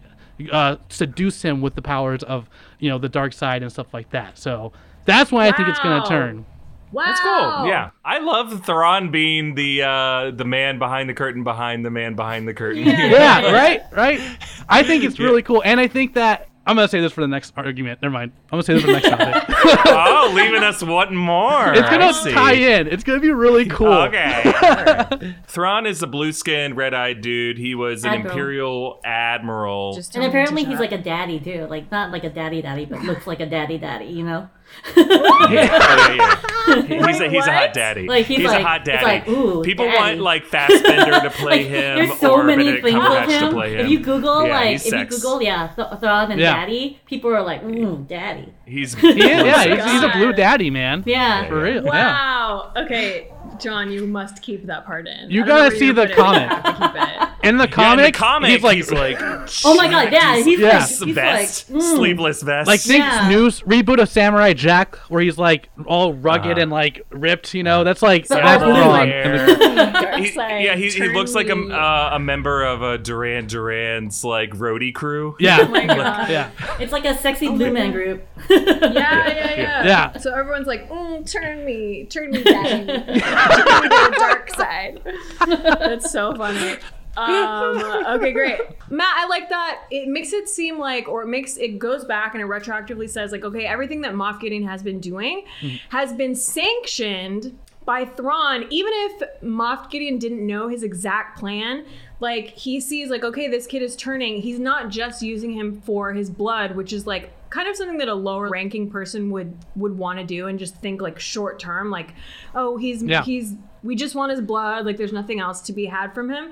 uh, 0.52 0.78
seduce 0.90 1.42
him 1.42 1.62
with 1.62 1.76
the 1.76 1.82
powers 1.82 2.24
of 2.24 2.50
you 2.80 2.90
know 2.90 2.98
the 2.98 3.10
dark 3.10 3.34
side 3.34 3.62
and 3.62 3.72
stuff 3.72 3.94
like 3.94 4.10
that. 4.12 4.38
So 4.38 4.74
that's 5.06 5.32
why 5.32 5.46
wow. 5.46 5.54
I 5.54 5.58
think 5.58 5.70
it's 5.70 5.80
gonna 5.80 6.06
turn. 6.08 6.46
Wow. 6.92 7.06
That's 7.06 7.20
cool. 7.20 7.68
Yeah. 7.68 7.92
I 8.04 8.18
love 8.18 8.66
Thrawn 8.66 9.12
being 9.12 9.56
the 9.56 9.84
uh 9.84 10.32
the 10.32 10.46
man 10.46 10.80
behind 10.80 11.10
the 11.10 11.14
curtain 11.14 11.44
behind 11.44 11.86
the 11.86 11.92
man 11.92 12.16
behind 12.16 12.48
the 12.48 12.54
curtain. 12.54 12.84
Yeah, 12.86 13.10
yeah 13.10 13.52
right, 13.52 13.82
right. 13.92 14.38
I 14.68 14.84
think 14.84 15.04
it's 15.04 15.20
really 15.20 15.44
cool. 15.44 15.62
And 15.64 15.80
I 15.80 15.88
think 15.88 16.16
that 16.16 16.49
I'm 16.70 16.76
gonna 16.76 16.88
say 16.88 17.02
this 17.02 17.12
for 17.12 17.22
the 17.22 17.28
next 17.28 17.52
argument. 17.58 18.00
Never 18.04 18.14
mind. 18.14 18.32
I'm 18.52 18.62
gonna 18.62 18.64
say 18.64 18.74
this 18.74 18.84
for 18.84 18.88
the 18.90 18.94
next 18.94 19.10
topic. 19.10 19.44
oh, 19.88 20.32
leaving 20.36 20.62
us 20.62 20.84
one 20.84 21.16
more. 21.16 21.74
It's 21.74 21.90
gonna 21.90 22.14
tie 22.32 22.54
in. 22.54 22.86
It's 22.86 23.04
gonna 23.04 23.20
be 23.20 23.32
really 23.32 23.66
cool. 23.70 23.88
Okay. 23.88 25.34
Thrawn 25.48 25.88
is 25.88 26.04
a 26.04 26.08
blue-skinned, 26.08 26.78
red-eyed 26.78 27.22
dude. 27.22 27.58
He 27.58 27.74
was 27.74 28.04
an 28.04 28.12
admiral. 28.12 28.30
imperial 28.32 29.00
admiral. 29.04 29.94
Just 29.96 30.16
and 30.16 30.24
apparently 30.24 30.64
he's 30.64 30.80
like 30.80 30.92
a 30.92 31.00
daddy 31.00 31.40
too. 31.40 31.66
Like 31.68 31.90
not 31.92 32.12
like 32.12 32.24
a 32.24 32.30
daddy 32.30 32.62
daddy, 32.62 32.86
but 32.86 33.02
looks 33.02 33.26
like 33.26 33.40
a 33.40 33.48
daddy 33.48 33.80
daddy. 33.80 34.06
You 34.06 34.26
know 34.26 34.50
yeah. 34.96 35.50
Yeah, 35.50 36.16
yeah. 36.16 36.46
He's, 36.70 37.20
a, 37.20 37.30
he's 37.30 37.48
a 37.48 37.52
hot 37.52 37.74
daddy. 37.74 38.08
Like 38.08 38.28
he's, 38.28 38.38
he's 38.38 38.48
like, 38.48 38.62
a 38.62 38.64
hot 38.64 38.86
daddy. 38.86 39.04
Like, 39.04 39.28
Ooh, 39.28 39.64
People 39.64 39.86
daddy. 39.86 39.98
want 39.98 40.20
like 40.20 40.46
Fassbender 40.46 41.20
to 41.20 41.30
play 41.36 41.64
like, 41.64 41.68
him. 41.68 41.98
There's 41.98 42.20
so 42.20 42.44
many 42.44 42.80
things 42.80 42.96
of 42.96 43.28
him. 43.28 43.58
If 43.58 43.90
you 43.90 44.00
Google 44.00 44.46
yeah, 44.46 44.54
like 44.54 44.76
if 44.76 44.82
sex. 44.84 44.94
you 44.94 45.18
Google 45.18 45.42
yeah 45.42 45.68
Th- 45.76 46.00
Thrawn 46.00 46.32
and 46.32 46.40
Daddy, 46.40 47.00
people 47.08 47.32
are 47.32 47.42
like, 47.42 47.64
ooh, 47.64 48.06
Daddy. 48.08 48.54
He's 48.66 48.94
he 49.00 49.10
is, 49.10 49.18
yeah 49.18 49.64
he's, 49.64 49.92
he's, 49.92 50.04
a 50.04 50.10
blue 50.10 50.32
daddy 50.34 50.70
man. 50.70 51.04
Yeah, 51.08 51.48
for 51.48 51.62
real. 51.62 51.84
Wow. 51.84 52.72
Okay. 52.76 53.32
John, 53.60 53.92
you 53.92 54.08
must 54.08 54.42
keep 54.42 54.66
that 54.68 54.86
part 54.86 55.08
in. 55.08 55.30
You 55.30 55.46
gotta 55.46 55.76
see 55.76 55.92
the 55.92 56.08
comic. 56.08 57.30
In 57.42 57.58
the 57.58 57.70
comic, 57.70 58.00
yeah, 58.00 58.06
in 58.06 58.12
the 58.12 58.18
comic, 58.18 58.50
he's 58.50 58.64
like, 58.64 58.76
he's 58.76 58.92
like 58.92 59.18
oh 59.66 59.74
my 59.76 59.90
god, 59.90 60.12
yeah, 60.12 60.36
he's 60.36 60.60
yeah. 60.60 60.80
like, 60.80 60.90
he's 60.90 61.16
vest, 61.16 61.70
like, 61.70 61.82
mm. 61.82 61.96
sleeveless 61.96 62.42
vest. 62.44 62.68
Like 62.68 62.82
think 62.82 63.06
yeah. 63.06 63.30
new 63.30 63.48
reboot 63.48 64.02
of 64.02 64.10
Samurai 64.10 64.52
Jack, 64.52 64.98
where 65.08 65.22
he's 65.22 65.38
like 65.38 65.70
all 65.86 66.14
rugged 66.14 66.58
uh 66.58 66.62
and 66.62 66.70
like 66.70 67.06
ripped. 67.12 67.54
You 67.54 67.64
know, 67.64 67.86
that's 67.86 68.02
like 68.02 68.28
that's 68.28 68.62
wrong. 68.62 69.08
he, 70.22 70.34
yeah, 70.36 70.76
he, 70.76 70.90
he 70.90 71.08
looks 71.10 71.34
like 71.34 71.48
a, 71.48 71.56
uh, 71.56 72.10
a 72.14 72.20
member 72.20 72.66
of 72.66 72.82
a 72.82 72.98
Duran 72.98 73.48
Duran's 73.48 74.26
like 74.26 74.52
roadie 74.52 74.94
crew. 74.94 75.38
Yeah, 75.40 75.60
oh 75.62 75.68
my 75.70 75.86
god, 75.86 76.30
yeah. 76.30 76.52
It's 76.78 76.92
like 76.92 77.06
a 77.06 77.18
sexy 77.18 77.48
oh 77.48 77.56
blue 77.56 77.72
man 77.72 77.94
group. 77.94 78.28
yeah, 78.50 78.58
yeah, 78.60 79.56
yeah, 79.56 79.84
yeah. 79.86 80.18
So 80.18 80.34
everyone's 80.34 80.68
like, 80.68 80.90
mm, 80.90 81.30
turn 81.30 81.64
me, 81.64 82.06
turn 82.06 82.32
me, 82.32 82.44
daddy, 82.44 82.86
turn 82.86 83.06
me 83.08 83.14
to 83.14 83.22
the 83.50 84.16
dark 84.18 84.50
side. 84.52 85.02
That's 85.48 86.12
so 86.12 86.36
funny 86.36 86.78
um, 87.18 88.06
okay, 88.08 88.32
great. 88.32 88.60
Matt, 88.90 89.14
I 89.18 89.28
like 89.28 89.50
that. 89.50 89.84
It 89.92 90.08
makes 90.08 90.32
it 90.34 90.48
seem 90.48 90.80
like, 90.80 91.08
or 91.08 91.24
it 91.24 91.28
makes 91.28 91.58
it 91.58 91.80
goes 91.80 92.06
back 92.06 92.34
and 92.34 92.42
it 92.42 92.48
retroactively 92.48 93.10
says, 93.10 93.32
like, 93.32 93.44
okay, 93.44 93.66
everything 93.66 94.02
that 94.02 94.14
Moff 94.14 94.40
Gideon 94.40 94.64
has 94.64 94.84
been 94.84 95.00
doing 95.00 95.44
mm-hmm. 95.62 95.76
has 95.90 96.14
been 96.14 96.36
sanctioned 96.36 97.58
by 97.86 98.06
Thrawn, 98.06 98.66
even 98.70 98.92
if 98.96 99.42
Moff 99.42 99.90
Gideon 99.90 100.18
didn't 100.18 100.46
know 100.46 100.68
his 100.68 100.84
exact 100.84 101.40
plan, 101.40 101.86
like 102.20 102.50
he 102.50 102.80
sees 102.80 103.10
like, 103.10 103.24
okay, 103.24 103.48
this 103.48 103.66
kid 103.68 103.82
is 103.82 103.96
turning. 103.96 104.42
He's 104.42 104.60
not 104.60 104.90
just 104.90 105.22
using 105.22 105.54
him 105.54 105.82
for 105.82 106.14
his 106.14 106.30
blood, 106.30 106.76
which 106.76 106.94
is 106.94 107.08
like 107.08 107.32
kind 107.50 107.68
of 107.68 107.76
something 107.76 107.98
that 107.98 108.08
a 108.08 108.14
lower 108.14 108.50
ranking 108.50 108.90
person 108.90 109.32
would 109.32 109.58
would 109.76 109.98
want 109.98 110.20
to 110.20 110.26
do 110.26 110.48
and 110.48 110.60
just 110.60 110.76
think 110.76 111.02
like 111.02 111.20
short 111.20 111.60
term, 111.60 111.90
like, 111.90 112.14
oh, 112.56 112.78
he's 112.78 113.04
yeah. 113.04 113.24
he's 113.24 113.56
we 113.84 113.96
just 113.96 114.16
want 114.16 114.32
his 114.32 114.42
blood, 114.42 114.86
like 114.86 114.98
there's 114.98 115.14
nothing 115.14 115.40
else 115.40 115.62
to 115.62 115.74
be 115.74 115.86
had 115.86 116.14
from 116.14 116.30
him. 116.30 116.52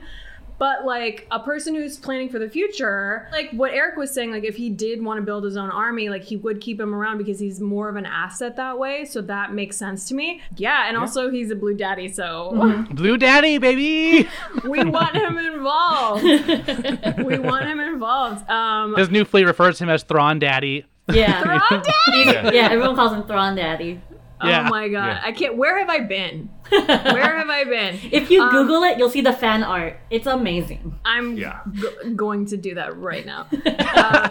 But 0.59 0.85
like 0.85 1.27
a 1.29 1.39
person 1.39 1.75
who's 1.75 1.97
planning 1.97 2.29
for 2.29 2.39
the 2.39 2.49
future, 2.49 3.27
like 3.31 3.51
what 3.51 3.73
Eric 3.73 3.95
was 3.95 4.11
saying, 4.11 4.31
like 4.31 4.43
if 4.43 4.55
he 4.55 4.69
did 4.69 5.03
want 5.03 5.19
to 5.19 5.21
build 5.21 5.43
his 5.43 5.55
own 5.55 5.69
army, 5.69 6.09
like 6.09 6.23
he 6.23 6.35
would 6.35 6.61
keep 6.61 6.79
him 6.79 6.95
around 6.95 7.19
because 7.19 7.39
he's 7.39 7.59
more 7.59 7.89
of 7.89 7.95
an 7.95 8.05
asset 8.05 8.55
that 8.55 8.79
way. 8.79 9.05
So 9.05 9.21
that 9.21 9.53
makes 9.53 9.77
sense 9.77 10.07
to 10.09 10.15
me. 10.15 10.41
Yeah, 10.55 10.87
and 10.87 10.95
yeah. 10.95 11.01
also 11.01 11.29
he's 11.29 11.51
a 11.51 11.55
blue 11.55 11.75
daddy, 11.75 12.11
so 12.11 12.51
mm-hmm. 12.53 12.95
blue 12.95 13.17
daddy, 13.17 13.59
baby. 13.59 14.27
we 14.63 14.83
want 14.83 15.15
him 15.15 15.37
involved. 15.37 16.23
we 16.23 17.37
want 17.37 17.65
him 17.65 17.79
involved. 17.79 18.49
Um, 18.49 18.95
His 18.95 19.09
new 19.09 19.25
fleet 19.25 19.45
refers 19.45 19.77
to 19.77 19.83
him 19.83 19.89
as 19.91 20.03
Thrawn 20.03 20.39
Daddy. 20.39 20.85
Yeah. 21.11 21.41
Thrawn 21.69 21.83
Daddy. 21.83 22.55
yeah, 22.55 22.69
everyone 22.71 22.95
calls 22.95 23.13
him 23.13 23.23
Thrawn 23.23 23.55
Daddy. 23.55 24.01
Yeah. 24.43 24.65
Oh 24.65 24.69
my 24.69 24.87
god, 24.87 25.07
yeah. 25.07 25.21
I 25.23 25.31
can't. 25.31 25.57
Where 25.57 25.79
have 25.79 25.89
I 25.89 26.01
been? 26.01 26.49
Where 26.87 27.37
have 27.37 27.49
I 27.49 27.63
been? 27.63 27.99
If 28.11 28.29
you 28.29 28.41
um, 28.41 28.51
Google 28.51 28.83
it, 28.83 28.97
you'll 28.97 29.09
see 29.09 29.21
the 29.21 29.33
fan 29.33 29.63
art. 29.63 29.99
It's 30.09 30.27
amazing. 30.27 30.99
I'm 31.05 31.37
yeah. 31.37 31.61
g- 31.73 32.13
going 32.15 32.45
to 32.47 32.57
do 32.57 32.75
that 32.75 32.97
right 32.97 33.25
now. 33.25 33.47
Uh, 33.97 34.29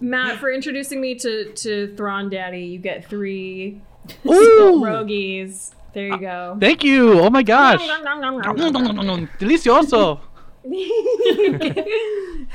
Matt, 0.00 0.38
for 0.38 0.50
introducing 0.52 1.00
me 1.00 1.14
to 1.16 1.52
to 1.52 1.94
Thrawn 1.96 2.28
Daddy, 2.30 2.64
you 2.64 2.78
get 2.78 3.04
three 3.06 3.80
rogies. 4.24 5.74
There 5.92 6.06
you 6.06 6.18
go. 6.18 6.54
Uh, 6.56 6.58
thank 6.58 6.84
you. 6.84 7.20
Oh 7.20 7.30
my 7.30 7.42
gosh. 7.42 7.80
Delicioso. 9.38 10.20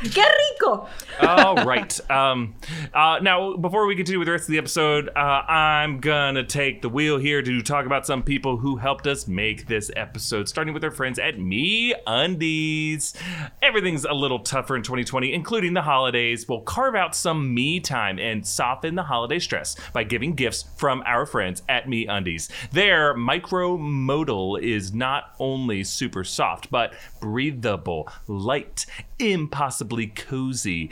¡Qué 0.03 0.23
rico! 0.23 0.87
All 1.21 1.55
right. 1.65 2.11
Um, 2.11 2.53
uh, 2.93 3.17
now, 3.19 3.55
before 3.55 3.87
we 3.87 3.95
continue 3.95 4.19
with 4.19 4.27
the 4.27 4.33
rest 4.33 4.43
of 4.43 4.51
the 4.51 4.59
episode, 4.59 5.09
uh, 5.15 5.41
I'm 5.47 5.99
gonna 6.01 6.43
take 6.43 6.83
the 6.83 6.89
wheel 6.89 7.17
here 7.17 7.41
to 7.41 7.61
talk 7.63 7.87
about 7.87 8.05
some 8.05 8.21
people 8.21 8.57
who 8.57 8.75
helped 8.75 9.07
us 9.07 9.27
make 9.27 9.65
this 9.65 9.89
episode, 9.95 10.47
starting 10.47 10.75
with 10.75 10.83
our 10.83 10.91
friends 10.91 11.17
at 11.17 11.39
Me 11.39 11.95
Undies. 12.05 13.15
Everything's 13.63 14.05
a 14.05 14.13
little 14.13 14.39
tougher 14.39 14.75
in 14.75 14.83
2020, 14.83 15.33
including 15.33 15.73
the 15.73 15.81
holidays. 15.81 16.47
We'll 16.47 16.61
carve 16.61 16.93
out 16.93 17.15
some 17.15 17.55
me 17.55 17.79
time 17.79 18.19
and 18.19 18.45
soften 18.45 18.93
the 18.93 19.03
holiday 19.03 19.39
stress 19.39 19.75
by 19.93 20.03
giving 20.03 20.35
gifts 20.35 20.65
from 20.77 21.01
our 21.07 21.25
friends 21.25 21.63
at 21.67 21.87
MeUndies. 21.87 22.49
Their 22.69 23.15
micro 23.15 23.77
modal 23.77 24.57
is 24.57 24.93
not 24.93 25.33
only 25.39 25.83
super 25.83 26.23
soft, 26.23 26.69
but 26.69 26.93
breathable 27.19 27.94
light, 28.27 28.85
impossibly 29.19 30.07
cozy. 30.07 30.89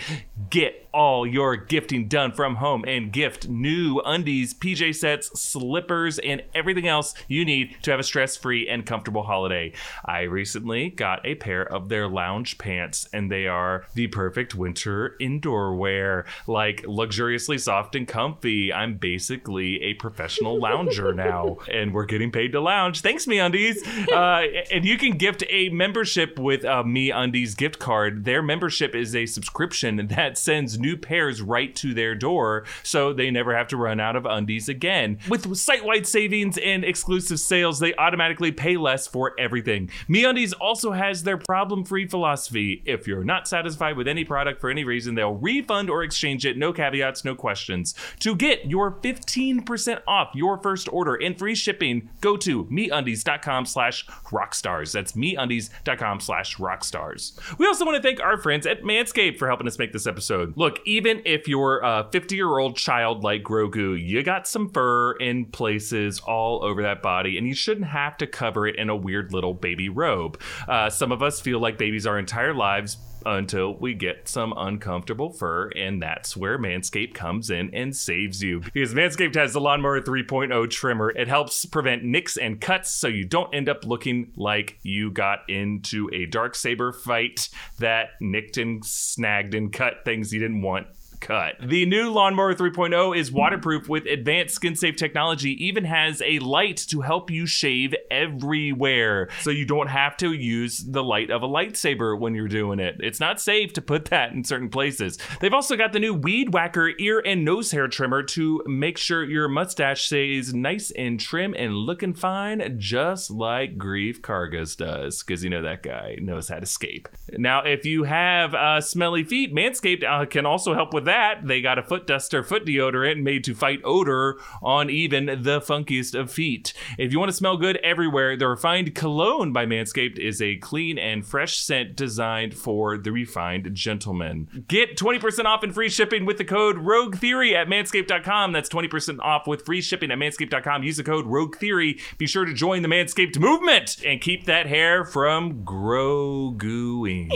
Get 0.49 0.82
all 0.93 1.25
your 1.25 1.55
gifting 1.55 2.07
done 2.07 2.31
from 2.31 2.55
home 2.55 2.85
and 2.87 3.11
gift 3.11 3.47
new 3.47 3.99
undies, 4.05 4.53
PJ 4.53 4.95
sets, 4.95 5.39
slippers, 5.39 6.19
and 6.19 6.43
everything 6.53 6.87
else 6.87 7.13
you 7.27 7.43
need 7.43 7.75
to 7.81 7.91
have 7.91 7.99
a 7.99 8.03
stress 8.03 8.37
free 8.37 8.67
and 8.67 8.85
comfortable 8.85 9.23
holiday. 9.23 9.73
I 10.05 10.21
recently 10.21 10.89
got 10.89 11.25
a 11.25 11.35
pair 11.35 11.63
of 11.63 11.89
their 11.89 12.07
lounge 12.07 12.57
pants, 12.57 13.07
and 13.11 13.31
they 13.31 13.47
are 13.47 13.85
the 13.95 14.07
perfect 14.07 14.55
winter 14.55 15.15
indoor 15.19 15.75
wear, 15.75 16.25
like 16.47 16.85
luxuriously 16.87 17.57
soft 17.57 17.95
and 17.95 18.07
comfy. 18.07 18.71
I'm 18.71 18.97
basically 18.97 19.81
a 19.81 19.95
professional 19.95 20.59
lounger 20.59 21.13
now, 21.13 21.57
and 21.71 21.93
we're 21.93 22.05
getting 22.05 22.31
paid 22.31 22.51
to 22.51 22.61
lounge. 22.61 23.01
Thanks, 23.01 23.25
MeUndies. 23.25 23.77
Uh, 24.11 24.63
and 24.71 24.85
you 24.85 24.97
can 24.97 25.17
gift 25.17 25.43
a 25.49 25.69
membership 25.69 26.37
with 26.37 26.63
a 26.63 26.83
MeUndies 26.83 27.57
gift 27.57 27.79
card. 27.79 28.25
Their 28.25 28.41
membership 28.41 28.93
is 28.93 29.15
a 29.15 29.25
subscription 29.25 30.07
that 30.07 30.37
sends 30.37 30.77
new 30.83 30.95
pairs 30.97 31.41
right 31.41 31.75
to 31.77 31.93
their 31.95 32.13
door, 32.13 32.65
so 32.83 33.13
they 33.13 33.31
never 33.31 33.55
have 33.55 33.67
to 33.69 33.77
run 33.77 33.99
out 33.99 34.15
of 34.15 34.25
undies 34.25 34.69
again. 34.69 35.17
With 35.27 35.55
site 35.57 35.83
wide 35.83 36.05
savings 36.05 36.57
and 36.59 36.83
exclusive 36.83 37.39
sales, 37.39 37.79
they 37.79 37.95
automatically 37.95 38.51
pay 38.51 38.77
less 38.77 39.07
for 39.07 39.33
everything. 39.39 39.89
MeUndies 40.07 40.53
also 40.59 40.91
has 40.91 41.23
their 41.23 41.37
problem-free 41.37 42.07
philosophy. 42.07 42.83
If 42.85 43.07
you're 43.07 43.23
not 43.23 43.47
satisfied 43.47 43.97
with 43.97 44.07
any 44.07 44.23
product 44.25 44.61
for 44.61 44.69
any 44.69 44.83
reason, 44.83 45.15
they'll 45.15 45.33
refund 45.33 45.89
or 45.89 46.03
exchange 46.03 46.45
it, 46.45 46.57
no 46.57 46.73
caveats, 46.73 47.25
no 47.25 47.33
questions. 47.33 47.95
To 48.19 48.35
get 48.35 48.65
your 48.69 48.91
15% 48.91 50.01
off 50.07 50.31
your 50.35 50.57
first 50.57 50.87
order 50.91 51.15
and 51.15 51.37
free 51.37 51.55
shipping, 51.55 52.09
go 52.21 52.35
to 52.37 52.65
meundies.com 52.65 53.65
slash 53.65 54.05
rockstars. 54.25 54.91
That's 54.91 55.13
meundies.com 55.13 56.19
slash 56.19 56.57
rockstars. 56.57 57.57
We 57.57 57.65
also 57.65 57.85
want 57.85 57.95
to 57.95 58.03
thank 58.03 58.19
our 58.19 58.37
friends 58.37 58.67
at 58.67 58.83
Manscaped 58.83 59.37
for 59.37 59.47
helping 59.47 59.67
us 59.67 59.79
make 59.79 59.93
this 59.93 60.07
episode. 60.07 60.53
Look, 60.73 60.87
even 60.87 61.21
if 61.23 61.47
you're 61.47 61.81
a 61.83 62.09
50 62.11 62.35
year 62.35 62.57
old 62.57 62.77
child 62.77 63.23
like 63.23 63.43
Grogu, 63.43 63.95
you 64.03 64.23
got 64.23 64.47
some 64.47 64.69
fur 64.69 65.11
in 65.11 65.45
places 65.45 66.19
all 66.19 66.63
over 66.63 66.81
that 66.81 67.03
body, 67.03 67.37
and 67.37 67.47
you 67.47 67.53
shouldn't 67.53 67.85
have 67.85 68.17
to 68.17 68.25
cover 68.25 68.65
it 68.65 68.77
in 68.77 68.89
a 68.89 68.95
weird 68.95 69.33
little 69.33 69.53
baby 69.53 69.87
robe. 69.87 70.41
Uh, 70.67 70.89
some 70.89 71.11
of 71.11 71.21
us 71.21 71.39
feel 71.39 71.59
like 71.59 71.77
babies 71.77 72.07
our 72.07 72.17
entire 72.17 72.55
lives 72.55 72.97
until 73.25 73.75
we 73.75 73.93
get 73.93 74.27
some 74.27 74.53
uncomfortable 74.55 75.31
fur, 75.31 75.69
and 75.75 76.01
that's 76.01 76.35
where 76.35 76.57
Manscaped 76.57 77.13
comes 77.13 77.49
in 77.49 77.73
and 77.73 77.95
saves 77.95 78.41
you. 78.41 78.61
Because 78.73 78.93
Manscaped 78.93 79.35
has 79.35 79.53
the 79.53 79.61
Lawnmower 79.61 80.01
3.0 80.01 80.69
trimmer, 80.69 81.09
it 81.11 81.27
helps 81.27 81.65
prevent 81.65 82.03
nicks 82.03 82.37
and 82.37 82.59
cuts 82.59 82.91
so 82.91 83.07
you 83.07 83.25
don't 83.25 83.53
end 83.53 83.69
up 83.69 83.85
looking 83.85 84.31
like 84.35 84.79
you 84.83 85.11
got 85.11 85.49
into 85.49 86.09
a 86.13 86.25
dark 86.25 86.55
saber 86.55 86.91
fight 86.91 87.49
that 87.79 88.09
nicked 88.19 88.57
and 88.57 88.85
snagged 88.85 89.53
and 89.53 89.71
cut 89.73 90.05
things 90.05 90.33
you 90.33 90.39
didn't 90.39 90.61
want 90.61 90.87
cut. 91.23 91.55
The 91.61 91.85
new 91.85 92.11
Lawnmower 92.11 92.53
3.0 92.53 93.17
is 93.17 93.31
waterproof 93.31 93.87
with 93.87 94.05
advanced 94.05 94.55
skin 94.55 94.75
safe 94.75 94.97
technology, 94.97 95.51
even 95.65 95.85
has 95.85 96.21
a 96.21 96.39
light 96.39 96.77
to 96.89 97.01
help 97.01 97.31
you 97.31 97.47
shave 97.47 97.95
everywhere. 98.11 99.29
So 99.41 99.49
you 99.49 99.65
don't 99.65 99.87
have 99.87 100.17
to 100.17 100.33
use 100.33 100.79
the 100.79 101.03
light 101.03 101.31
of 101.31 101.41
a 101.41 101.47
lightsaber 101.47 102.19
when 102.19 102.35
you're 102.35 102.47
doing 102.47 102.79
it. 102.79 102.97
It's 102.99 103.21
not 103.21 103.39
safe 103.39 103.73
to 103.73 103.81
put 103.81 104.05
that 104.05 104.33
in 104.33 104.43
certain 104.43 104.69
places. 104.69 105.17
They've 105.39 105.53
also 105.53 105.77
got 105.77 105.93
the 105.93 105.99
new 105.99 106.13
Weed 106.13 106.53
Whacker 106.53 106.91
ear 106.99 107.23
and 107.25 107.45
nose 107.45 107.71
hair 107.71 107.87
trimmer 107.87 108.21
to 108.23 108.61
make 108.67 108.97
sure 108.97 109.23
your 109.23 109.47
mustache 109.47 110.03
stays 110.03 110.53
nice 110.53 110.91
and 110.91 111.19
trim 111.19 111.55
and 111.57 111.73
looking 111.73 112.13
fine, 112.13 112.77
just 112.77 113.31
like 113.31 113.77
Greef 113.77 114.19
Karga's 114.19 114.75
does, 114.75 115.23
because 115.23 115.43
you 115.43 115.49
know 115.49 115.61
that 115.61 115.83
guy 115.83 116.17
knows 116.19 116.49
how 116.49 116.59
to 116.59 116.65
scape. 116.65 117.07
Now, 117.31 117.63
if 117.63 117.85
you 117.85 118.03
have 118.03 118.53
uh, 118.53 118.81
smelly 118.81 119.23
feet, 119.23 119.55
Manscaped 119.55 120.03
uh, 120.03 120.25
can 120.25 120.45
also 120.45 120.73
help 120.73 120.93
with 120.93 121.05
that 121.05 121.12
that, 121.13 121.47
they 121.47 121.61
got 121.61 121.77
a 121.77 121.83
foot 121.83 122.07
duster 122.07 122.41
foot 122.43 122.65
deodorant 122.65 123.21
made 123.21 123.43
to 123.43 123.53
fight 123.53 123.79
odor 123.83 124.39
on 124.63 124.89
even 124.89 125.25
the 125.27 125.61
funkiest 125.61 126.19
of 126.19 126.31
feet. 126.31 126.73
If 126.97 127.11
you 127.11 127.19
want 127.19 127.29
to 127.29 127.37
smell 127.37 127.55
good 127.55 127.77
everywhere, 127.77 128.35
the 128.35 128.47
refined 128.47 128.95
cologne 128.95 129.53
by 129.53 129.67
Manscaped 129.67 130.17
is 130.17 130.41
a 130.41 130.55
clean 130.55 130.97
and 130.97 131.23
fresh 131.23 131.57
scent 131.57 131.95
designed 131.95 132.55
for 132.55 132.97
the 132.97 133.11
refined 133.11 133.75
gentleman. 133.75 134.65
Get 134.67 134.97
20% 134.97 135.45
off 135.45 135.61
and 135.61 135.71
free 135.73 135.89
shipping 135.89 136.25
with 136.25 136.39
the 136.39 136.45
code 136.45 136.79
Rogue 136.79 137.17
Theory 137.17 137.55
at 137.55 137.67
manscaped.com. 137.67 138.51
That's 138.51 138.69
20% 138.69 139.19
off 139.19 139.45
with 139.45 139.65
free 139.65 139.81
shipping 139.81 140.09
at 140.09 140.17
manscaped.com. 140.17 140.81
Use 140.81 140.97
the 140.97 141.03
code 141.03 141.27
Rogue 141.27 141.57
Theory. 141.57 141.99
Be 142.17 142.25
sure 142.25 142.45
to 142.45 142.53
join 142.53 142.81
the 142.81 142.87
Manscaped 142.87 143.37
movement 143.37 144.03
and 144.03 144.19
keep 144.19 144.45
that 144.45 144.65
hair 144.65 145.05
from 145.05 145.63
Groguing. 145.63 147.29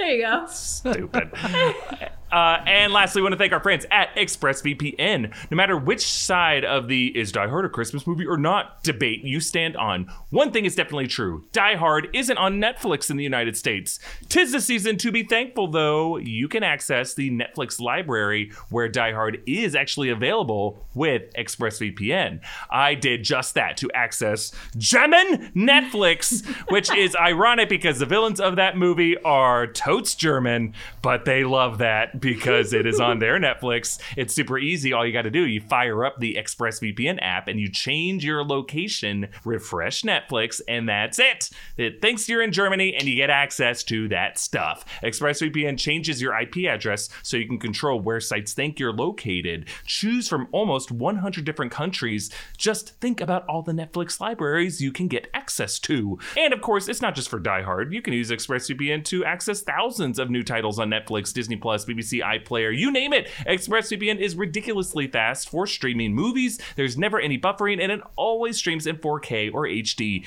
There 0.00 0.14
you 0.14 0.22
go. 0.22 0.46
Stupid. 0.48 1.30
Uh, 2.32 2.62
and 2.66 2.92
lastly, 2.92 3.20
we 3.20 3.24
want 3.24 3.32
to 3.32 3.38
thank 3.38 3.52
our 3.52 3.60
friends 3.60 3.86
at 3.90 4.14
ExpressVPN. 4.16 5.32
No 5.50 5.56
matter 5.56 5.76
which 5.76 6.06
side 6.06 6.64
of 6.64 6.88
the 6.88 7.16
is 7.18 7.32
Die 7.32 7.48
Hard 7.48 7.64
a 7.64 7.68
Christmas 7.68 8.06
movie 8.06 8.26
or 8.26 8.36
not 8.36 8.82
debate 8.82 9.24
you 9.24 9.40
stand 9.40 9.76
on, 9.76 10.10
one 10.30 10.52
thing 10.52 10.64
is 10.64 10.74
definitely 10.74 11.06
true 11.06 11.44
Die 11.52 11.76
Hard 11.76 12.08
isn't 12.12 12.38
on 12.38 12.60
Netflix 12.60 13.10
in 13.10 13.16
the 13.16 13.24
United 13.24 13.56
States. 13.56 13.98
Tis 14.28 14.52
the 14.52 14.60
season 14.60 14.96
to 14.98 15.10
be 15.10 15.22
thankful, 15.22 15.68
though. 15.68 16.16
You 16.18 16.48
can 16.48 16.62
access 16.62 17.14
the 17.14 17.30
Netflix 17.30 17.80
library 17.80 18.52
where 18.70 18.88
Die 18.88 19.12
Hard 19.12 19.42
is 19.46 19.74
actually 19.74 20.10
available 20.10 20.86
with 20.94 21.32
ExpressVPN. 21.34 22.40
I 22.70 22.94
did 22.94 23.24
just 23.24 23.54
that 23.54 23.76
to 23.78 23.90
access 23.92 24.52
German 24.76 25.50
Netflix, 25.56 26.46
which 26.70 26.92
is 26.94 27.16
ironic 27.16 27.68
because 27.68 27.98
the 27.98 28.06
villains 28.06 28.40
of 28.40 28.56
that 28.56 28.76
movie 28.76 29.16
are 29.18 29.66
totes 29.66 30.14
German, 30.14 30.74
but 31.02 31.24
they 31.24 31.44
love 31.44 31.78
that 31.78 32.19
because 32.20 32.72
it 32.72 32.86
is 32.86 33.00
on 33.00 33.18
their 33.18 33.38
Netflix. 33.38 33.98
It's 34.16 34.34
super 34.34 34.58
easy. 34.58 34.92
All 34.92 35.06
you 35.06 35.12
got 35.12 35.22
to 35.22 35.30
do, 35.30 35.46
you 35.46 35.60
fire 35.60 36.04
up 36.04 36.18
the 36.18 36.34
ExpressVPN 36.34 37.18
app 37.22 37.48
and 37.48 37.58
you 37.58 37.70
change 37.70 38.24
your 38.24 38.44
location, 38.44 39.28
refresh 39.44 40.02
Netflix, 40.02 40.60
and 40.68 40.88
that's 40.88 41.18
it. 41.18 41.50
It 41.76 42.00
thinks 42.00 42.28
you're 42.28 42.42
in 42.42 42.52
Germany 42.52 42.94
and 42.94 43.04
you 43.04 43.16
get 43.16 43.30
access 43.30 43.82
to 43.84 44.08
that 44.08 44.38
stuff. 44.38 44.84
ExpressVPN 45.02 45.78
changes 45.78 46.20
your 46.20 46.38
IP 46.38 46.68
address 46.68 47.08
so 47.22 47.36
you 47.36 47.46
can 47.46 47.58
control 47.58 48.00
where 48.00 48.20
sites 48.20 48.52
think 48.52 48.78
you're 48.78 48.92
located. 48.92 49.66
Choose 49.86 50.28
from 50.28 50.48
almost 50.52 50.90
100 50.90 51.44
different 51.44 51.72
countries. 51.72 52.30
Just 52.56 53.00
think 53.00 53.20
about 53.20 53.46
all 53.48 53.62
the 53.62 53.72
Netflix 53.72 54.20
libraries 54.20 54.80
you 54.80 54.92
can 54.92 55.08
get 55.08 55.28
access 55.34 55.78
to. 55.80 56.18
And 56.36 56.52
of 56.52 56.60
course, 56.60 56.88
it's 56.88 57.02
not 57.02 57.14
just 57.14 57.28
for 57.28 57.38
Die 57.38 57.62
Hard. 57.62 57.92
You 57.92 58.02
can 58.02 58.12
use 58.12 58.30
ExpressVPN 58.30 59.04
to 59.06 59.24
access 59.24 59.62
thousands 59.62 60.18
of 60.18 60.30
new 60.30 60.42
titles 60.42 60.78
on 60.78 60.90
Netflix, 60.90 61.32
Disney 61.32 61.56
Plus, 61.56 61.84
BBC 61.84 62.09
iPlayer, 62.18 62.76
you 62.76 62.90
name 62.90 63.12
it. 63.12 63.28
ExpressVPN 63.46 64.18
is 64.18 64.34
ridiculously 64.34 65.06
fast 65.06 65.48
for 65.48 65.68
streaming 65.68 66.12
movies. 66.12 66.58
There's 66.74 66.98
never 66.98 67.20
any 67.20 67.38
buffering, 67.38 67.80
and 67.80 67.92
it 67.92 68.00
always 68.16 68.56
streams 68.56 68.88
in 68.88 68.96
4K 68.96 69.54
or 69.54 69.62
HD. 69.66 70.26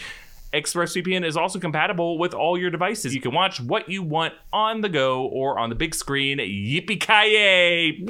ExpressVPN 0.54 1.26
is 1.26 1.36
also 1.36 1.60
compatible 1.60 2.18
with 2.18 2.34
all 2.34 2.58
your 2.58 2.70
devices. 2.70 3.14
You 3.14 3.22
can 3.22 3.34
watch 3.34 3.60
what 3.60 3.90
you 3.90 4.04
want 4.04 4.34
on 4.52 4.82
the 4.82 4.90
go 4.90 5.26
or 5.26 5.58
on 5.60 5.70
the 5.70 5.76
big 5.76 5.96
screen. 5.96 6.38
Yippee 6.38 7.00
ki 7.00 8.06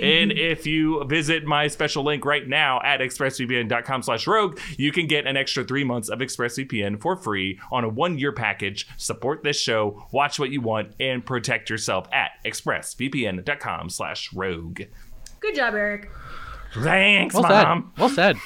and 0.00 0.32
if 0.32 0.66
you 0.66 1.04
visit 1.04 1.44
my 1.44 1.66
special 1.68 2.04
link 2.04 2.24
right 2.24 2.46
now 2.46 2.80
at 2.82 3.00
expressvpn.com 3.00 4.02
slash 4.02 4.26
rogue, 4.26 4.58
you 4.76 4.92
can 4.92 5.06
get 5.06 5.26
an 5.26 5.36
extra 5.36 5.64
three 5.64 5.84
months 5.84 6.08
of 6.08 6.18
ExpressVPN 6.18 7.00
for 7.00 7.16
free 7.16 7.58
on 7.70 7.84
a 7.84 7.88
one-year 7.88 8.32
package. 8.32 8.86
Support 8.96 9.42
this 9.42 9.58
show, 9.58 10.06
watch 10.12 10.38
what 10.38 10.50
you 10.50 10.60
want, 10.60 10.92
and 11.00 11.24
protect 11.24 11.70
yourself 11.70 12.06
at 12.12 12.32
expressvpn.com 12.44 13.90
slash 13.90 14.32
rogue. 14.32 14.82
Good 15.40 15.54
job, 15.54 15.74
Eric. 15.74 16.10
Thanks, 16.74 17.34
well 17.34 17.44
Mom. 17.44 17.92
Said. 17.94 18.00
Well 18.00 18.08
said. 18.10 18.36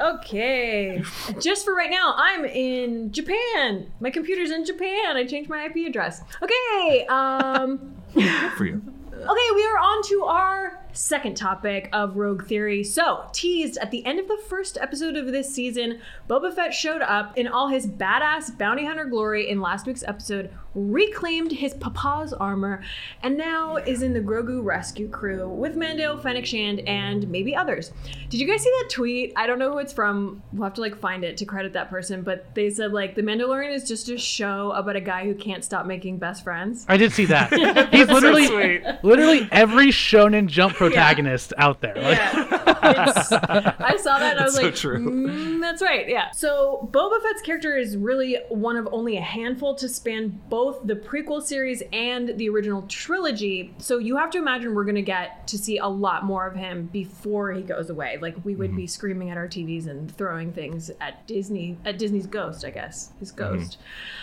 Okay. 0.00 1.02
Just 1.40 1.64
for 1.64 1.74
right 1.74 1.90
now, 1.90 2.14
I'm 2.16 2.44
in 2.44 3.12
Japan. 3.12 3.90
My 4.00 4.10
computer's 4.10 4.50
in 4.50 4.64
Japan. 4.64 5.16
I 5.16 5.24
changed 5.26 5.48
my 5.50 5.64
IP 5.66 5.86
address. 5.88 6.22
Okay. 6.42 7.06
Um 7.08 7.94
Good 8.14 8.52
for 8.56 8.64
you. 8.64 8.80
Okay, 9.12 9.48
we 9.54 9.64
are 9.66 9.78
on 9.78 10.02
to 10.04 10.24
our 10.24 10.83
second 10.94 11.36
topic 11.36 11.88
of 11.92 12.16
Rogue 12.16 12.46
Theory. 12.46 12.82
So, 12.84 13.28
teased 13.32 13.76
at 13.78 13.90
the 13.90 14.04
end 14.06 14.18
of 14.18 14.28
the 14.28 14.40
first 14.48 14.78
episode 14.80 15.16
of 15.16 15.26
this 15.26 15.52
season, 15.52 16.00
Boba 16.30 16.54
Fett 16.54 16.72
showed 16.72 17.02
up 17.02 17.36
in 17.36 17.48
all 17.48 17.68
his 17.68 17.86
badass 17.86 18.56
bounty 18.56 18.86
hunter 18.86 19.04
glory 19.04 19.50
in 19.50 19.60
last 19.60 19.86
week's 19.86 20.04
episode, 20.04 20.50
reclaimed 20.74 21.52
his 21.52 21.74
papa's 21.74 22.32
armor, 22.32 22.82
and 23.22 23.36
now 23.36 23.76
is 23.76 24.02
in 24.02 24.12
the 24.12 24.20
Grogu 24.20 24.64
rescue 24.64 25.08
crew 25.08 25.48
with 25.48 25.76
Mando, 25.76 26.16
Fennec 26.16 26.46
Shand, 26.46 26.80
and 26.80 27.28
maybe 27.28 27.54
others. 27.54 27.92
Did 28.30 28.40
you 28.40 28.46
guys 28.46 28.62
see 28.62 28.70
that 28.70 28.90
tweet? 28.90 29.32
I 29.36 29.46
don't 29.46 29.58
know 29.58 29.72
who 29.72 29.78
it's 29.78 29.92
from. 29.92 30.42
We'll 30.52 30.64
have 30.64 30.74
to 30.74 30.80
like 30.80 30.96
find 30.98 31.24
it 31.24 31.36
to 31.38 31.44
credit 31.44 31.72
that 31.74 31.90
person, 31.90 32.22
but 32.22 32.54
they 32.54 32.70
said 32.70 32.92
like 32.92 33.14
the 33.14 33.22
Mandalorian 33.22 33.74
is 33.74 33.86
just 33.86 34.08
a 34.08 34.18
show 34.18 34.72
about 34.72 34.96
a 34.96 35.00
guy 35.00 35.24
who 35.24 35.34
can't 35.34 35.64
stop 35.64 35.86
making 35.86 36.18
best 36.18 36.44
friends. 36.44 36.86
I 36.88 36.96
did 36.96 37.12
see 37.12 37.26
that. 37.26 37.52
He's 37.92 38.08
literally 38.08 38.46
sweet. 38.46 38.82
literally 39.02 39.48
every 39.52 39.88
shonen 39.88 40.46
jump 40.46 40.76
protagonist 40.88 41.52
out 41.58 41.80
there. 41.80 41.94
Like, 41.94 42.18
Yeah. 42.18 43.74
I 43.78 43.96
saw 43.96 44.18
that 44.18 44.32
and 44.32 44.40
I 44.40 44.44
was 44.44 44.56
so 44.56 44.62
like, 44.62 44.74
true. 44.74 44.98
"Mm, 44.98 45.60
that's 45.60 45.82
right. 45.82 46.08
Yeah. 46.08 46.30
So 46.32 46.88
Boba 46.92 47.22
Fett's 47.22 47.42
character 47.42 47.76
is 47.76 47.96
really 47.96 48.38
one 48.48 48.76
of 48.76 48.88
only 48.92 49.16
a 49.16 49.20
handful 49.22 49.74
to 49.76 49.88
span 49.88 50.40
both 50.48 50.80
the 50.84 50.94
prequel 50.94 51.42
series 51.42 51.82
and 51.92 52.36
the 52.38 52.48
original 52.48 52.82
trilogy. 52.82 53.74
So 53.78 53.98
you 53.98 54.16
have 54.16 54.30
to 54.30 54.38
imagine 54.38 54.74
we're 54.74 54.84
going 54.84 54.94
to 54.96 55.02
get 55.02 55.46
to 55.48 55.58
see 55.58 55.78
a 55.78 55.86
lot 55.86 56.24
more 56.24 56.46
of 56.46 56.54
him 56.54 56.86
before 56.92 57.52
he 57.52 57.62
goes 57.62 57.90
away. 57.90 58.18
Like 58.20 58.36
we 58.44 58.54
would 58.54 58.76
be 58.76 58.86
screaming 58.86 59.30
at 59.30 59.36
our 59.36 59.48
TVs 59.48 59.86
and 59.86 60.14
throwing 60.14 60.52
things 60.52 60.90
at 61.00 61.26
Disney, 61.26 61.78
at 61.84 61.98
Disney's 61.98 62.26
ghost, 62.26 62.64
I 62.64 62.70
guess, 62.70 63.12
his 63.20 63.30
ghost. 63.32 63.78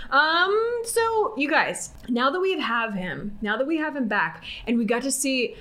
Um. 0.09 0.81
So 0.85 1.33
you 1.37 1.49
guys, 1.49 1.91
now 2.09 2.29
that 2.31 2.39
we 2.39 2.59
have 2.59 2.93
him, 2.93 3.37
now 3.41 3.57
that 3.57 3.67
we 3.67 3.77
have 3.77 3.95
him 3.95 4.07
back, 4.07 4.43
and 4.67 4.77
we 4.77 4.85
got 4.85 5.01
to 5.03 5.11
see 5.11 5.55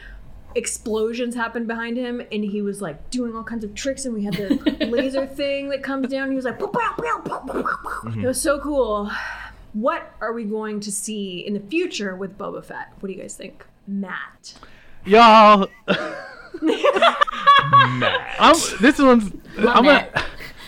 explosions 0.55 1.35
happened 1.35 1.67
behind 1.67 1.97
him 1.97 2.21
and 2.33 2.45
he 2.45 2.63
was 2.63 2.83
like 2.83 3.11
doing 3.11 3.35
all 3.35 3.45
kinds 3.45 3.65
of 3.65 3.75
tricks 3.75 4.05
and 4.05 4.15
we 4.15 4.25
had 4.25 4.35
the 4.35 4.87
laser 4.91 5.27
thing 5.27 5.69
that 5.69 5.83
comes 5.83 6.09
down 6.09 6.29
he 6.31 6.37
was 6.37 6.45
like 6.45 6.59
"Pow, 6.59 6.67
pow, 6.67 6.95
pow, 6.97 7.21
pow, 7.21 7.39
pow, 7.41 7.63
pow." 7.63 7.73
Mm-hmm. 8.05 8.25
it 8.25 8.27
was 8.27 8.41
so 8.41 8.59
cool 8.61 9.11
what 9.73 10.15
are 10.21 10.33
we 10.33 10.45
going 10.45 10.81
to 10.81 10.91
see 10.91 11.47
in 11.47 11.55
the 11.55 11.61
future 11.61 12.17
with 12.17 12.37
Boba 12.37 12.65
Fett 12.65 12.93
what 13.01 13.07
do 13.09 13.13
you 13.13 13.21
guys 13.21 13.37
think 13.37 13.65
Matt 13.87 14.55
Y'all, 15.05 15.69
Matt. 16.63 17.17
I'm, 18.39 18.57
this 18.81 18.99
one's. 18.99 19.33
I'm 19.59 19.85
gonna. 19.85 20.09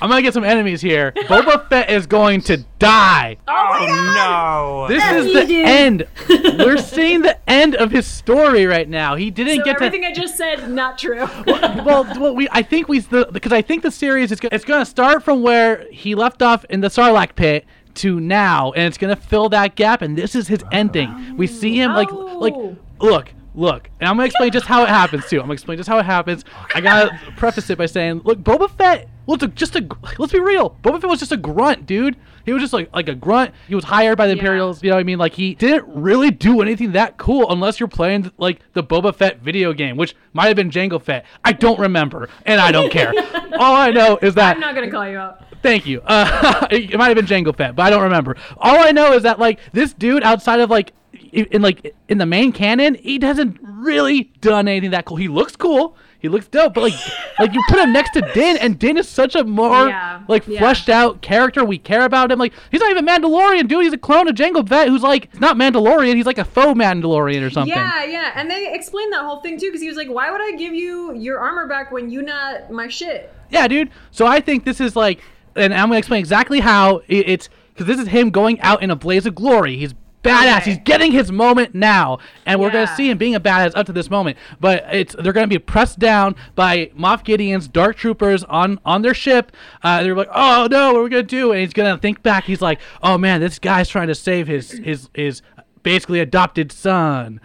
I'm 0.02 0.08
gonna 0.08 0.22
get 0.22 0.34
some 0.34 0.44
enemies 0.44 0.80
here. 0.80 1.12
Boba 1.12 1.68
Fett 1.68 1.90
is 1.90 2.06
going 2.06 2.40
to 2.42 2.58
die. 2.78 3.36
Oh, 3.48 3.52
oh 3.80 4.86
no. 4.86 4.88
This 4.88 5.02
Yeah, 5.02 5.14
is 5.16 5.26
you 5.26 5.32
the 5.40 5.46
do. 5.46 5.62
end. 5.64 6.06
We're 6.58 6.76
seeing 6.78 7.22
the 7.22 7.38
end 7.48 7.74
of 7.76 7.90
his 7.90 8.06
story 8.06 8.66
right 8.66 8.88
now. 8.88 9.14
He 9.14 9.30
didn't 9.30 9.58
so 9.58 9.64
get 9.64 9.78
to. 9.78 9.84
everything 9.84 10.04
I 10.04 10.12
just 10.12 10.36
said 10.36 10.68
not 10.70 10.98
true 10.98 11.26
well, 11.46 12.04
well, 12.20 12.34
we 12.34 12.48
I 12.50 12.62
think 12.62 12.88
we 12.88 12.98
the 12.98 13.28
because 13.32 13.52
I 13.52 13.62
think 13.62 13.82
the 13.82 13.90
series 13.90 14.32
is 14.32 14.40
gonna, 14.40 14.54
it's 14.54 14.64
going 14.64 14.80
to 14.80 14.86
start 14.90 15.22
from 15.22 15.42
where 15.42 15.86
he 15.90 16.14
left 16.14 16.42
off 16.42 16.64
in 16.66 16.80
the 16.80 16.88
Sarlacc 16.88 17.34
pit 17.36 17.64
to 17.94 18.18
now, 18.20 18.72
and 18.72 18.84
it's 18.86 18.96
going 18.98 19.14
to 19.14 19.20
fill 19.20 19.48
that 19.50 19.74
gap. 19.76 20.02
And 20.02 20.16
this 20.16 20.34
is 20.34 20.48
his 20.48 20.64
ending. 20.72 21.36
We 21.36 21.46
see 21.46 21.76
him 21.80 21.92
like 21.92 22.10
oh. 22.12 22.38
like 22.38 22.54
Oh. 22.54 22.76
look. 23.00 23.32
Look, 23.54 23.90
and 24.00 24.08
I'm 24.08 24.16
gonna 24.16 24.24
explain 24.24 24.50
just 24.50 24.64
how 24.64 24.82
it 24.82 24.88
happens 24.88 25.26
too. 25.28 25.36
I'm 25.36 25.42
gonna 25.42 25.52
explain 25.52 25.76
just 25.76 25.86
how 25.86 25.98
it 25.98 26.06
happens. 26.06 26.42
I 26.74 26.80
gotta 26.80 27.18
preface 27.36 27.68
it 27.68 27.76
by 27.76 27.84
saying, 27.84 28.22
look, 28.24 28.38
Boba 28.38 28.70
Fett 28.70 29.10
was 29.26 29.42
a, 29.42 29.48
just 29.48 29.76
a. 29.76 29.86
Let's 30.18 30.32
be 30.32 30.40
real. 30.40 30.76
Boba 30.82 31.00
Fett 31.00 31.10
was 31.10 31.20
just 31.20 31.32
a 31.32 31.36
grunt, 31.36 31.86
dude. 31.86 32.16
He 32.44 32.52
was 32.52 32.62
just 32.62 32.72
like 32.72 32.92
like 32.94 33.08
a 33.08 33.14
grunt. 33.14 33.52
He 33.68 33.74
was 33.74 33.84
hired 33.84 34.18
by 34.18 34.26
the 34.26 34.34
Yeah. 34.34 34.40
Imperials. 34.40 34.82
You 34.82 34.90
know 34.90 34.96
what 34.96 35.00
I 35.00 35.04
mean? 35.04 35.18
Like 35.18 35.34
he 35.34 35.54
didn't 35.54 35.86
really 35.88 36.30
do 36.30 36.60
anything 36.60 36.92
that 36.92 37.18
cool 37.18 37.50
unless 37.50 37.78
you're 37.78 37.88
playing 37.88 38.32
like 38.38 38.60
the 38.72 38.82
Boba 38.82 39.14
Fett 39.14 39.40
video 39.40 39.72
game, 39.72 39.96
which 39.96 40.14
might 40.32 40.46
have 40.48 40.56
been 40.56 40.70
Jango 40.70 41.00
Fett. 41.00 41.24
I 41.44 41.52
don't 41.52 41.78
remember, 41.78 42.28
and 42.46 42.60
I 42.60 42.72
don't 42.72 42.90
care. 42.90 43.12
All 43.58 43.76
I 43.76 43.90
know 43.90 44.18
is 44.22 44.34
that 44.34 44.56
I'm 44.56 44.60
not 44.60 44.74
gonna 44.74 44.90
call 44.90 45.08
you 45.08 45.18
out 45.18 45.44
Thank 45.62 45.86
you. 45.86 46.02
Uh, 46.04 46.66
it 46.70 46.98
might 46.98 47.08
have 47.08 47.16
been 47.16 47.26
Jango 47.26 47.56
Fett, 47.56 47.76
but 47.76 47.84
I 47.84 47.90
don't 47.90 48.02
remember. 48.02 48.36
All 48.58 48.80
I 48.80 48.90
know 48.90 49.12
is 49.12 49.22
that 49.22 49.38
like 49.38 49.60
this 49.72 49.92
dude, 49.92 50.24
outside 50.24 50.58
of 50.60 50.68
like 50.70 50.92
in, 51.32 51.46
in 51.46 51.62
like 51.62 51.94
in 52.08 52.18
the 52.18 52.26
main 52.26 52.52
canon, 52.52 52.94
he 52.96 53.18
hasn't 53.22 53.58
really 53.62 54.24
done 54.40 54.66
anything 54.66 54.90
that 54.90 55.04
cool. 55.04 55.16
He 55.16 55.28
looks 55.28 55.54
cool. 55.54 55.96
He 56.22 56.28
looks 56.28 56.46
dope, 56.46 56.72
but 56.74 56.82
like 56.84 56.94
like 57.40 57.52
you 57.52 57.60
put 57.68 57.80
him 57.80 57.92
next 57.92 58.12
to 58.14 58.20
Din, 58.32 58.56
and 58.56 58.78
Din 58.78 58.96
is 58.96 59.08
such 59.08 59.34
a 59.34 59.42
more 59.44 59.88
Yeah, 59.88 60.22
like 60.28 60.46
yeah. 60.46 60.60
fleshed 60.60 60.88
out 60.88 61.20
character. 61.20 61.64
We 61.64 61.78
care 61.78 62.04
about 62.04 62.30
him. 62.32 62.38
Like 62.38 62.52
he's 62.70 62.80
not 62.80 62.90
even 62.92 63.04
Mandalorian, 63.04 63.66
dude. 63.68 63.82
He's 63.84 63.92
a 63.92 63.98
clone 63.98 64.28
of 64.28 64.34
Jango 64.36 64.66
Fett, 64.66 64.88
who's 64.88 65.02
like 65.02 65.38
not 65.40 65.56
Mandalorian. 65.56 66.14
He's 66.14 66.24
like 66.26 66.38
a 66.38 66.44
faux 66.44 66.78
Mandalorian 66.78 67.44
or 67.44 67.50
something. 67.50 67.74
yeah 67.76 68.04
yeah 68.04 68.32
and 68.36 68.50
they 68.50 68.72
explained 68.72 69.12
that 69.12 69.24
whole 69.24 69.40
thing 69.40 69.58
too 69.58 69.66
because 69.66 69.80
he 69.82 69.88
was 69.88 69.96
like 69.96 70.08
why 70.08 70.30
would 70.30 70.40
I 70.40 70.52
give 70.56 70.72
you 70.74 71.12
your 71.14 71.40
armor 71.40 71.66
back 71.66 71.90
when 71.92 72.08
you 72.08 72.22
not 72.22 72.70
my 72.70 72.86
shit 72.88 73.32
Yeah, 73.50 73.66
dude. 73.68 73.90
So 74.12 74.26
I 74.26 74.40
think 74.40 74.64
this 74.64 74.80
is 74.80 74.94
like, 74.96 75.20
and 75.56 75.74
I'm 75.74 75.88
gonna 75.88 75.98
explain 75.98 76.20
exactly 76.20 76.60
how 76.60 76.98
it, 77.08 77.28
it's 77.28 77.48
because 77.74 77.86
this 77.86 77.98
is 77.98 78.08
him 78.08 78.30
going 78.30 78.60
out 78.60 78.82
in 78.82 78.90
a 78.90 78.96
blaze 78.96 79.26
of 79.26 79.34
glory. 79.34 79.76
He's 79.76 79.94
badass. 80.22 80.58
Okay. 80.62 80.70
He's 80.70 80.78
getting 80.84 81.12
his 81.12 81.30
moment 81.32 81.74
now, 81.74 82.18
and 82.46 82.60
we're 82.60 82.70
gonna 82.70 82.94
see 82.96 83.10
him 83.10 83.18
being 83.18 83.34
a 83.34 83.40
badass 83.40 83.72
up 83.74 83.86
to 83.86 83.92
this 83.92 84.08
moment. 84.10 84.36
But 84.60 84.84
it's 84.92 85.14
they're 85.18 85.32
gonna 85.32 85.46
be 85.48 85.58
pressed 85.58 85.98
down 85.98 86.36
by 86.54 86.86
Moff 86.98 87.24
Gideon's 87.24 87.68
dark 87.68 87.96
troopers 87.96 88.44
on 88.44 88.78
on 88.84 89.02
their 89.02 89.14
ship. 89.14 89.52
Uh, 89.82 90.02
they're 90.02 90.16
like, 90.16 90.28
oh 90.34 90.68
no, 90.70 90.92
what 90.92 91.00
are 91.00 91.02
we 91.04 91.10
gonna 91.10 91.22
do? 91.22 91.52
And 91.52 91.60
he's 91.60 91.72
gonna 91.72 91.98
think 91.98 92.22
back. 92.22 92.44
He's 92.44 92.62
like, 92.62 92.80
oh 93.02 93.18
man, 93.18 93.40
this 93.40 93.58
guy's 93.58 93.88
trying 93.88 94.08
to 94.08 94.14
save 94.14 94.46
his 94.46 94.70
his 94.72 95.08
his 95.14 95.42
basically 95.82 96.20
adopted 96.20 96.70
son. 96.72 97.40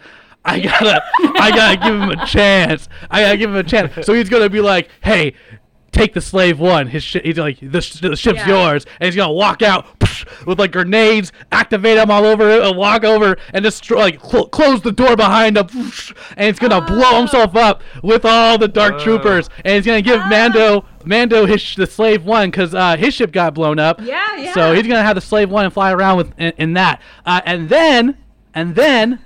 I 0.46 0.62
gotta, 0.62 1.04
I 1.40 1.52
gotta 1.52 1.78
give 1.78 1.94
him 2.02 2.10
a 2.10 2.26
chance. 2.28 2.88
I 3.12 3.22
gotta 3.22 3.38
give 3.38 3.50
him 3.50 3.56
a 3.58 3.64
chance. 3.64 4.06
So 4.06 4.14
he's 4.14 4.30
gonna 4.30 4.50
be 4.50 4.62
like, 4.62 4.90
"Hey, 5.02 5.34
take 5.92 6.14
the 6.14 6.22
slave 6.22 6.58
one. 6.58 6.88
His 6.88 7.04
shi 7.04 7.20
he's 7.22 7.38
like, 7.38 7.58
the, 7.62 7.82
sh- 7.82 8.00
the 8.00 8.16
ship's 8.16 8.40
Yeah. 8.40 8.48
yours." 8.48 8.86
And 9.02 9.08
he's 9.08 9.16
gonna 9.18 9.34
walk 9.34 9.62
out 9.62 9.97
with 10.46 10.60
like 10.60 10.72
grenades, 10.72 11.32
activate 11.52 11.98
them 11.98 12.10
all 12.12 12.26
over 12.26 12.50
it, 12.50 12.62
and 12.64 12.78
walk 12.78 13.04
over 13.04 13.38
and 13.54 13.64
destroy, 13.64 13.98
like, 14.00 14.24
cl- 14.24 14.48
close 14.48 14.82
the 14.82 14.92
door 14.92 15.16
behind 15.16 15.58
him, 15.58 15.68
and 16.38 16.48
he's 16.48 16.60
gonna 16.60 16.82
blow 16.82 17.18
himself 17.18 17.56
up 17.56 17.82
with 18.04 18.26
all 18.26 18.58
the 18.58 18.68
dark 18.68 19.00
troopers, 19.00 19.50
and 19.66 19.76
he's 19.76 19.86
gonna 19.86 20.02
give 20.02 20.20
Mando, 20.28 20.86
Mando 21.06 21.46
his 21.46 21.62
sh- 21.62 21.76
the 21.76 21.88
slave 21.88 22.26
one, 22.26 22.52
cause 22.52 22.74
uh, 22.74 22.96
his 22.98 23.14
ship 23.14 23.32
got 23.32 23.54
blown 23.54 23.80
up. 23.80 24.00
Yeah, 24.02 24.36
yeah. 24.38 24.54
So 24.54 24.74
he's 24.74 24.88
gonna 24.88 25.04
have 25.04 25.16
the 25.16 25.22
slave 25.22 25.50
one 25.50 25.66
and 25.66 25.74
fly 25.74 25.92
around 25.92 26.18
with 26.18 26.34
in, 26.40 26.54
in 26.58 26.74
that, 26.74 27.02
uh, 27.26 27.42
and 27.46 27.70
then, 27.70 28.18
and 28.54 28.76
then 28.76 29.20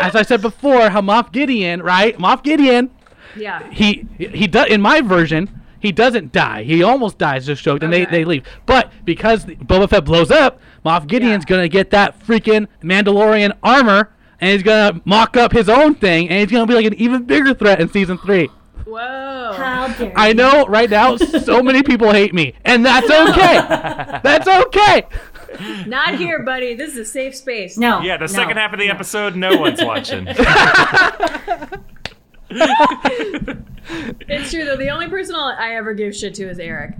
as 0.00 0.14
I 0.14 0.22
said 0.22 0.40
before, 0.40 0.90
how 0.90 1.00
Moff 1.00 1.32
Gideon, 1.32 1.82
right? 1.82 2.16
Moff 2.16 2.42
Gideon, 2.42 2.90
yeah 3.36 3.68
he 3.70 4.06
he 4.18 4.46
does 4.46 4.66
in 4.68 4.80
my 4.80 5.00
version, 5.00 5.59
he 5.80 5.92
doesn't 5.92 6.32
die. 6.32 6.62
He 6.62 6.82
almost 6.82 7.18
dies 7.18 7.46
just 7.46 7.62
choked, 7.62 7.82
and 7.82 7.92
they, 7.92 8.02
Okay. 8.02 8.10
they 8.18 8.24
leave. 8.24 8.44
But 8.66 8.92
because 9.04 9.44
Boba 9.46 9.88
Fett 9.90 10.04
blows 10.04 10.30
up, 10.30 10.60
Moff 10.84 11.06
Gideon's 11.06 11.44
Yeah. 11.48 11.56
gonna 11.56 11.68
get 11.68 11.90
that 11.90 12.18
freaking 12.24 12.66
Mandalorian 12.82 13.52
armor, 13.62 14.10
and 14.40 14.52
he's 14.52 14.62
gonna 14.62 15.00
mock 15.04 15.36
up 15.36 15.52
his 15.52 15.68
own 15.68 15.94
thing, 15.94 16.28
and 16.28 16.38
he's 16.40 16.50
gonna 16.50 16.66
be 16.66 16.74
like 16.74 16.86
an 16.86 16.94
even 16.94 17.24
bigger 17.24 17.52
threat 17.54 17.80
in 17.80 17.88
season 17.90 18.18
three. 18.18 18.48
whoa 18.86 19.52
How 19.56 19.88
dare 19.98 20.12
I 20.16 20.28
you. 20.28 20.34
know 20.34 20.64
right 20.66 20.88
now 20.90 21.16
so 21.16 21.62
many 21.62 21.82
people 21.82 22.10
hate 22.12 22.32
me, 22.34 22.54
and 22.64 22.84
that's 22.84 23.08
okay. 23.10 23.60
that's 24.24 24.48
okay. 24.48 25.06
not 25.86 26.14
here 26.14 26.42
buddy 26.44 26.74
this 26.74 26.92
is 26.92 26.98
a 26.98 27.04
safe 27.04 27.34
space 27.36 27.76
No. 27.76 28.00
Yeah, 28.00 28.16
the 28.16 28.22
no, 28.22 28.26
second 28.28 28.56
half 28.56 28.72
of 28.72 28.78
the 28.78 28.86
no. 28.86 28.92
episode, 28.94 29.36
no 29.36 29.56
one's 29.56 29.82
watching. 29.84 30.26
It's 34.28 34.50
true 34.50 34.64
though. 34.64 34.76
The 34.76 34.90
only 34.90 35.08
person 35.08 35.34
I'll- 35.34 35.56
ever 35.58 35.94
give 35.94 36.14
shit 36.14 36.34
to 36.34 36.48
is 36.48 36.58
Eric. 36.58 36.94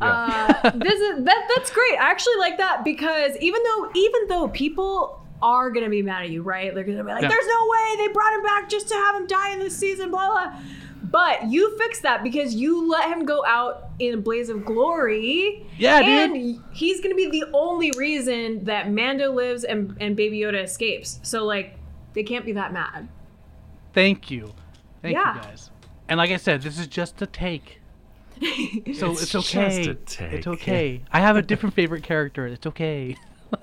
Uh, 0.00 0.70
this 0.76 1.00
is 1.00 1.24
that. 1.24 1.48
That's 1.56 1.70
great. 1.72 1.98
I 1.98 2.10
actually 2.10 2.36
like 2.38 2.58
that 2.58 2.84
because 2.84 3.36
even 3.40 3.60
though 3.64 3.90
even 3.94 4.28
though 4.28 4.48
people 4.48 5.20
are 5.42 5.70
gonna 5.70 5.88
be 5.88 6.02
mad 6.02 6.22
at 6.24 6.30
you, 6.30 6.42
right? 6.42 6.72
They're 6.72 6.84
gonna 6.84 7.02
be 7.02 7.10
like, 7.10 7.22
Yeah. 7.22 7.28
"There's 7.28 7.46
no 7.46 7.66
way 7.68 8.06
they 8.06 8.12
brought 8.12 8.32
him 8.34 8.42
back 8.42 8.68
just 8.68 8.88
to 8.88 8.94
have 8.94 9.16
him 9.16 9.26
die 9.26 9.50
in 9.52 9.58
this 9.58 9.76
season." 9.76 10.10
Blah 10.10 10.28
blah. 10.28 10.60
But 11.10 11.48
you 11.50 11.76
fix 11.78 12.00
that 12.02 12.22
because 12.22 12.54
you 12.54 12.88
let 12.88 13.08
him 13.08 13.24
go 13.24 13.44
out 13.46 13.88
in 13.98 14.14
a 14.14 14.16
blaze 14.18 14.50
of 14.50 14.64
glory. 14.64 15.66
Yeah, 15.78 16.00
dude. 16.02 16.36
and 16.36 16.64
he's 16.72 17.00
gonna 17.00 17.14
be 17.16 17.30
the 17.30 17.44
only 17.52 17.90
reason 17.96 18.64
that 18.66 18.90
Mando 18.92 19.32
lives 19.32 19.64
and, 19.64 19.96
and 20.00 20.14
Baby 20.14 20.40
Yoda 20.40 20.62
escapes. 20.62 21.18
So 21.22 21.44
like, 21.44 21.76
they 22.12 22.22
can't 22.22 22.44
be 22.44 22.52
that 22.52 22.72
mad. 22.72 23.08
Thank 23.94 24.30
you. 24.30 24.52
Thank 25.02 25.14
Yeah. 25.14 25.34
you 25.36 25.40
guys. 25.42 25.70
And 26.08 26.18
like 26.18 26.30
I 26.30 26.36
said, 26.36 26.62
this 26.62 26.78
is 26.78 26.86
just 26.86 27.20
a 27.22 27.26
take. 27.26 27.80
So 28.40 29.10
it's, 29.12 29.22
It's 29.22 29.34
okay. 29.34 29.84
just 29.84 29.88
a 29.88 29.94
take. 29.94 30.32
It's 30.32 30.46
okay. 30.46 31.02
I 31.12 31.20
have 31.20 31.36
a 31.36 31.42
different 31.42 31.74
favorite 31.74 32.02
character. 32.04 32.46
It's 32.46 32.66
okay. 32.66 33.16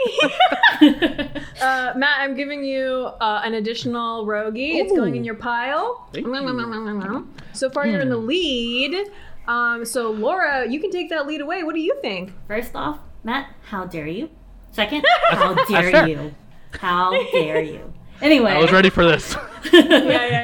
Uh, 0.82 1.94
Matt, 1.96 2.20
I'm 2.20 2.36
giving 2.36 2.64
you 2.66 3.10
uh, 3.22 3.42
an 3.44 3.54
additional 3.56 4.26
rogie. 4.26 4.78
It's 4.78 4.92
going 4.92 5.16
in 5.16 5.24
your 5.24 5.36
pile. 5.36 6.10
Thank 6.14 6.28
you. 6.28 7.26
So 7.54 7.70
far, 7.70 7.88
you're 7.88 8.02
in 8.02 8.10
the 8.10 8.18
lead. 8.18 9.10
Um, 9.48 9.86
so 9.86 10.12
Laura, 10.12 10.68
you 10.70 10.80
can 10.82 10.92
take 10.92 11.10
that 11.10 11.26
lead 11.28 11.40
away. 11.42 11.64
What 11.64 11.76
do 11.76 11.82
you 11.82 11.98
think? 12.02 12.34
First 12.48 12.76
off, 12.76 13.00
Matt, 13.24 13.48
how 13.70 13.86
dare 13.86 14.08
you? 14.08 14.30
Second, 14.72 15.06
how 15.30 15.54
dare 15.66 16.08
you? 16.08 16.36
How 16.80 17.12
dare 17.32 17.62
you? 17.62 17.94
Anyway, 18.22 18.52
I 18.52 18.60
was 18.60 18.72
ready 18.72 18.90
for 18.90 19.06
this. 19.06 19.36
Yeah, 19.74 19.82
yeah, 19.82 20.44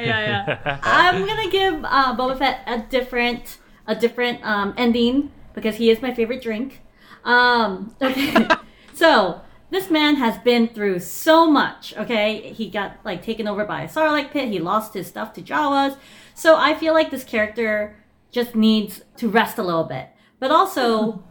yeah. 0.60 0.78
I'm 0.82 1.24
gonna 1.24 1.48
give 1.48 1.84
uh, 1.84 2.14
Boba 2.16 2.36
Fett 2.36 2.60
a 2.66 2.80
different, 2.80 3.58
a 3.86 3.94
different 3.94 4.44
um, 4.44 4.74
ending 4.76 5.30
because 5.54 5.76
he 5.76 5.90
is 5.90 6.02
my 6.02 6.12
favorite 6.12 6.42
drink. 6.42 6.82
Um, 7.24 7.94
okay, 8.02 8.48
so 8.94 9.40
this 9.70 9.90
man 9.90 10.16
has 10.16 10.36
been 10.38 10.68
through 10.68 10.98
so 10.98 11.50
much. 11.50 11.94
Okay, 11.96 12.52
he 12.52 12.68
got 12.68 12.96
like 13.04 13.22
taken 13.22 13.46
over 13.46 13.64
by 13.64 13.82
a 13.82 13.88
Sarlacc 13.88 14.32
pit. 14.32 14.48
He 14.48 14.58
lost 14.58 14.92
his 14.92 15.06
stuff 15.06 15.32
to 15.34 15.40
Jawas. 15.40 15.96
So 16.34 16.56
I 16.56 16.74
feel 16.74 16.92
like 16.92 17.10
this 17.10 17.24
character 17.24 17.96
just 18.30 18.54
needs 18.54 19.02
to 19.16 19.28
rest 19.28 19.56
a 19.58 19.62
little 19.62 19.84
bit. 19.84 20.08
But 20.40 20.50
also, 20.50 21.22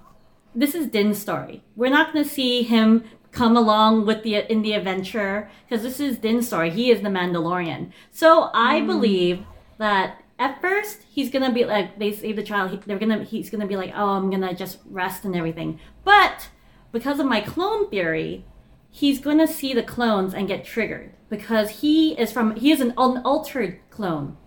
this 0.56 0.76
is 0.76 0.88
Din's 0.88 1.20
story. 1.20 1.64
We're 1.76 1.92
not 1.92 2.14
going 2.14 2.24
to 2.24 2.30
see 2.30 2.64
him 2.64 3.04
come 3.32 3.56
along 3.56 4.06
with 4.06 4.24
the 4.24 4.52
in 4.52 4.62
the 4.62 4.74
adventure 4.74 5.50
because 5.68 5.84
this 5.84 6.00
is 6.00 6.18
Din's 6.18 6.48
story. 6.48 6.70
He 6.70 6.92
is 6.92 7.02
the 7.02 7.10
Mandalorian. 7.10 7.92
So 8.12 8.50
I 8.54 8.80
hmm. 8.80 8.88
believe 8.88 9.46
that 9.78 10.22
at 10.38 10.60
first 10.60 11.04
he's 11.10 11.30
gonna 11.30 11.52
be 11.52 11.66
like 11.66 12.00
they 12.00 12.12
save 12.12 12.36
the 12.36 12.44
child. 12.44 12.72
He, 12.72 12.78
they're 12.78 13.00
gonna 13.00 13.24
he's 13.24 13.50
gonna 13.50 13.68
be 13.68 13.78
like, 13.78 13.94
oh, 13.96 14.10
I'm 14.10 14.30
gonna 14.30 14.54
just 14.54 14.80
rest 14.90 15.24
and 15.24 15.36
everything. 15.36 15.80
But 16.04 16.50
because 16.92 17.20
of 17.20 17.26
my 17.26 17.42
clone 17.42 17.90
theory, 17.90 18.46
he's 18.90 19.20
gonna 19.20 19.48
see 19.48 19.74
the 19.74 19.84
clones 19.84 20.34
and 20.34 20.48
get 20.48 20.66
triggered 20.66 21.14
because 21.30 21.82
he 21.82 22.20
is 22.20 22.32
from 22.32 22.56
he 22.56 22.72
is 22.72 22.82
an 22.82 22.94
unaltered 22.98 23.80
clone, 23.90 24.38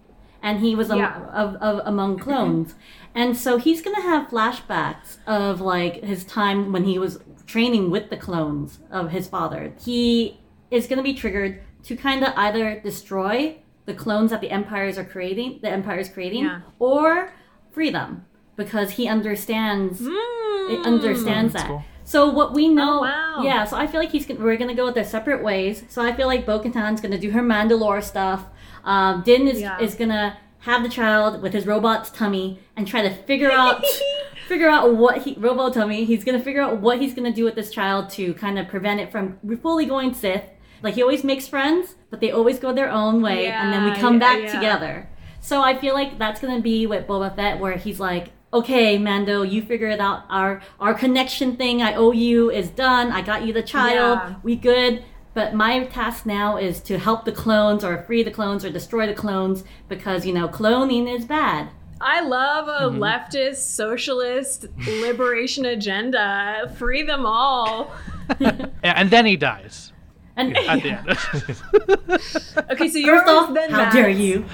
and 0.43 0.61
he 0.61 0.75
was 0.75 0.89
yeah. 0.89 1.27
of, 1.29 1.57
of 1.57 1.81
among 1.87 2.17
mm-hmm. 2.17 2.25
clones, 2.25 2.75
and 3.15 3.37
so 3.37 3.59
he's 3.59 3.81
gonna 3.81 4.03
have 4.03 4.29
flashbacks 4.29 5.19
of 5.27 5.61
like 5.61 6.03
his 6.03 6.25
time 6.25 6.73
when 6.73 6.85
he 6.85 6.99
was 6.99 7.21
training 7.47 7.91
with 7.91 8.11
the 8.11 8.17
clones 8.17 8.81
of 8.91 9.11
his 9.11 9.29
father. 9.29 9.73
He 9.85 10.41
is 10.71 10.87
gonna 10.87 11.03
be 11.03 11.15
triggered 11.15 11.63
to 11.85 11.97
kind 11.97 12.25
of 12.25 12.33
either 12.37 12.81
destroy 12.81 13.59
the 13.87 13.95
clones 13.95 14.31
that 14.31 14.41
the 14.41 14.51
empires 14.51 14.99
are 14.99 15.05
creating, 15.05 15.61
the 15.63 15.69
empire 15.69 15.99
is 15.99 16.09
creating, 16.09 16.45
yeah. 16.45 16.63
or 16.79 17.33
free 17.71 17.91
them 17.91 18.25
because 18.57 18.93
he 18.93 19.09
understands 19.09 20.01
mm, 20.01 20.85
understands 20.85 21.53
that. 21.53 21.67
Cool. 21.67 21.85
So 22.05 22.29
what 22.29 22.53
we 22.53 22.69
know, 22.69 22.99
oh, 22.99 23.03
wow. 23.03 23.41
yeah. 23.43 23.65
So 23.65 23.77
I 23.77 23.87
feel 23.87 24.01
like 24.01 24.11
he's 24.11 24.29
we're 24.29 24.57
gonna 24.57 24.75
go 24.75 24.87
with 24.87 24.95
their 24.95 25.05
separate 25.05 25.43
ways. 25.43 25.85
So 25.89 26.03
I 26.03 26.13
feel 26.13 26.27
like 26.27 26.47
Bo-Katan's 26.47 27.01
gonna 27.01 27.19
do 27.19 27.31
her 27.31 27.43
Mandalore 27.43 28.03
stuff. 28.03 28.45
Um, 28.85 29.23
Din 29.23 29.49
is 29.49 29.61
yeah. 29.61 29.79
is 29.79 29.95
gonna 29.95 30.37
have 30.65 30.83
the 30.83 30.89
child 30.89 31.43
with 31.43 31.53
his 31.53 31.67
robot's 31.67 32.11
tummy 32.11 32.59
and 32.75 32.89
try 32.89 33.03
to 33.03 33.15
figure 33.25 33.51
out 33.51 33.85
figure 34.49 34.69
out 34.69 34.95
what 34.95 35.19
he 35.19 35.35
robo 35.39 35.71
tummy. 35.71 36.05
He's 36.05 36.25
gonna 36.25 36.43
figure 36.43 36.63
out 36.63 36.81
what 36.81 37.01
he's 37.01 37.15
gonna 37.15 37.33
do 37.33 37.45
with 37.45 37.55
this 37.55 37.71
child 37.71 38.09
to 38.11 38.33
kind 38.35 38.59
of 38.59 38.67
prevent 38.69 39.01
it 39.01 39.13
from 39.13 39.39
fully 39.63 39.85
going 39.85 40.15
Sith. 40.15 40.45
Like 40.83 40.95
he 40.95 41.03
always 41.03 41.23
makes 41.23 41.47
friends, 41.47 41.97
but 42.11 42.21
they 42.21 42.31
always 42.31 42.59
go 42.59 42.73
their 42.73 42.91
own 42.91 43.21
way, 43.21 43.45
yeah, 43.45 43.63
and 43.63 43.73
then 43.73 43.85
we 43.85 43.99
come 44.01 44.19
back 44.19 44.41
yeah. 44.41 44.53
together. 44.53 45.09
So 45.41 45.61
I 45.61 45.79
feel 45.79 45.93
like 45.93 46.19
that's 46.19 46.41
gonna 46.41 46.63
be 46.63 46.87
with 46.87 47.07
Boba 47.07 47.37
Fett, 47.37 47.61
where 47.61 47.77
he's 47.77 48.01
like, 48.01 48.33
okay, 48.55 48.97
Mando, 48.97 49.43
you 49.43 49.61
figure 49.61 49.89
it 49.89 50.01
out. 50.01 50.25
Our 50.31 50.63
our 50.81 50.95
connection 50.95 51.57
thing 51.57 51.83
I 51.83 51.95
owe 51.95 52.13
you 52.13 52.51
is 52.51 52.71
done. 52.71 53.13
I 53.13 53.21
got 53.21 53.45
you 53.45 53.53
the 53.53 53.63
child. 53.63 54.19
Yeah. 54.19 54.35
We 54.43 54.57
good. 54.57 55.05
But 55.35 55.53
my 55.53 55.85
task 55.87 56.25
now 56.27 56.57
is 56.57 56.81
to 56.83 56.99
help 56.99 57.25
the 57.25 57.33
clones 57.33 57.85
or 57.85 58.03
free 58.05 58.23
the 58.23 58.31
clones 58.31 58.65
or 58.65 58.71
destroy 58.71 59.07
the 59.07 59.15
clones 59.15 59.65
because, 59.89 60.25
you 60.25 60.33
know, 60.33 60.49
cloning 60.49 61.13
is 61.13 61.25
bad. 61.25 61.71
I 62.01 62.21
love 62.21 62.69
a 62.69 62.91
mm-hmm. 62.91 63.03
leftist, 63.03 63.57
socialist 63.57 64.67
liberation 64.87 65.65
agenda. 65.65 66.73
Free 66.77 67.03
them 67.03 67.27
all. 67.27 67.93
and 68.83 69.11
then 69.11 69.27
he 69.27 69.37
dies. 69.37 69.93
And 70.37 70.57
at 70.57 70.83
the 70.83 70.91
end. 72.57 72.71
okay, 72.71 72.89
so 72.89 72.99
you're 72.99 73.29
off. 73.29 73.55
Then 73.55 73.71
how 73.71 73.79
Max. 73.79 73.95
dare 73.95 74.09
you? 74.09 74.45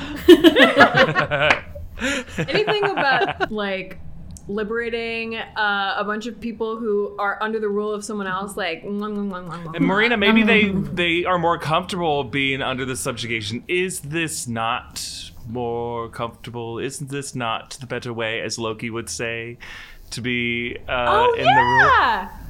Anything 2.39 2.85
about 2.85 3.51
like 3.51 3.99
liberating 4.51 5.37
uh, 5.37 5.95
a 5.97 6.05
bunch 6.05 6.27
of 6.27 6.41
people 6.41 6.77
who 6.77 7.17
are 7.19 7.39
under 7.41 7.61
the 7.61 7.69
rule 7.69 7.93
of 7.93 8.05
someone 8.05 8.27
else 8.27 8.57
like 8.57 8.83
and 8.83 9.81
marina 9.81 10.17
maybe 10.17 10.43
they 10.43 10.71
they 10.71 11.25
are 11.25 11.39
more 11.39 11.59
comfortable 11.59 12.25
being 12.25 12.61
under 12.61 12.85
the 12.85 12.97
subjugation 12.97 13.63
is 13.69 14.01
this 14.01 14.49
not 14.49 15.31
more 15.49 16.09
comfortable 16.09 16.79
isn't 16.79 17.11
this 17.11 17.35
not 17.35 17.71
the 17.81 17.87
better 17.87 18.13
way 18.13 18.41
as 18.41 18.59
loki 18.59 18.91
would 18.91 19.09
say 19.09 19.57
to 20.11 20.21
be 20.21 20.77
uh, 20.89 21.27
oh, 21.29 21.35
in 21.35 21.45
yeah. 21.45 21.55
the 21.55 21.63
rule 21.63 22.47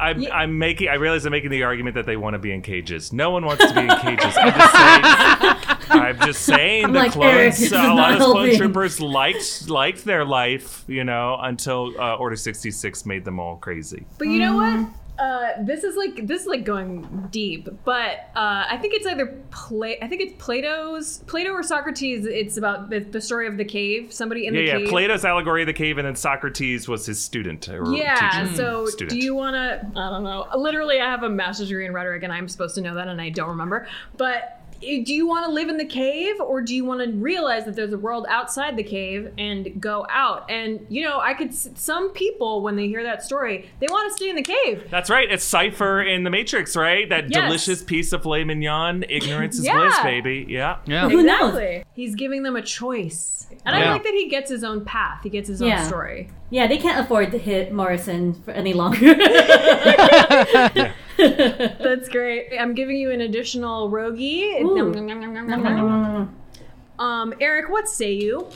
I'm, 0.00 0.20
yeah. 0.20 0.32
I'm 0.32 0.58
making. 0.58 0.88
I 0.88 0.94
realize 0.94 1.26
I'm 1.26 1.32
making 1.32 1.50
the 1.50 1.64
argument 1.64 1.96
that 1.96 2.06
they 2.06 2.16
want 2.16 2.34
to 2.34 2.38
be 2.38 2.52
in 2.52 2.62
cages. 2.62 3.12
No 3.12 3.30
one 3.30 3.44
wants 3.44 3.66
to 3.66 3.74
be 3.74 3.80
in 3.80 3.88
cages. 3.98 4.32
I'm 5.90 6.18
just 6.20 6.42
saying. 6.42 6.84
I'm 6.84 6.84
just 6.84 6.84
saying 6.84 6.84
I'm 6.84 6.92
the 6.92 6.98
like, 6.98 7.12
clones. 7.12 7.72
a 7.72 7.76
lot 7.76 8.12
of 8.14 8.18
clone 8.20 8.56
troopers 8.56 9.00
liked 9.00 9.68
liked 9.68 10.04
their 10.04 10.24
life, 10.24 10.84
you 10.86 11.04
know, 11.04 11.38
until 11.40 11.92
uh, 12.00 12.16
Order 12.16 12.36
66 12.36 13.06
made 13.06 13.24
them 13.24 13.38
all 13.40 13.56
crazy. 13.56 14.06
But 14.18 14.28
you 14.28 14.38
know 14.38 14.56
what? 14.56 14.88
Uh, 15.18 15.54
this 15.64 15.82
is 15.82 15.96
like 15.96 16.28
this 16.28 16.42
is 16.42 16.46
like 16.46 16.64
going 16.64 17.28
deep, 17.32 17.68
but 17.84 18.30
uh, 18.36 18.66
I 18.70 18.78
think 18.80 18.94
it's 18.94 19.04
either 19.04 19.26
Play. 19.50 19.98
I 20.00 20.06
think 20.06 20.22
it's 20.22 20.34
Plato's 20.38 21.18
Plato 21.26 21.50
or 21.50 21.64
Socrates. 21.64 22.24
It's 22.24 22.56
about 22.56 22.88
the, 22.88 23.00
the 23.00 23.20
story 23.20 23.48
of 23.48 23.56
the 23.56 23.64
cave. 23.64 24.12
Somebody 24.12 24.46
in 24.46 24.54
yeah, 24.54 24.60
the 24.60 24.66
yeah. 24.66 24.78
cave. 24.78 24.88
Plato's 24.88 25.24
allegory 25.24 25.62
of 25.62 25.66
the 25.66 25.72
cave, 25.72 25.98
and 25.98 26.06
then 26.06 26.14
Socrates 26.14 26.86
was 26.86 27.04
his 27.04 27.20
student. 27.20 27.68
Or 27.68 27.92
yeah. 27.92 28.44
Teacher. 28.44 28.54
So 28.54 28.86
student. 28.86 29.10
do 29.10 29.18
you 29.18 29.34
want 29.34 29.54
to? 29.54 30.00
I 30.00 30.10
don't 30.10 30.22
know. 30.22 30.46
Literally, 30.54 31.00
I 31.00 31.10
have 31.10 31.24
a 31.24 31.28
master's 31.28 31.66
degree 31.66 31.86
in 31.86 31.92
rhetoric, 31.92 32.22
and 32.22 32.32
I'm 32.32 32.46
supposed 32.46 32.76
to 32.76 32.80
know 32.80 32.94
that, 32.94 33.08
and 33.08 33.20
I 33.20 33.30
don't 33.30 33.48
remember. 33.48 33.88
But 34.16 34.57
Eh, 34.82 35.02
do 35.04 35.12
you 35.12 35.26
want 35.26 35.44
to 35.46 35.50
live 35.50 35.68
in 35.68 35.76
the 35.76 35.84
cave 35.84 36.40
or 36.40 36.60
do 36.60 36.74
you 36.74 36.84
want 36.84 37.02
to 37.02 37.10
realize 37.16 37.64
that 37.64 37.74
there's 37.74 37.92
a 37.92 37.98
world 37.98 38.26
outside 38.28 38.76
the 38.76 38.82
cave 38.82 39.32
and 39.38 39.80
go 39.80 40.06
out? 40.08 40.48
And 40.50 40.86
you 40.88 41.02
know 41.04 41.20
i 41.20 41.34
could 41.34 41.54
some 41.54 42.10
people 42.10 42.62
when 42.62 42.76
they 42.76 42.86
hear 42.86 43.02
that 43.02 43.22
story 43.22 43.68
they 43.80 43.86
want 43.90 44.10
to 44.10 44.16
stay 44.16 44.30
in 44.30 44.36
the 44.36 44.42
cave. 44.42 44.86
That's 44.90 45.10
right. 45.10 45.30
It's 45.30 45.44
cypher 45.44 46.02
in 46.02 46.24
the 46.24 46.30
matrix 46.30 46.76
right? 46.76 47.08
That 47.08 47.30
yes. 47.30 47.44
delicious 47.44 47.82
piece 47.82 48.12
of 48.12 48.22
filet 48.22 48.44
mignon 48.44 49.04
ignorance 49.08 49.58
is 49.58 49.64
yeah. 49.64 49.78
bliss 49.78 49.98
baby. 50.00 50.46
Yeah. 50.48 50.78
Yeah. 50.86 51.08
Who 51.08 51.22
knows? 51.22 51.84
he's 51.92 52.14
giving 52.14 52.42
them 52.42 52.56
a 52.56 52.62
choice. 52.62 53.46
And 53.64 53.76
yeah. 53.76 53.88
i 53.88 53.92
like 53.92 54.04
that 54.04 54.14
he 54.14 54.28
gets 54.28 54.50
his 54.50 54.62
own 54.62 54.84
path. 54.84 55.22
He 55.22 55.30
gets 55.30 55.48
his 55.48 55.60
yeah. 55.60 55.80
own 55.80 55.86
story. 55.86 56.30
Yeah 56.50 56.66
they 56.66 56.78
can't 56.78 57.04
afford 57.04 57.32
to 57.32 57.38
hit 57.38 57.72
morrison 57.72 58.34
for 58.42 58.52
any 58.52 58.74
longer. 58.74 59.16
Yeah. 60.74 60.92
That's 61.18 62.08
great. 62.08 62.48
I'm 62.58 62.74
giving 62.74 62.96
you 62.96 63.10
an 63.10 63.20
additional 63.20 63.90
rogie. 63.90 64.56
Um, 66.98 67.34
Eric, 67.40 67.68
what 67.68 67.88
say 67.88 68.12
you? 68.12 68.48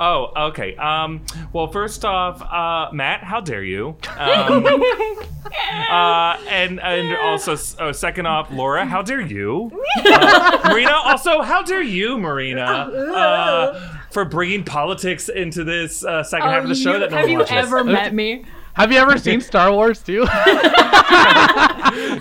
Oh, 0.00 0.48
okay. 0.48 0.76
Um, 0.76 1.24
well, 1.52 1.68
first 1.68 2.04
off, 2.04 2.42
uh, 2.42 2.92
Matt, 2.92 3.22
how 3.22 3.40
dare 3.40 3.64
you? 3.64 3.96
Um, 4.18 4.66
uh, 5.90 6.38
and 6.48 6.80
and 6.80 7.16
also, 7.16 7.56
oh, 7.78 7.92
second 7.92 8.26
off, 8.26 8.50
Laura, 8.50 8.84
how 8.84 9.02
dare 9.02 9.20
you? 9.20 9.70
Uh, 10.04 10.60
Marina, 10.68 10.92
also, 10.92 11.42
how 11.42 11.62
dare 11.62 11.82
you, 11.82 12.18
Marina? 12.18 12.92
Uh, 13.16 13.98
for 14.10 14.24
bringing 14.24 14.64
politics 14.64 15.28
into 15.28 15.64
this 15.64 16.04
uh, 16.04 16.22
second 16.22 16.48
oh, 16.48 16.50
half 16.50 16.62
of 16.62 16.68
the 16.68 16.74
show 16.74 16.94
you, 16.94 17.00
that 17.00 17.10
no 17.10 17.16
one 17.16 17.32
watches. 17.34 17.50
Have 17.50 17.68
you 17.68 17.76
ever 17.76 17.84
met 17.92 18.14
me? 18.14 18.44
Have 18.76 18.92
you 18.92 18.98
ever 18.98 19.16
seen 19.16 19.40
Star 19.40 19.72
Wars 19.72 20.02
too? 20.02 20.26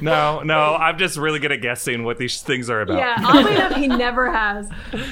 no, 0.01 0.41
no. 0.41 0.77
I'm 0.79 0.97
just 0.97 1.17
really 1.17 1.39
good 1.39 1.51
at 1.51 1.61
guessing 1.61 2.05
what 2.05 2.17
these 2.17 2.41
things 2.41 2.69
are 2.69 2.79
about. 2.79 2.97
Yeah, 2.97 3.15
oddly 3.19 3.55
enough, 3.55 3.75
he 3.75 3.87
never 3.87 4.31
has. 4.31 4.69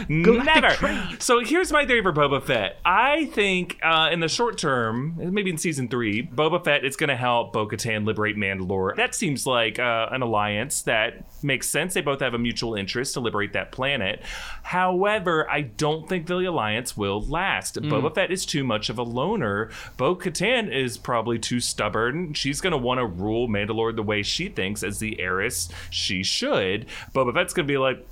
never. 0.08 0.72
So 1.20 1.42
here's 1.42 1.72
my 1.72 1.86
theory 1.86 2.02
for 2.02 2.14
Boba 2.14 2.42
Fett. 2.42 2.80
I 2.86 3.26
think 3.26 3.78
uh, 3.84 4.10
in 4.12 4.22
the 4.22 4.30
short 4.30 4.58
term, 4.58 5.16
maybe 5.18 5.50
in 5.50 5.58
season 5.58 5.90
three, 5.90 6.24
Boba 6.24 6.64
Fett 6.64 6.86
is 6.86 6.96
going 6.96 7.10
to 7.10 7.18
help 7.18 7.52
Bo-Katan 7.52 8.06
liberate 8.06 8.38
Mandalore. 8.38 8.96
That 8.96 9.14
seems 9.14 9.46
like 9.46 9.80
uh, 9.80 10.08
an 10.12 10.22
alliance 10.22 10.84
that 10.84 11.26
makes 11.44 11.68
sense. 11.68 11.94
They 11.94 12.02
both 12.02 12.22
have 12.22 12.34
a 12.34 12.40
mutual 12.40 12.76
interest 12.76 13.16
to 13.16 13.20
liberate 13.20 13.52
that 13.54 13.72
planet. 13.74 14.22
However, 14.64 15.50
I 15.50 15.62
don't 15.62 16.08
think 16.08 16.28
the 16.28 16.38
alliance 16.38 16.96
will 16.96 17.22
last. 17.22 17.76
Mm. 17.76 17.90
Boba 17.92 18.16
Fett 18.16 18.32
is 18.32 18.46
too 18.46 18.64
much 18.64 18.90
of 18.90 18.98
a 18.98 19.04
loner. 19.04 19.70
Bo-Katan 19.98 20.74
is 20.74 20.98
probably 20.98 21.33
probably 21.34 21.40
too 21.40 21.60
stubborn. 21.60 22.34
She's 22.34 22.62
going 22.62 22.72
to 22.72 22.78
want 22.78 23.00
to 23.00 23.06
rule 23.06 23.48
Mandalore 23.48 23.96
the 23.96 24.04
way 24.04 24.22
she 24.24 24.50
thinks 24.50 24.84
as 24.84 25.00
the 25.00 25.20
heiress 25.20 25.70
she 25.90 26.24
should. 26.24 26.86
Boba 27.14 27.34
Fett's 27.34 27.54
going 27.54 27.68
to 27.68 27.72
be 27.72 27.78
like, 27.78 28.06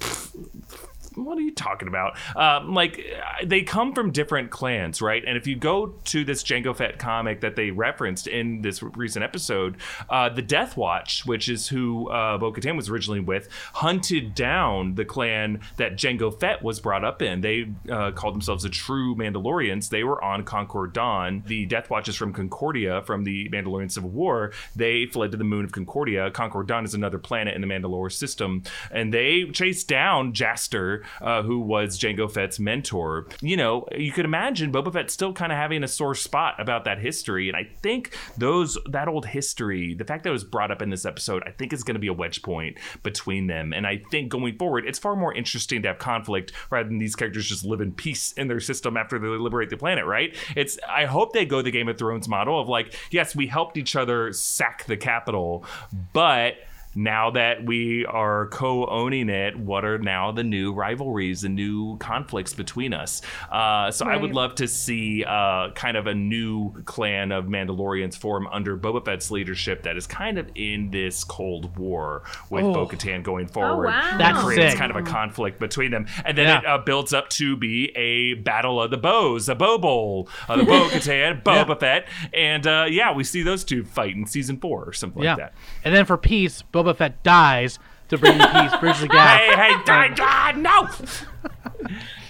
what 1.15 1.38
are 1.38 1.41
you 1.41 1.54
talking 1.54 1.88
about? 1.88 2.17
Um, 2.36 2.74
like, 2.74 3.06
they 3.43 3.63
come 3.63 3.93
from 3.93 4.12
different 4.12 4.50
clans, 4.50 5.02
right? 5.02 5.24
And 5.26 5.38
if 5.38 5.47
you 5.47 5.56
go 5.56 5.88
to 6.06 6.24
this 6.24 6.43
Jango 6.43 6.76
Fett 6.76 7.00
comic 7.00 7.41
that 7.41 7.56
they 7.56 7.71
referenced 7.71 8.28
in 8.28 8.62
this 8.62 8.82
recent 8.82 9.24
episode, 9.24 9.78
uh, 10.10 10.30
the 10.30 10.41
Death 10.41 10.78
Watch, 10.78 11.26
which 11.26 11.50
is 11.50 11.67
who 11.67 12.10
uh, 12.10 12.38
Bo 12.38 12.54
Katan 12.54 12.76
was 12.76 12.89
originally 12.89 13.19
with, 13.19 13.50
hunted 13.74 14.36
down 14.36 14.95
the 14.95 15.06
clan 15.06 15.60
that 15.78 15.93
Jango 15.95 16.38
Fett 16.38 16.62
was 16.63 16.80
brought 16.80 17.04
up 17.04 17.21
in. 17.21 17.41
They 17.41 17.71
uh, 17.89 18.12
called 18.12 18.36
themselves 18.36 18.63
the 18.63 18.69
True 18.69 19.15
Mandalorians. 19.15 19.89
They 19.89 20.04
were 20.04 20.24
on 20.24 20.43
Concord 20.43 20.93
Dawn. 20.93 21.43
The 21.45 21.65
Death 21.65 21.89
Watch 21.89 22.08
is 22.08 22.15
from 22.15 22.34
Concordia, 22.34 23.02
from 23.06 23.24
the 23.24 23.50
Mandalorian 23.50 23.91
Civil 23.91 24.10
War. 24.10 24.52
They 24.76 25.06
fled 25.06 25.32
to 25.32 25.38
the 25.38 25.43
moon 25.43 25.65
of 25.65 25.71
Concordia. 25.71 26.32
Concord 26.32 26.67
Dawn 26.67 26.86
is 26.86 26.93
another 26.93 27.17
planet 27.17 27.56
in 27.56 27.62
the 27.62 27.67
Mandalore 27.67 28.12
system, 28.12 28.63
and 28.91 29.13
they 29.13 29.45
chased 29.52 29.88
down 29.88 30.34
Jaster 30.34 31.01
uh, 31.22 31.44
who 31.44 31.60
was 31.60 32.00
Jango 32.00 32.32
Fett's 32.32 32.60
mentor. 32.60 33.28
You 33.42 33.58
know, 33.58 33.88
you 33.96 34.12
could 34.12 34.26
imagine 34.26 34.72
Boba 34.72 34.94
Fett 34.94 35.12
still 35.12 35.34
kind 35.34 35.52
of 35.52 35.58
having 35.58 35.84
a 35.84 35.88
sore 35.88 36.16
spot 36.16 36.56
about 36.60 36.86
that 36.86 37.00
history, 37.00 37.48
and 37.48 37.58
I 37.58 37.70
think 37.82 38.16
those 38.38 38.78
that 38.90 39.08
old 39.08 39.26
history, 39.26 39.94
the 39.94 40.06
fact 40.06 40.24
that 40.24 40.30
it 40.30 40.34
was 40.34 40.44
brought 40.44 40.72
up 40.72 40.82
in 40.82 40.90
this 40.90 41.06
episode, 41.06 41.44
I 41.46 41.52
think 41.52 41.74
is 41.74 41.84
going 41.84 41.96
to 41.96 42.00
be 42.00 42.08
a 42.08 42.14
wedge 42.14 42.42
point 42.42 42.78
between 43.04 43.48
them. 43.48 43.74
And 43.74 43.86
I 43.88 44.02
think 44.12 44.30
going 44.30 44.58
forward, 44.58 44.86
it's 44.86 45.00
far 45.00 45.16
more 45.16 45.34
interesting 45.34 45.82
to 45.84 45.90
have 45.90 46.00
conflict 46.00 46.52
rather 46.70 46.88
than 46.88 47.00
these 47.00 47.16
characters 47.16 47.48
just 47.48 47.66
live 47.66 47.82
in 47.82 47.92
peace 47.92 48.34
in 48.34 48.48
their 48.48 48.60
system 48.60 48.98
after 48.98 49.20
they 49.20 49.28
liberate 49.28 49.70
the 49.70 49.78
planet. 49.78 50.06
Right? 50.06 50.36
It's 50.56 50.78
I 50.88 51.06
hope 51.06 51.34
they 51.34 51.46
go 51.46 51.62
the 51.62 51.72
Game 51.72 51.88
of 51.88 51.98
Thrones 51.98 52.28
model 52.28 52.60
of 52.60 52.68
like, 52.68 52.96
yes, 53.12 53.36
we 53.36 53.48
helped 53.48 53.78
each 53.78 53.96
other 53.96 54.34
sack 54.34 54.86
the 54.86 54.98
capital, 54.98 55.66
but 56.14 56.56
now 56.95 57.32
that 57.32 57.65
we 57.65 58.06
are 58.06 58.47
co-owning 58.47 59.30
it, 59.30 59.58
what 59.58 59.86
are 59.86 59.97
now 59.97 60.32
the 60.32 60.43
new 60.43 60.73
rivalries, 60.73 61.41
the 61.41 61.49
new 61.49 61.97
conflicts 61.97 62.54
between 62.54 62.93
us? 62.93 63.21
Uh, 63.51 63.91
so 63.91 64.06
right. 64.06 64.17
I 64.17 64.21
would 64.21 64.34
love 64.34 64.56
to 64.56 64.68
see 64.68 65.24
uh, 65.24 65.72
kind 65.72 65.97
of 65.97 66.07
a 66.07 66.13
new 66.13 66.74
clan 66.84 67.32
of 67.32 67.45
Mandalorians 67.45 68.16
form 68.16 68.47
under 68.47 68.78
Boba 68.78 69.05
Fett's 69.05 69.32
leadership 69.32 69.84
that 69.84 69.95
is 69.97 70.05
kind 70.05 70.38
of 70.38 70.49
in 70.55 70.91
this 70.91 71.24
Cold 71.24 71.78
War 71.78 72.24
with 72.49 72.66
oh. 72.66 72.74
Bo-Katan 72.74 73.24
going 73.24 73.47
oh, 73.51 73.53
forward. 73.53 73.88
Oh, 73.88 73.91
wow. 73.91 74.18
That 74.18 74.36
creates 74.36 74.72
sick. 74.72 74.80
kind 74.80 74.91
of 74.91 74.97
a 74.97 75.03
conflict 75.03 75.59
between 75.59 75.91
them, 75.91 76.07
and 76.26 76.38
then 76.38 76.47
yeah. 76.47 76.59
it 76.59 76.66
uh, 76.66 76.78
builds 76.80 77.13
up 77.13 77.30
to 77.30 77.55
be 77.55 77.91
a 77.95 78.34
battle 78.36 78.82
of 78.82 78.91
the 78.91 78.97
bows, 78.97 79.47
a 79.49 79.55
bow 79.55 79.78
bowl, 79.78 80.28
uh, 80.49 80.57
the 80.57 80.63
Bo-Katan, 80.63 81.43
Boba 81.43 81.70
yeah. 81.70 81.76
Fett, 81.76 82.07
and 82.34 82.68
uh, 82.68 82.86
yeah, 82.89 83.13
we 83.13 83.24
see 83.24 83.41
those 83.43 83.63
two 83.63 83.84
fight 83.84 84.16
in 84.16 84.26
season 84.26 84.57
four 84.57 84.84
or 84.84 84.93
something 84.93 85.24
yeah. 85.24 85.32
like 85.32 85.38
that. 85.38 85.53
And 85.84 85.95
then 85.95 86.05
for 86.05 86.18
peace, 86.18 86.61
Boba 86.82 86.95
Fett 86.95 87.21
dies 87.23 87.79
to 88.09 88.17
bring 88.17 88.38
peace, 88.38 88.75
bridge 88.79 88.99
the 88.99 89.07
gap. 89.07 89.39
Hey, 89.39 89.55
hey, 89.55 89.84
die, 89.86 90.07
die, 90.09 90.51
no! 90.53 90.89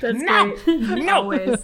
That's 0.01 0.17
no, 0.17 0.55
great. 0.55 0.79
no, 1.05 1.15
always, 1.15 1.57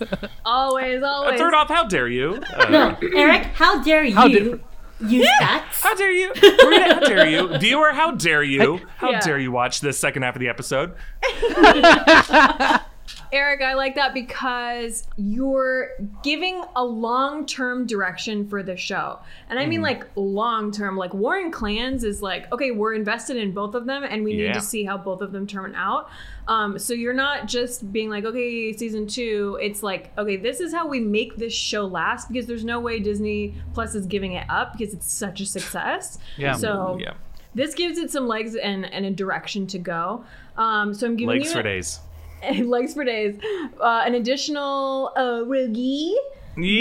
always, 0.45 1.03
always. 1.03 1.33
Uh, 1.33 1.37
third 1.37 1.53
off, 1.53 1.69
how 1.69 1.85
dare 1.85 2.07
you? 2.07 2.41
Uh, 2.55 2.69
no, 2.69 2.97
Eric, 3.15 3.43
how 3.47 3.81
dare 3.83 4.03
you? 4.03 4.15
How 4.15 4.27
dare- 4.27 4.59
use 4.99 5.27
yeah. 5.39 5.63
How 5.71 5.95
dare 5.95 6.11
you? 6.11 6.31
Marina, 6.41 6.95
how 6.95 6.99
dare 7.01 7.27
you? 7.27 7.57
Viewer, 7.57 7.91
how 7.93 8.11
dare 8.11 8.43
you? 8.43 8.79
How 8.97 9.11
yeah. 9.11 9.19
dare 9.19 9.39
you 9.39 9.51
watch 9.51 9.81
this 9.81 9.99
second 9.99 10.23
half 10.23 10.35
of 10.35 10.39
the 10.39 10.49
episode? 10.49 10.95
Eric, 13.31 13.61
I 13.61 13.73
like 13.73 13.95
that 13.95 14.13
because 14.13 15.07
you're 15.17 15.89
giving 16.23 16.63
a 16.75 16.83
long 16.83 17.45
term 17.45 17.85
direction 17.85 18.47
for 18.47 18.63
the 18.63 18.77
show. 18.77 19.19
And 19.49 19.59
I 19.59 19.65
mean, 19.65 19.81
mm. 19.81 19.83
like, 19.83 20.07
long 20.15 20.71
term. 20.71 20.97
Like, 20.97 21.13
Warring 21.13 21.51
Clans 21.51 22.03
is 22.03 22.21
like, 22.21 22.51
okay, 22.51 22.71
we're 22.71 22.93
invested 22.93 23.37
in 23.37 23.51
both 23.51 23.75
of 23.75 23.85
them 23.85 24.03
and 24.03 24.23
we 24.23 24.35
yeah. 24.35 24.47
need 24.47 24.53
to 24.53 24.61
see 24.61 24.83
how 24.83 24.97
both 24.97 25.21
of 25.21 25.31
them 25.31 25.47
turn 25.47 25.75
out. 25.75 26.09
Um, 26.47 26.79
so 26.79 26.93
you're 26.93 27.13
not 27.13 27.47
just 27.47 27.91
being 27.91 28.09
like, 28.09 28.23
okay, 28.23 28.71
season 28.73 29.07
two. 29.07 29.57
It's 29.61 29.83
like, 29.83 30.11
okay, 30.17 30.37
this 30.37 30.59
is 30.59 30.73
how 30.73 30.87
we 30.87 30.99
make 30.99 31.35
this 31.35 31.53
show 31.53 31.85
last 31.85 32.29
because 32.29 32.45
there's 32.45 32.63
no 32.63 32.79
way 32.79 32.99
Disney 32.99 33.55
Plus 33.73 33.95
is 33.95 34.05
giving 34.05 34.33
it 34.33 34.49
up 34.49 34.77
because 34.77 34.93
it's 34.93 35.11
such 35.11 35.41
a 35.41 35.45
success. 35.45 36.19
Yeah. 36.37 36.53
So 36.53 36.97
yeah. 37.01 37.13
this 37.53 37.73
gives 37.73 37.97
it 37.97 38.11
some 38.11 38.27
legs 38.27 38.55
and, 38.55 38.85
and 38.85 39.05
a 39.05 39.11
direction 39.11 39.67
to 39.67 39.79
go. 39.79 40.23
Um, 40.55 40.93
so 40.93 41.05
I'm 41.05 41.15
giving 41.15 41.39
legs 41.39 41.49
you 41.49 41.53
for 41.53 41.63
days. 41.63 41.99
legs 42.63 42.93
for 42.93 43.03
days. 43.03 43.35
Uh, 43.79 44.03
an 44.05 44.15
additional 44.15 45.11
uh, 45.15 45.43
Roogie. 45.45 46.13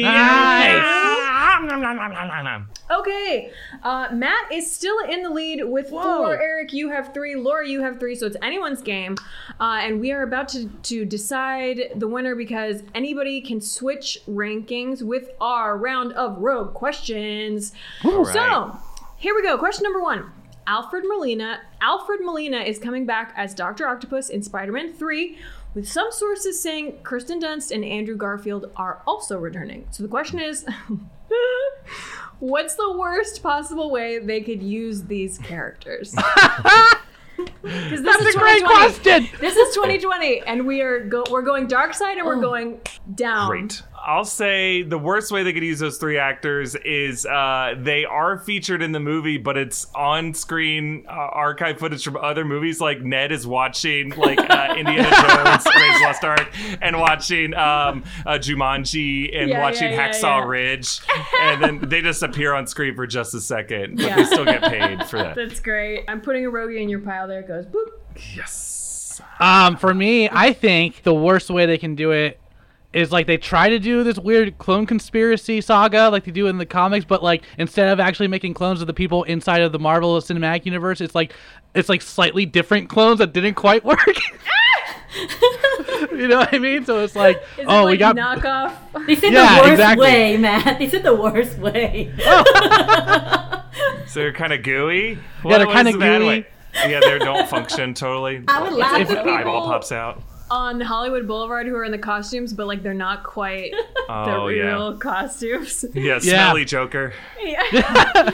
Nice. 0.02 0.82
Okay. 2.90 3.50
Uh, 3.82 4.08
Matt 4.12 4.50
is 4.52 4.70
still 4.70 4.98
in 5.00 5.22
the 5.22 5.28
lead 5.30 5.62
with 5.64 5.90
Whoa. 5.90 6.02
four. 6.02 6.40
Eric, 6.40 6.72
you 6.72 6.90
have 6.90 7.12
three. 7.12 7.34
Laura, 7.36 7.68
you 7.68 7.82
have 7.82 7.98
three. 8.00 8.14
So 8.14 8.26
it's 8.26 8.36
anyone's 8.42 8.80
game. 8.80 9.16
Uh, 9.60 9.80
and 9.82 10.00
we 10.00 10.12
are 10.12 10.22
about 10.22 10.48
to, 10.50 10.68
to 10.68 11.04
decide 11.04 11.90
the 11.96 12.08
winner 12.08 12.34
because 12.34 12.82
anybody 12.94 13.40
can 13.40 13.60
switch 13.60 14.18
rankings 14.28 15.02
with 15.02 15.30
our 15.40 15.76
round 15.76 16.12
of 16.14 16.38
rogue 16.38 16.72
questions. 16.74 17.72
So 18.32 18.78
here 19.16 19.34
we 19.34 19.42
go. 19.42 19.58
Question 19.58 19.82
number 19.84 20.00
one. 20.00 20.30
Alfred 20.66 21.04
Molina. 21.06 21.60
Alfred 21.80 22.20
Molina 22.22 22.58
is 22.58 22.78
coming 22.78 23.06
back 23.06 23.32
as 23.36 23.54
Dr. 23.54 23.86
Octopus 23.86 24.28
in 24.28 24.42
Spider-Man 24.42 24.92
3, 24.92 25.38
with 25.74 25.88
some 25.88 26.10
sources 26.10 26.60
saying 26.60 26.98
Kirsten 27.02 27.40
Dunst 27.40 27.70
and 27.70 27.84
Andrew 27.84 28.16
Garfield 28.16 28.70
are 28.76 29.02
also 29.06 29.38
returning. 29.38 29.86
So 29.90 30.02
the 30.02 30.08
question 30.08 30.40
is 30.40 30.66
what's 32.40 32.74
the 32.74 32.96
worst 32.98 33.42
possible 33.42 33.90
way 33.90 34.18
they 34.18 34.40
could 34.40 34.62
use 34.62 35.04
these 35.04 35.38
characters? 35.38 36.14
Because 37.62 38.02
this 38.02 38.16
That's 38.16 38.22
is 38.22 38.34
a 38.34 38.38
great 38.38 38.64
question. 38.64 39.28
This 39.40 39.56
is 39.56 39.74
2020, 39.74 40.40
and 40.42 40.66
we 40.66 40.80
are 40.80 41.04
go- 41.04 41.24
we're 41.30 41.42
going 41.42 41.66
dark 41.66 41.94
side, 41.94 42.16
and 42.16 42.26
we're 42.26 42.36
oh. 42.36 42.40
going 42.40 42.80
down. 43.14 43.48
Great. 43.48 43.82
I'll 44.06 44.24
say 44.24 44.82
the 44.82 44.98
worst 44.98 45.32
way 45.32 45.42
they 45.42 45.52
could 45.52 45.64
use 45.64 45.80
those 45.80 45.98
three 45.98 46.16
actors 46.16 46.76
is 46.76 47.26
uh, 47.26 47.74
they 47.76 48.04
are 48.04 48.38
featured 48.38 48.80
in 48.80 48.92
the 48.92 49.00
movie, 49.00 49.36
but 49.36 49.56
it's 49.56 49.88
on 49.96 50.32
screen 50.32 51.04
uh, 51.08 51.10
archive 51.10 51.80
footage 51.80 52.04
from 52.04 52.16
other 52.16 52.44
movies. 52.44 52.80
Like 52.80 53.02
Ned 53.02 53.32
is 53.32 53.48
watching 53.48 54.10
like 54.10 54.38
uh, 54.38 54.74
Indiana 54.78 55.10
Jones, 55.10 55.66
Raiders 55.74 56.00
Lost 56.02 56.22
Ark, 56.22 56.48
and 56.80 57.00
watching 57.00 57.52
um, 57.54 58.04
uh, 58.24 58.34
Jumanji 58.34 59.36
and 59.36 59.50
yeah, 59.50 59.60
watching 59.60 59.90
yeah, 59.90 60.08
Hacksaw 60.08 60.38
yeah, 60.38 60.46
Ridge, 60.46 61.00
and 61.40 61.64
then 61.64 61.88
they 61.88 62.00
just 62.00 62.22
appear 62.22 62.54
on 62.54 62.68
screen 62.68 62.94
for 62.94 63.08
just 63.08 63.34
a 63.34 63.40
second, 63.40 63.96
but 63.96 64.14
they 64.14 64.24
still 64.24 64.44
get 64.44 64.62
paid 64.62 65.04
for 65.06 65.18
that. 65.18 65.34
That's 65.34 65.58
great. 65.58 66.04
I'm 66.06 66.20
putting 66.20 66.46
a 66.46 66.50
rogie 66.50 66.80
in 66.80 66.88
your 66.88 67.00
pile. 67.00 67.26
There 67.26 67.40
it 67.40 67.48
goes. 67.48 67.66
Boop. 67.66 67.88
Yes. 68.36 69.20
Um, 69.40 69.76
for 69.76 69.92
me, 69.92 70.28
I 70.30 70.52
think 70.52 71.02
the 71.02 71.14
worst 71.14 71.50
way 71.50 71.66
they 71.66 71.78
can 71.78 71.96
do 71.96 72.12
it 72.12 72.38
is 72.96 73.12
like 73.12 73.26
they 73.26 73.36
try 73.36 73.68
to 73.68 73.78
do 73.78 74.02
this 74.02 74.18
weird 74.18 74.56
clone 74.56 74.86
conspiracy 74.86 75.60
saga 75.60 76.08
like 76.08 76.24
they 76.24 76.30
do 76.30 76.46
in 76.46 76.56
the 76.56 76.64
comics, 76.64 77.04
but 77.04 77.22
like 77.22 77.44
instead 77.58 77.88
of 77.88 78.00
actually 78.00 78.26
making 78.26 78.54
clones 78.54 78.80
of 78.80 78.86
the 78.86 78.94
people 78.94 79.22
inside 79.24 79.60
of 79.60 79.70
the 79.70 79.78
Marvel 79.78 80.18
Cinematic 80.18 80.64
Universe, 80.64 81.02
it's 81.02 81.14
like 81.14 81.34
it's 81.74 81.90
like 81.90 82.00
slightly 82.00 82.46
different 82.46 82.88
clones 82.88 83.18
that 83.18 83.34
didn't 83.34 83.54
quite 83.54 83.84
work. 83.84 84.00
you 86.12 86.26
know 86.26 86.38
what 86.38 86.54
I 86.54 86.58
mean? 86.58 86.86
So 86.86 87.04
it's 87.04 87.14
like, 87.14 87.36
Is 87.58 87.66
oh, 87.68 87.80
it 87.80 87.84
like 87.84 87.92
we 87.92 87.96
got 87.98 88.16
knockoff. 88.16 89.06
They 89.06 89.14
said 89.14 89.32
yeah, 89.34 89.56
the 89.56 89.60
worst 89.60 89.72
exactly. 89.72 90.06
way, 90.06 90.36
Matt. 90.38 90.78
They 90.78 90.88
said 90.88 91.02
the 91.02 91.14
worst 91.14 91.58
way. 91.58 92.14
Oh. 92.24 93.64
so 94.06 94.20
they're 94.20 94.32
kind 94.32 94.54
of 94.54 94.62
gooey. 94.62 95.18
Yeah, 95.44 95.58
they're 95.58 95.66
kind 95.66 95.88
of 95.88 95.98
gooey. 95.98 96.46
Yeah, 96.74 97.00
they 97.00 97.18
don't 97.18 97.46
function 97.46 97.92
totally. 97.92 98.42
I 98.48 98.62
would 98.62 98.72
laugh 98.72 99.00
if, 99.00 99.10
if 99.10 99.18
eyeball 99.18 99.66
pops 99.66 99.92
out 99.92 100.22
on 100.50 100.80
Hollywood 100.80 101.26
Boulevard 101.26 101.66
who 101.66 101.74
are 101.74 101.84
in 101.84 101.92
the 101.92 101.98
costumes, 101.98 102.52
but 102.52 102.66
like 102.66 102.82
they're 102.82 102.94
not 102.94 103.24
quite 103.24 103.72
oh, 104.08 104.24
the 104.24 104.46
real 104.46 104.92
yeah. 104.92 104.98
costumes. 104.98 105.84
Yeah, 105.94 106.18
smelly 106.18 106.62
yeah. 106.62 106.66
Joker. 106.66 107.12
Yeah. 107.42 107.62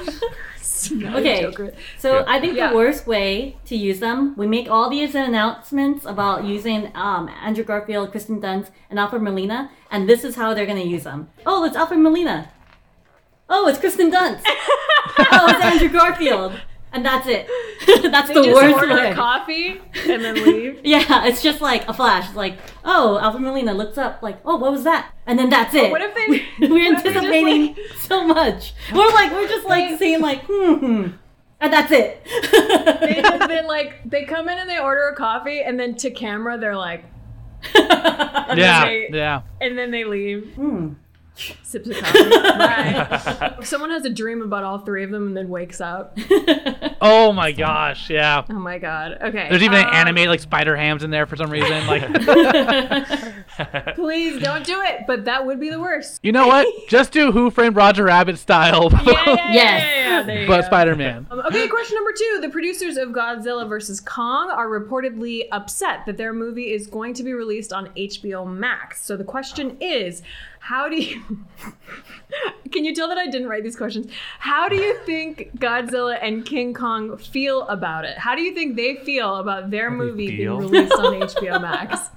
okay, 1.15 1.43
Joker. 1.43 1.73
so 1.99 2.19
yeah. 2.19 2.25
I 2.27 2.41
think 2.41 2.55
the 2.55 2.73
worst 2.75 3.07
way 3.07 3.57
to 3.67 3.77
use 3.77 4.01
them, 4.01 4.37
we 4.37 4.47
make 4.47 4.71
all 4.71 4.91
these 4.91 5.15
announcements 5.15 6.05
about 6.05 6.45
using 6.45 6.91
um, 6.95 7.29
Andrew 7.29 7.65
Garfield, 7.65 8.13
Kirsten 8.13 8.41
Dunst, 8.41 8.71
and 8.91 8.99
Alfred 8.99 9.23
Molina, 9.23 9.71
and 9.91 10.09
this 10.09 10.25
is 10.25 10.37
how 10.37 10.55
they're 10.55 10.67
going 10.67 10.83
to 10.83 10.89
use 10.89 11.05
them. 11.05 11.31
Oh, 11.47 11.65
it's 11.65 11.77
Alfred 11.77 12.01
Molina. 12.01 12.51
Oh, 13.49 13.69
it's 13.69 13.79
Kirsten 13.79 14.11
Dunst. 14.11 14.43
oh, 14.47 15.47
it's 15.49 15.65
Andrew 15.65 15.89
Garfield 15.89 16.59
and 16.93 17.05
that's 17.05 17.27
it. 17.27 17.49
that's 18.11 18.29
they 18.29 18.35
the 18.35 18.43
just 18.43 18.55
worst 18.55 18.75
order 18.75 18.95
way. 18.95 19.15
coffee 19.15 19.81
and 20.09 20.25
then 20.25 20.35
leave. 20.45 20.81
yeah, 20.85 21.27
it's 21.27 21.43
just 21.43 21.61
like 21.61 21.89
a 21.89 21.95
flash. 21.95 22.27
It's 22.27 22.37
like, 22.37 22.59
oh, 22.85 23.19
Alfred 23.19 23.43
Molina 23.43 23.75
looks 23.75 23.99
up, 23.99 24.23
like, 24.23 24.39
oh, 24.45 24.57
what 24.57 24.73
was 24.73 24.85
that? 24.85 25.13
And 25.27 25.39
then 25.39 25.51
that's 25.51 25.75
it. 25.75 25.91
what 25.91 26.03
if 26.03 26.15
they? 26.15 26.69
we're 26.69 26.95
anticipating 26.95 27.75
like, 27.75 27.79
so 27.99 28.27
much. 28.27 28.75
We're 28.93 29.11
like, 29.13 29.33
we're 29.33 29.49
just 29.49 29.67
like 29.67 29.91
they, 29.91 29.97
saying 29.99 30.21
like, 30.21 30.43
hmm, 30.47 30.75
hmm. 30.75 31.09
And 31.61 31.73
that's 31.73 31.93
it. 31.93 32.25
they 33.01 33.23
just 33.23 33.49
been 33.49 33.67
like, 33.67 33.95
they 34.05 34.25
come 34.25 34.49
in 34.49 34.59
and 34.59 34.69
they 34.69 34.79
order 34.79 35.09
a 35.09 35.15
coffee, 35.15 35.63
and 35.63 35.79
then 35.79 35.95
to 35.97 36.11
camera, 36.11 36.59
they're 36.59 36.77
like, 36.77 37.05
yeah, 37.75 38.85
they, 38.85 39.09
yeah, 39.13 39.43
and 39.61 39.79
then 39.79 39.93
they 39.93 40.05
leave. 40.05 40.55
Hmm 40.55 40.95
sips 41.35 41.89
of 41.89 41.97
coffee. 41.97 42.29
Bye. 42.31 43.59
Someone 43.63 43.91
has 43.91 44.05
a 44.05 44.11
dream 44.11 44.43
about 44.43 44.65
all 44.65 44.79
three 44.79 45.05
of 45.05 45.11
them 45.11 45.29
and 45.29 45.37
then 45.37 45.49
wakes 45.49 45.81
up. 45.81 46.17
oh 47.01 47.33
my 47.33 47.53
gosh, 47.53 48.11
yeah. 48.11 48.45
Oh 48.49 48.55
my 48.55 48.79
god. 48.79 49.19
Okay. 49.23 49.49
There's 49.49 49.63
even 49.63 49.79
um, 49.79 49.87
an 49.89 49.95
anime 50.09 50.29
like 50.29 50.41
spider 50.41 50.77
hams 50.77 51.03
in 51.03 51.11
there 51.11 51.27
for 51.27 51.37
some 51.37 51.51
reason. 51.51 51.87
Like 51.87 52.03
Please 53.95 54.43
don't 54.43 54.65
do 54.65 54.81
it, 54.83 55.03
but 55.07 55.25
that 55.25 55.47
would 55.47 55.59
be 55.59 55.71
the 55.71 55.81
worst. 55.81 56.21
You 56.23 56.33
know 56.33 56.47
what? 56.47 56.67
Just 56.89 57.13
do 57.13 57.33
Who 57.33 57.51
Framed 57.51 57.77
Roger 57.77 58.05
Rabbit 58.05 58.39
style. 58.39 58.91
yeah, 58.93 59.25
yeah, 59.27 59.53
yes. 59.53 60.27
Yeah, 60.29 60.47
but 60.47 60.65
Spider 60.67 60.95
Man. 60.95 61.27
Um, 61.31 61.41
okay, 61.41 61.67
question 61.69 61.95
number 61.97 62.13
two. 62.13 62.39
The 62.43 62.49
producers 62.51 62.97
of 62.97 63.11
Godzilla 63.11 63.69
vs. 63.69 64.01
Kong 64.01 64.51
are 64.51 64.69
reportedly 64.69 65.43
upset 65.51 66.05
that 66.07 66.17
their 66.17 66.33
movie 66.33 66.73
is 66.73 66.87
going 66.87 67.15
to 67.15 67.23
be 67.23 67.33
released 67.33 67.73
on 67.73 67.89
HBO 67.97 68.47
Max. 68.47 69.05
So 69.05 69.17
the 69.17 69.25
question 69.25 69.77
is 69.81 70.23
how 70.63 70.89
do 70.89 70.97
you 70.97 71.21
can 72.71 72.85
you 72.85 72.95
tell 72.95 73.09
that 73.09 73.19
i 73.19 73.27
didn't 73.27 73.49
write 73.49 73.65
these 73.65 73.77
questions? 73.77 74.07
How 74.39 74.69
do 74.69 74.77
you 74.77 74.97
think 75.05 75.59
godzilla 75.59 76.19
and 76.23 76.47
king 76.47 76.73
kong 76.73 77.17
feel 77.17 77.67
about 77.67 78.05
it? 78.05 78.17
How 78.17 78.37
do 78.37 78.43
you 78.43 78.55
think 78.55 78.77
they 78.77 78.95
feel 78.97 79.37
about 79.37 79.71
their 79.71 79.91
how 79.91 79.97
movie 79.97 80.37
being 80.37 80.57
released 80.59 80.93
on 80.93 81.15
hbo 81.21 81.61
max? 81.61 82.11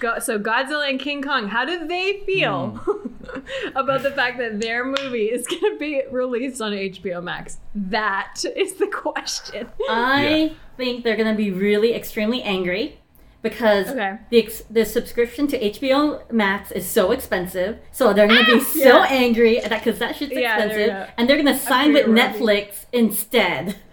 Go, 0.00 0.18
so 0.18 0.38
godzilla 0.38 0.90
and 0.90 0.98
king 0.98 1.22
kong 1.22 1.46
how 1.46 1.64
do 1.64 1.86
they 1.86 2.24
feel 2.26 2.80
mm. 2.84 3.72
about 3.76 4.02
the 4.02 4.10
fact 4.10 4.38
that 4.38 4.60
their 4.60 4.84
movie 4.84 5.26
is 5.26 5.46
going 5.46 5.74
to 5.74 5.78
be 5.78 6.02
released 6.10 6.60
on 6.60 6.72
hbo 6.72 7.22
max? 7.22 7.58
That 7.72 8.42
is 8.56 8.74
the 8.74 8.88
question. 8.88 9.68
I 9.88 10.26
yeah. 10.26 10.52
think 10.76 11.04
they're 11.04 11.16
going 11.16 11.30
to 11.30 11.36
be 11.36 11.52
really 11.52 11.94
extremely 11.94 12.42
angry 12.42 12.98
because 13.42 13.88
okay. 13.88 14.18
the 14.30 14.62
the 14.70 14.84
subscription 14.84 15.46
to 15.48 15.58
HBO 15.58 16.30
Max 16.30 16.70
is 16.72 16.86
so 16.86 17.12
expensive. 17.12 17.78
So 17.92 18.12
they're 18.12 18.28
gonna 18.28 18.44
be 18.44 18.60
so 18.60 18.80
yeah. 18.80 19.06
angry 19.08 19.60
that 19.60 19.70
because 19.70 19.98
that 19.98 20.16
shit's 20.16 20.32
yeah, 20.32 20.56
expensive, 20.56 21.12
and 21.16 21.28
they're 21.28 21.36
gonna 21.36 21.58
sign 21.58 21.92
with 21.92 22.06
Netflix 22.06 22.86
instead. 22.92 23.76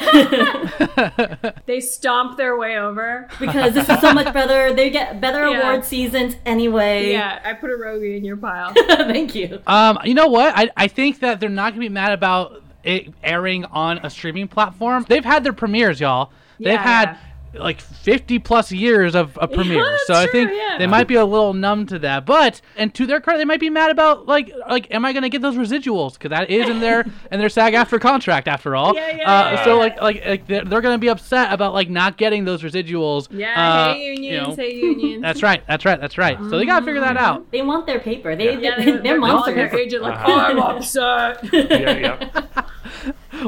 they 1.66 1.80
stomp 1.80 2.36
their 2.36 2.58
way 2.58 2.76
over 2.76 3.28
because 3.38 3.74
this 3.74 3.88
is 3.88 4.00
so 4.00 4.12
much 4.12 4.32
better. 4.32 4.74
They 4.74 4.90
get 4.90 5.20
better 5.20 5.48
yeah. 5.48 5.60
award 5.60 5.84
seasons 5.84 6.36
anyway. 6.44 7.12
Yeah, 7.12 7.40
I 7.44 7.52
put 7.52 7.70
a 7.70 7.76
Rogue 7.76 8.02
in 8.02 8.24
your 8.24 8.36
pile. 8.36 8.72
Thank 8.74 9.34
you. 9.34 9.60
Um, 9.66 9.98
you 10.04 10.14
know 10.14 10.26
what? 10.26 10.54
I 10.56 10.70
I 10.76 10.88
think 10.88 11.20
that 11.20 11.38
they're 11.38 11.48
not 11.48 11.70
gonna 11.70 11.80
be 11.80 11.88
mad 11.88 12.12
about 12.12 12.62
it 12.82 13.12
airing 13.22 13.64
on 13.66 13.98
a 13.98 14.10
streaming 14.10 14.48
platform. 14.48 15.04
They've 15.08 15.24
had 15.24 15.44
their 15.44 15.52
premieres, 15.52 16.00
y'all. 16.00 16.32
They've 16.58 16.72
yeah, 16.72 16.82
had 16.82 17.08
yeah 17.10 17.18
like 17.58 17.80
50 17.80 18.38
plus 18.40 18.72
years 18.72 19.14
of 19.14 19.38
a 19.40 19.48
premiere. 19.56 19.84
Yeah, 19.84 19.96
so 20.06 20.14
I 20.14 20.26
think 20.26 20.50
yeah. 20.52 20.76
they 20.78 20.86
might 20.86 21.08
be 21.08 21.14
a 21.14 21.24
little 21.24 21.54
numb 21.54 21.86
to 21.86 21.98
that. 22.00 22.26
But 22.26 22.60
and 22.76 22.94
to 22.94 23.06
their 23.06 23.20
credit, 23.20 23.38
they 23.38 23.44
might 23.44 23.60
be 23.60 23.70
mad 23.70 23.90
about 23.90 24.26
like 24.26 24.52
like 24.68 24.92
am 24.92 25.04
I 25.04 25.12
going 25.12 25.22
to 25.22 25.28
get 25.28 25.42
those 25.42 25.56
residuals 25.56 26.14
because 26.14 26.30
that 26.30 26.50
is 26.50 26.68
in 26.68 26.80
their 26.80 27.00
in 27.30 27.38
their 27.38 27.48
SAG-AFTRA 27.48 28.00
contract 28.00 28.48
after 28.48 28.76
all. 28.76 28.94
Yeah, 28.94 29.16
yeah, 29.16 29.22
uh, 29.22 29.50
yeah, 29.52 29.64
so 29.64 29.78
like 29.78 30.00
like, 30.00 30.24
like 30.24 30.46
they're, 30.46 30.64
they're 30.64 30.80
going 30.80 30.94
to 30.94 31.00
be 31.00 31.08
upset 31.08 31.52
about 31.52 31.72
like 31.72 31.88
not 31.88 32.16
getting 32.16 32.44
those 32.44 32.62
residuals. 32.62 33.28
Yeah, 33.30 33.60
uh, 33.60 33.94
hey 33.94 34.14
unions, 34.14 34.24
you 34.24 34.40
know. 34.40 34.54
hey 34.56 34.74
unions. 34.74 35.22
That's 35.22 35.42
right. 35.42 35.62
That's 35.66 35.84
right. 35.84 36.00
That's 36.00 36.18
right. 36.18 36.38
So 36.38 36.58
they 36.58 36.66
got 36.66 36.80
to 36.80 36.86
figure 36.86 37.00
that 37.00 37.16
out. 37.16 37.50
They 37.50 37.62
want 37.62 37.86
their 37.86 38.00
paper. 38.00 38.36
They, 38.36 38.58
yeah. 38.58 38.76
they, 39.02 39.10
are 39.10 39.18
monster. 39.18 39.54
Their 39.54 39.74
agent 39.74 40.02
like, 40.02 40.14
uh-huh. 40.14 40.32
oh, 40.32 40.38
I'm 40.38 40.58
upset. 40.58 41.52
yeah, 41.52 41.96
yeah. 41.96 42.66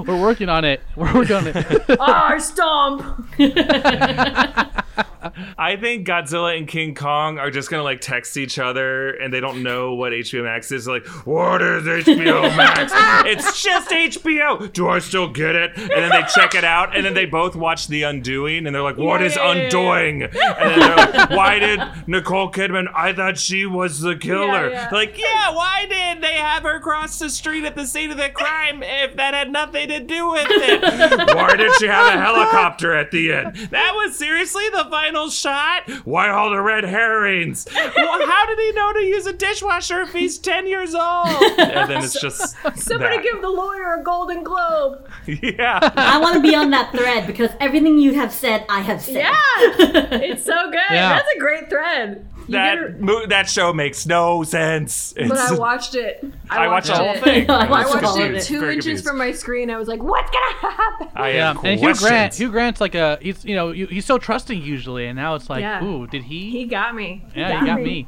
We're 0.07 0.20
working 0.20 0.49
on 0.49 0.64
it. 0.64 0.80
We're 0.97 1.12
working 1.14 1.36
on 1.36 1.47
it. 1.49 1.57
Ah, 2.01 2.28
Our 2.30 2.41
stomp. 2.41 3.03
I 5.57 5.77
think 5.77 6.07
Godzilla 6.07 6.57
and 6.57 6.66
King 6.66 6.95
Kong 6.95 7.39
are 7.39 7.51
just 7.51 7.71
gonna 7.71 7.83
like 7.83 8.01
text 8.01 8.37
each 8.37 8.59
other 8.59 9.11
and 9.11 9.33
they 9.33 9.41
don't 9.41 9.62
know 9.62 9.95
what 9.95 10.12
HBO 10.12 10.45
Max 10.45 10.71
is. 10.73 10.87
Like, 10.87 11.07
what 11.27 11.62
is 11.62 11.85
HBO 11.85 12.43
Max? 12.57 12.93
it's 13.27 13.62
just 13.62 13.91
HBO. 13.91 14.73
Do 14.73 14.89
I 14.89 14.99
still 14.99 15.29
get 15.29 15.55
it? 15.55 15.73
And 15.77 15.91
then 15.91 16.11
they 16.11 16.23
check 16.35 16.55
it 16.55 16.64
out 16.64 16.97
and 16.97 17.05
then 17.05 17.14
they 17.14 17.27
both 17.27 17.57
watch 17.57 17.89
The 17.89 18.03
Undoing 18.03 18.66
and 18.66 18.75
they're 18.75 18.83
like, 18.83 18.97
"What 18.97 19.21
yeah, 19.21 19.27
is 19.27 19.37
Undoing? 19.41 20.23
And 20.23 20.33
then 20.33 20.79
they're 20.81 20.97
like, 20.97 21.31
why 21.31 21.59
did 21.59 21.81
Nicole 22.07 22.51
Kidman? 22.51 22.87
I 22.95 23.12
thought 23.12 23.39
she 23.39 23.66
was 23.66 24.01
the 24.01 24.16
killer. 24.16 24.71
Like, 24.93 25.19
yeah, 25.19 25.55
why 25.55 25.87
did 25.89 26.23
they 26.23 26.35
have 26.35 26.62
her 26.62 26.81
cross 26.81 27.19
the 27.19 27.31
street 27.31 27.64
at 27.64 27.75
the 27.75 27.87
scene 27.87 28.11
of 28.11 28.16
the 28.16 28.31
crime 28.31 28.83
if 28.83 29.16
that 29.16 29.35
had 29.35 29.51
nothing 29.51 29.89
to 29.89 30.01
do 30.01 30.31
with 30.31 30.47
it? 30.49 30.83
why 31.35 31.57
did 31.57 31.75
she 31.77 31.87
have 31.87 32.14
a 32.14 32.21
helicopter 32.21 32.95
at 32.95 33.11
the 33.11 33.33
end? 33.33 33.57
That 33.71 33.93
was 33.95 34.16
seriously 34.16 34.69
the 34.71 34.87
final 34.91 35.07
shot? 35.30 35.88
Why 36.04 36.30
all 36.30 36.50
the 36.50 36.61
red 36.61 36.84
herrings? 36.84 37.66
well, 37.74 38.26
how 38.26 38.46
did 38.46 38.59
he 38.59 38.72
know 38.72 38.92
to 38.92 39.00
use 39.00 39.26
a 39.26 39.32
dishwasher 39.32 40.02
if 40.02 40.12
he's 40.12 40.38
10 40.38 40.66
years 40.66 40.94
old? 40.94 41.28
And 41.68 41.90
then 41.90 42.02
it's 42.04 42.20
just. 42.20 42.56
Somebody 42.76 43.16
that. 43.16 43.22
give 43.22 43.40
the 43.42 43.48
lawyer 43.48 43.94
a 43.94 44.02
golden 44.02 44.42
globe. 44.42 45.09
Yeah. 45.26 45.78
I 45.96 46.18
want 46.18 46.34
to 46.36 46.40
be 46.40 46.54
on 46.54 46.70
that 46.70 46.92
thread 46.92 47.26
because 47.26 47.50
everything 47.61 47.98
you 47.98 48.14
have 48.14 48.32
said, 48.32 48.64
I 48.68 48.80
have 48.80 49.02
said. 49.02 49.16
Yeah. 49.16 50.18
It's 50.28 50.44
so 50.44 50.70
good. 50.70 50.80
Yeah. 50.90 51.11
That's 51.11 51.28
a 51.36 51.38
great 51.38 51.68
thread 51.68 52.26
that 52.49 53.01
mo- 53.01 53.26
that 53.26 53.49
show 53.49 53.72
makes 53.72 54.07
no 54.07 54.42
sense. 54.42 55.14
It's, 55.16 55.28
but 55.28 55.38
I 55.38 55.53
watched 55.55 55.94
it. 55.94 56.24
I, 56.51 56.64
I 56.64 56.68
watched, 56.68 56.88
watched 56.88 56.99
the 56.99 57.05
whole 57.05 57.22
thing. 57.22 57.51
I 57.51 57.68
watched, 57.68 57.94
I 57.94 58.01
watched 58.03 58.18
it 58.18 58.42
two 58.42 58.68
inches 58.68 58.84
confused. 58.84 59.05
from 59.05 59.18
my 59.18 59.32
screen. 59.32 59.70
I 59.70 59.76
was 59.76 59.88
like, 59.88 60.03
"What's 60.03 60.30
gonna 60.30 60.74
happen?" 60.74 61.09
I 61.14 61.30
yeah, 61.32 61.55
and 61.62 61.80
Hugh 61.80 61.94
Grant. 61.94 62.34
Hugh 62.34 62.51
Grant's 62.51 62.80
like 62.80 62.94
a 62.94 63.18
he's 63.20 63.44
you 63.44 63.55
know 63.55 63.72
he's 63.72 64.07
so 64.07 64.18
trusting 64.18 64.62
usually, 64.62 65.07
and 65.07 65.16
now 65.16 65.34
it's 65.34 65.51
like, 65.51 65.61
yeah. 65.61 65.84
ooh, 65.84 66.07
did 66.07 66.24
he? 66.24 66.51
He 66.51 66.64
got 66.66 66.94
me. 66.94 67.24
He 67.32 67.40
yeah, 67.40 67.51
got 67.51 67.61
he 67.61 67.66
got 67.66 67.76
me. 67.78 67.84
me. 67.84 68.07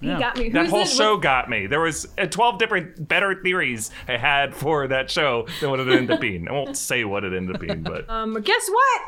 He 0.00 0.06
yeah. 0.06 0.18
got 0.18 0.36
me. 0.36 0.44
Who's 0.44 0.52
that 0.54 0.68
whole 0.68 0.86
show 0.86 1.18
got 1.18 1.50
me. 1.50 1.66
There 1.66 1.80
was 1.80 2.08
uh, 2.16 2.26
12 2.26 2.58
different 2.58 3.06
better 3.06 3.34
theories 3.42 3.90
I 4.08 4.16
had 4.16 4.54
for 4.54 4.88
that 4.88 5.10
show 5.10 5.46
than 5.60 5.70
what 5.70 5.80
it 5.80 5.88
ended 5.88 6.10
up 6.10 6.20
being. 6.20 6.48
I 6.48 6.52
won't 6.52 6.76
say 6.76 7.04
what 7.04 7.22
it 7.24 7.34
ended 7.34 7.54
up 7.54 7.60
being, 7.60 7.82
but 7.82 8.08
um, 8.10 8.40
guess 8.40 8.68
what? 8.70 9.02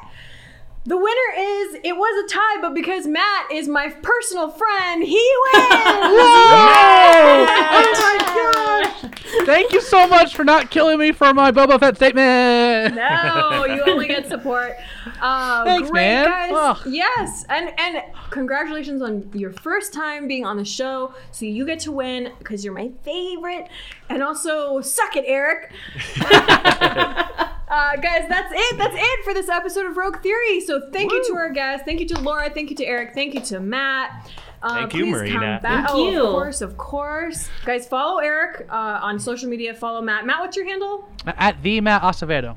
The 0.85 0.97
winner 0.97 1.31
is 1.39 1.77
it 1.85 1.97
was 1.97 2.25
a 2.25 2.35
tie, 2.35 2.61
but 2.61 2.75
because 2.75 3.07
Matt 3.07 3.53
is 3.53 3.69
my 3.69 3.89
personal 3.89 4.51
friend, 4.51 5.03
he 5.03 5.15
wins. 5.15 5.69
Whoa! 5.71 7.47
oh 7.71 7.95
my 8.01 8.19
gosh! 8.35 9.13
Thank 9.47 9.73
you 9.73 9.81
so 9.81 10.09
much 10.09 10.35
for 10.35 10.43
not 10.43 10.71
killing 10.71 10.99
me 10.99 11.13
for 11.13 11.33
my 11.33 11.53
Boba 11.53 11.79
Fett 11.79 11.95
statement. 11.97 12.97
No, 12.97 13.65
you 13.65 13.83
only 13.87 14.09
get 14.09 14.29
support. 14.29 14.77
Uh, 15.21 15.65
Thanks, 15.65 15.89
great, 15.89 16.03
man. 16.03 16.27
Guys. 16.27 16.53
Ugh. 16.53 16.79
Yes, 16.87 17.45
and 17.49 17.73
and 17.79 18.03
congratulations 18.31 19.03
on 19.03 19.31
your 19.33 19.53
first 19.53 19.93
time 19.93 20.27
being 20.27 20.45
on 20.45 20.57
the 20.57 20.65
show. 20.65 21.15
So 21.31 21.45
you 21.45 21.65
get 21.65 21.79
to 21.81 21.93
win 21.93 22.33
because 22.41 22.65
you're 22.65 22.75
my 22.75 22.91
favorite, 23.05 23.69
and 24.09 24.21
also 24.21 24.81
suck 24.81 25.15
it, 25.15 25.25
Eric. 25.27 25.73
Uh, 27.73 27.97
guys, 27.97 28.29
that's 28.29 28.53
it. 28.55 28.77
That's 28.77 28.95
it 28.95 29.25
for 29.25 29.33
this 29.33 29.49
episode 29.49 29.87
of 29.87 29.97
Rogue 29.97 30.23
Theory. 30.23 30.61
So 30.61 30.91
thank 30.93 31.11
Woo. 31.11 31.17
you 31.17 31.25
to 31.29 31.37
our 31.37 31.49
guests. 31.49 31.87
Thank 31.87 32.01
you 32.01 32.09
to 32.09 32.21
Laura. 32.21 32.51
Thank 32.51 32.69
you 32.69 32.77
to 32.77 32.85
Eric. 32.85 33.15
Thank 33.15 33.33
you 33.33 33.41
to 33.41 33.61
Matt. 33.61 34.31
Uh, 34.63 34.75
Thank 34.75 34.95
you, 34.95 35.07
Marina. 35.07 35.59
Thank 35.63 35.87
oh, 35.89 36.11
you. 36.11 36.23
Of 36.23 36.33
course, 36.33 36.61
of 36.61 36.77
course. 36.77 37.49
Guys, 37.65 37.89
follow 37.89 38.19
Eric 38.19 38.67
uh, 38.71 39.01
on 39.03 39.19
social 39.19 39.49
media. 39.49 39.73
Follow 39.73 40.03
Matt. 40.03 40.27
Matt, 40.27 40.41
what's 40.41 40.55
your 40.55 40.67
handle? 40.67 41.09
At 41.27 41.63
the 41.63 41.81
Matt 41.81 42.03
Acevedo. 42.03 42.57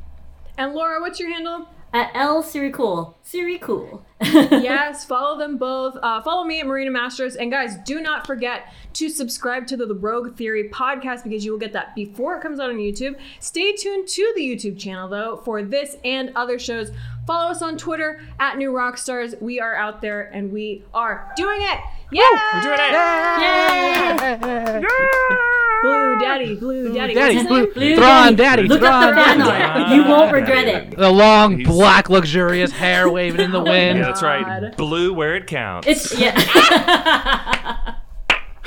And 0.58 0.74
Laura, 0.74 1.00
what's 1.00 1.18
your 1.18 1.32
handle? 1.32 1.70
At 1.94 2.12
L 2.14 2.44
Sirikul. 2.44 3.15
Sirikul. 3.26 4.04
yes, 4.22 5.04
follow 5.04 5.38
them 5.38 5.58
both. 5.58 5.98
Uh, 6.02 6.22
follow 6.22 6.44
me 6.44 6.60
at 6.60 6.68
Marina 6.68 6.92
Masters. 6.92 7.36
And 7.36 7.52
guys, 7.52 7.76
do 7.78 8.00
not 8.00 8.28
forget 8.28 8.72
to 8.94 9.10
subscribe 9.10 9.66
to 9.68 9.78
the, 9.78 9.88
the 9.88 9.96
Rogue 9.96 10.38
Theory 10.38 10.70
podcast 10.70 11.24
because 11.24 11.44
you 11.44 11.52
will 11.52 11.60
get 11.60 11.74
that 11.74 11.96
before 11.96 12.38
it 12.38 12.42
comes 12.42 12.60
out 12.60 12.70
on 12.70 12.78
YouTube. 12.78 13.18
Stay 13.40 13.74
tuned 13.74 14.08
to 14.10 14.34
the 14.36 14.42
YouTube 14.42 14.78
channel 14.80 15.10
though 15.10 15.38
for 15.38 15.64
this 15.64 15.98
and 16.06 16.32
other 16.36 16.60
shows. 16.60 16.92
Follow 17.26 17.50
us 17.50 17.64
on 17.64 17.78
Twitter 17.78 18.22
at 18.40 18.58
New 18.58 18.72
Rockstars. 18.72 19.42
We 19.42 19.60
are 19.60 19.76
out 19.76 20.02
there 20.02 20.30
and 20.34 20.52
we 20.52 20.84
are 20.94 21.32
doing 21.36 21.62
it. 21.62 21.80
Yeah, 22.12 22.24
we're 22.54 22.62
doing 22.62 22.74
it. 22.80 22.92
Yeah. 22.94 24.40
yeah. 24.82 25.46
Blue 25.82 26.20
Daddy, 26.20 26.56
Blue 26.56 26.94
Daddy, 26.94 27.14
Daddy, 27.14 27.48
Blue, 27.48 27.74
Blue 27.74 27.96
Thrawn 27.96 28.36
Daddy, 28.36 28.64
Look 28.64 28.80
Thrawn 28.80 29.04
up 29.04 29.10
the 29.10 29.16
banner. 29.16 29.96
You 29.96 30.04
won't 30.04 30.32
regret 30.32 30.68
it. 30.68 30.98
The 30.98 31.10
long, 31.10 31.64
black, 31.64 32.10
luxurious 32.10 32.72
hair 32.72 33.10
waving 33.16 33.40
in 33.40 33.52
the 33.52 33.62
oh 33.62 33.64
wind. 33.64 33.98
Yeah, 33.98 34.06
that's 34.06 34.22
right. 34.22 34.76
Blue 34.76 35.14
where 35.14 35.36
it 35.36 35.48
counts. 35.48 35.88
It's 35.88 36.20
yeah. 36.20 36.36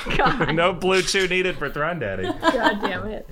God. 0.17 0.55
no 0.55 0.73
BlueChew 0.73 1.29
needed 1.29 1.57
for 1.57 1.69
Thrawn 1.69 1.99
Daddy. 1.99 2.23
God 2.23 2.81
damn 2.81 3.05
it. 3.07 3.27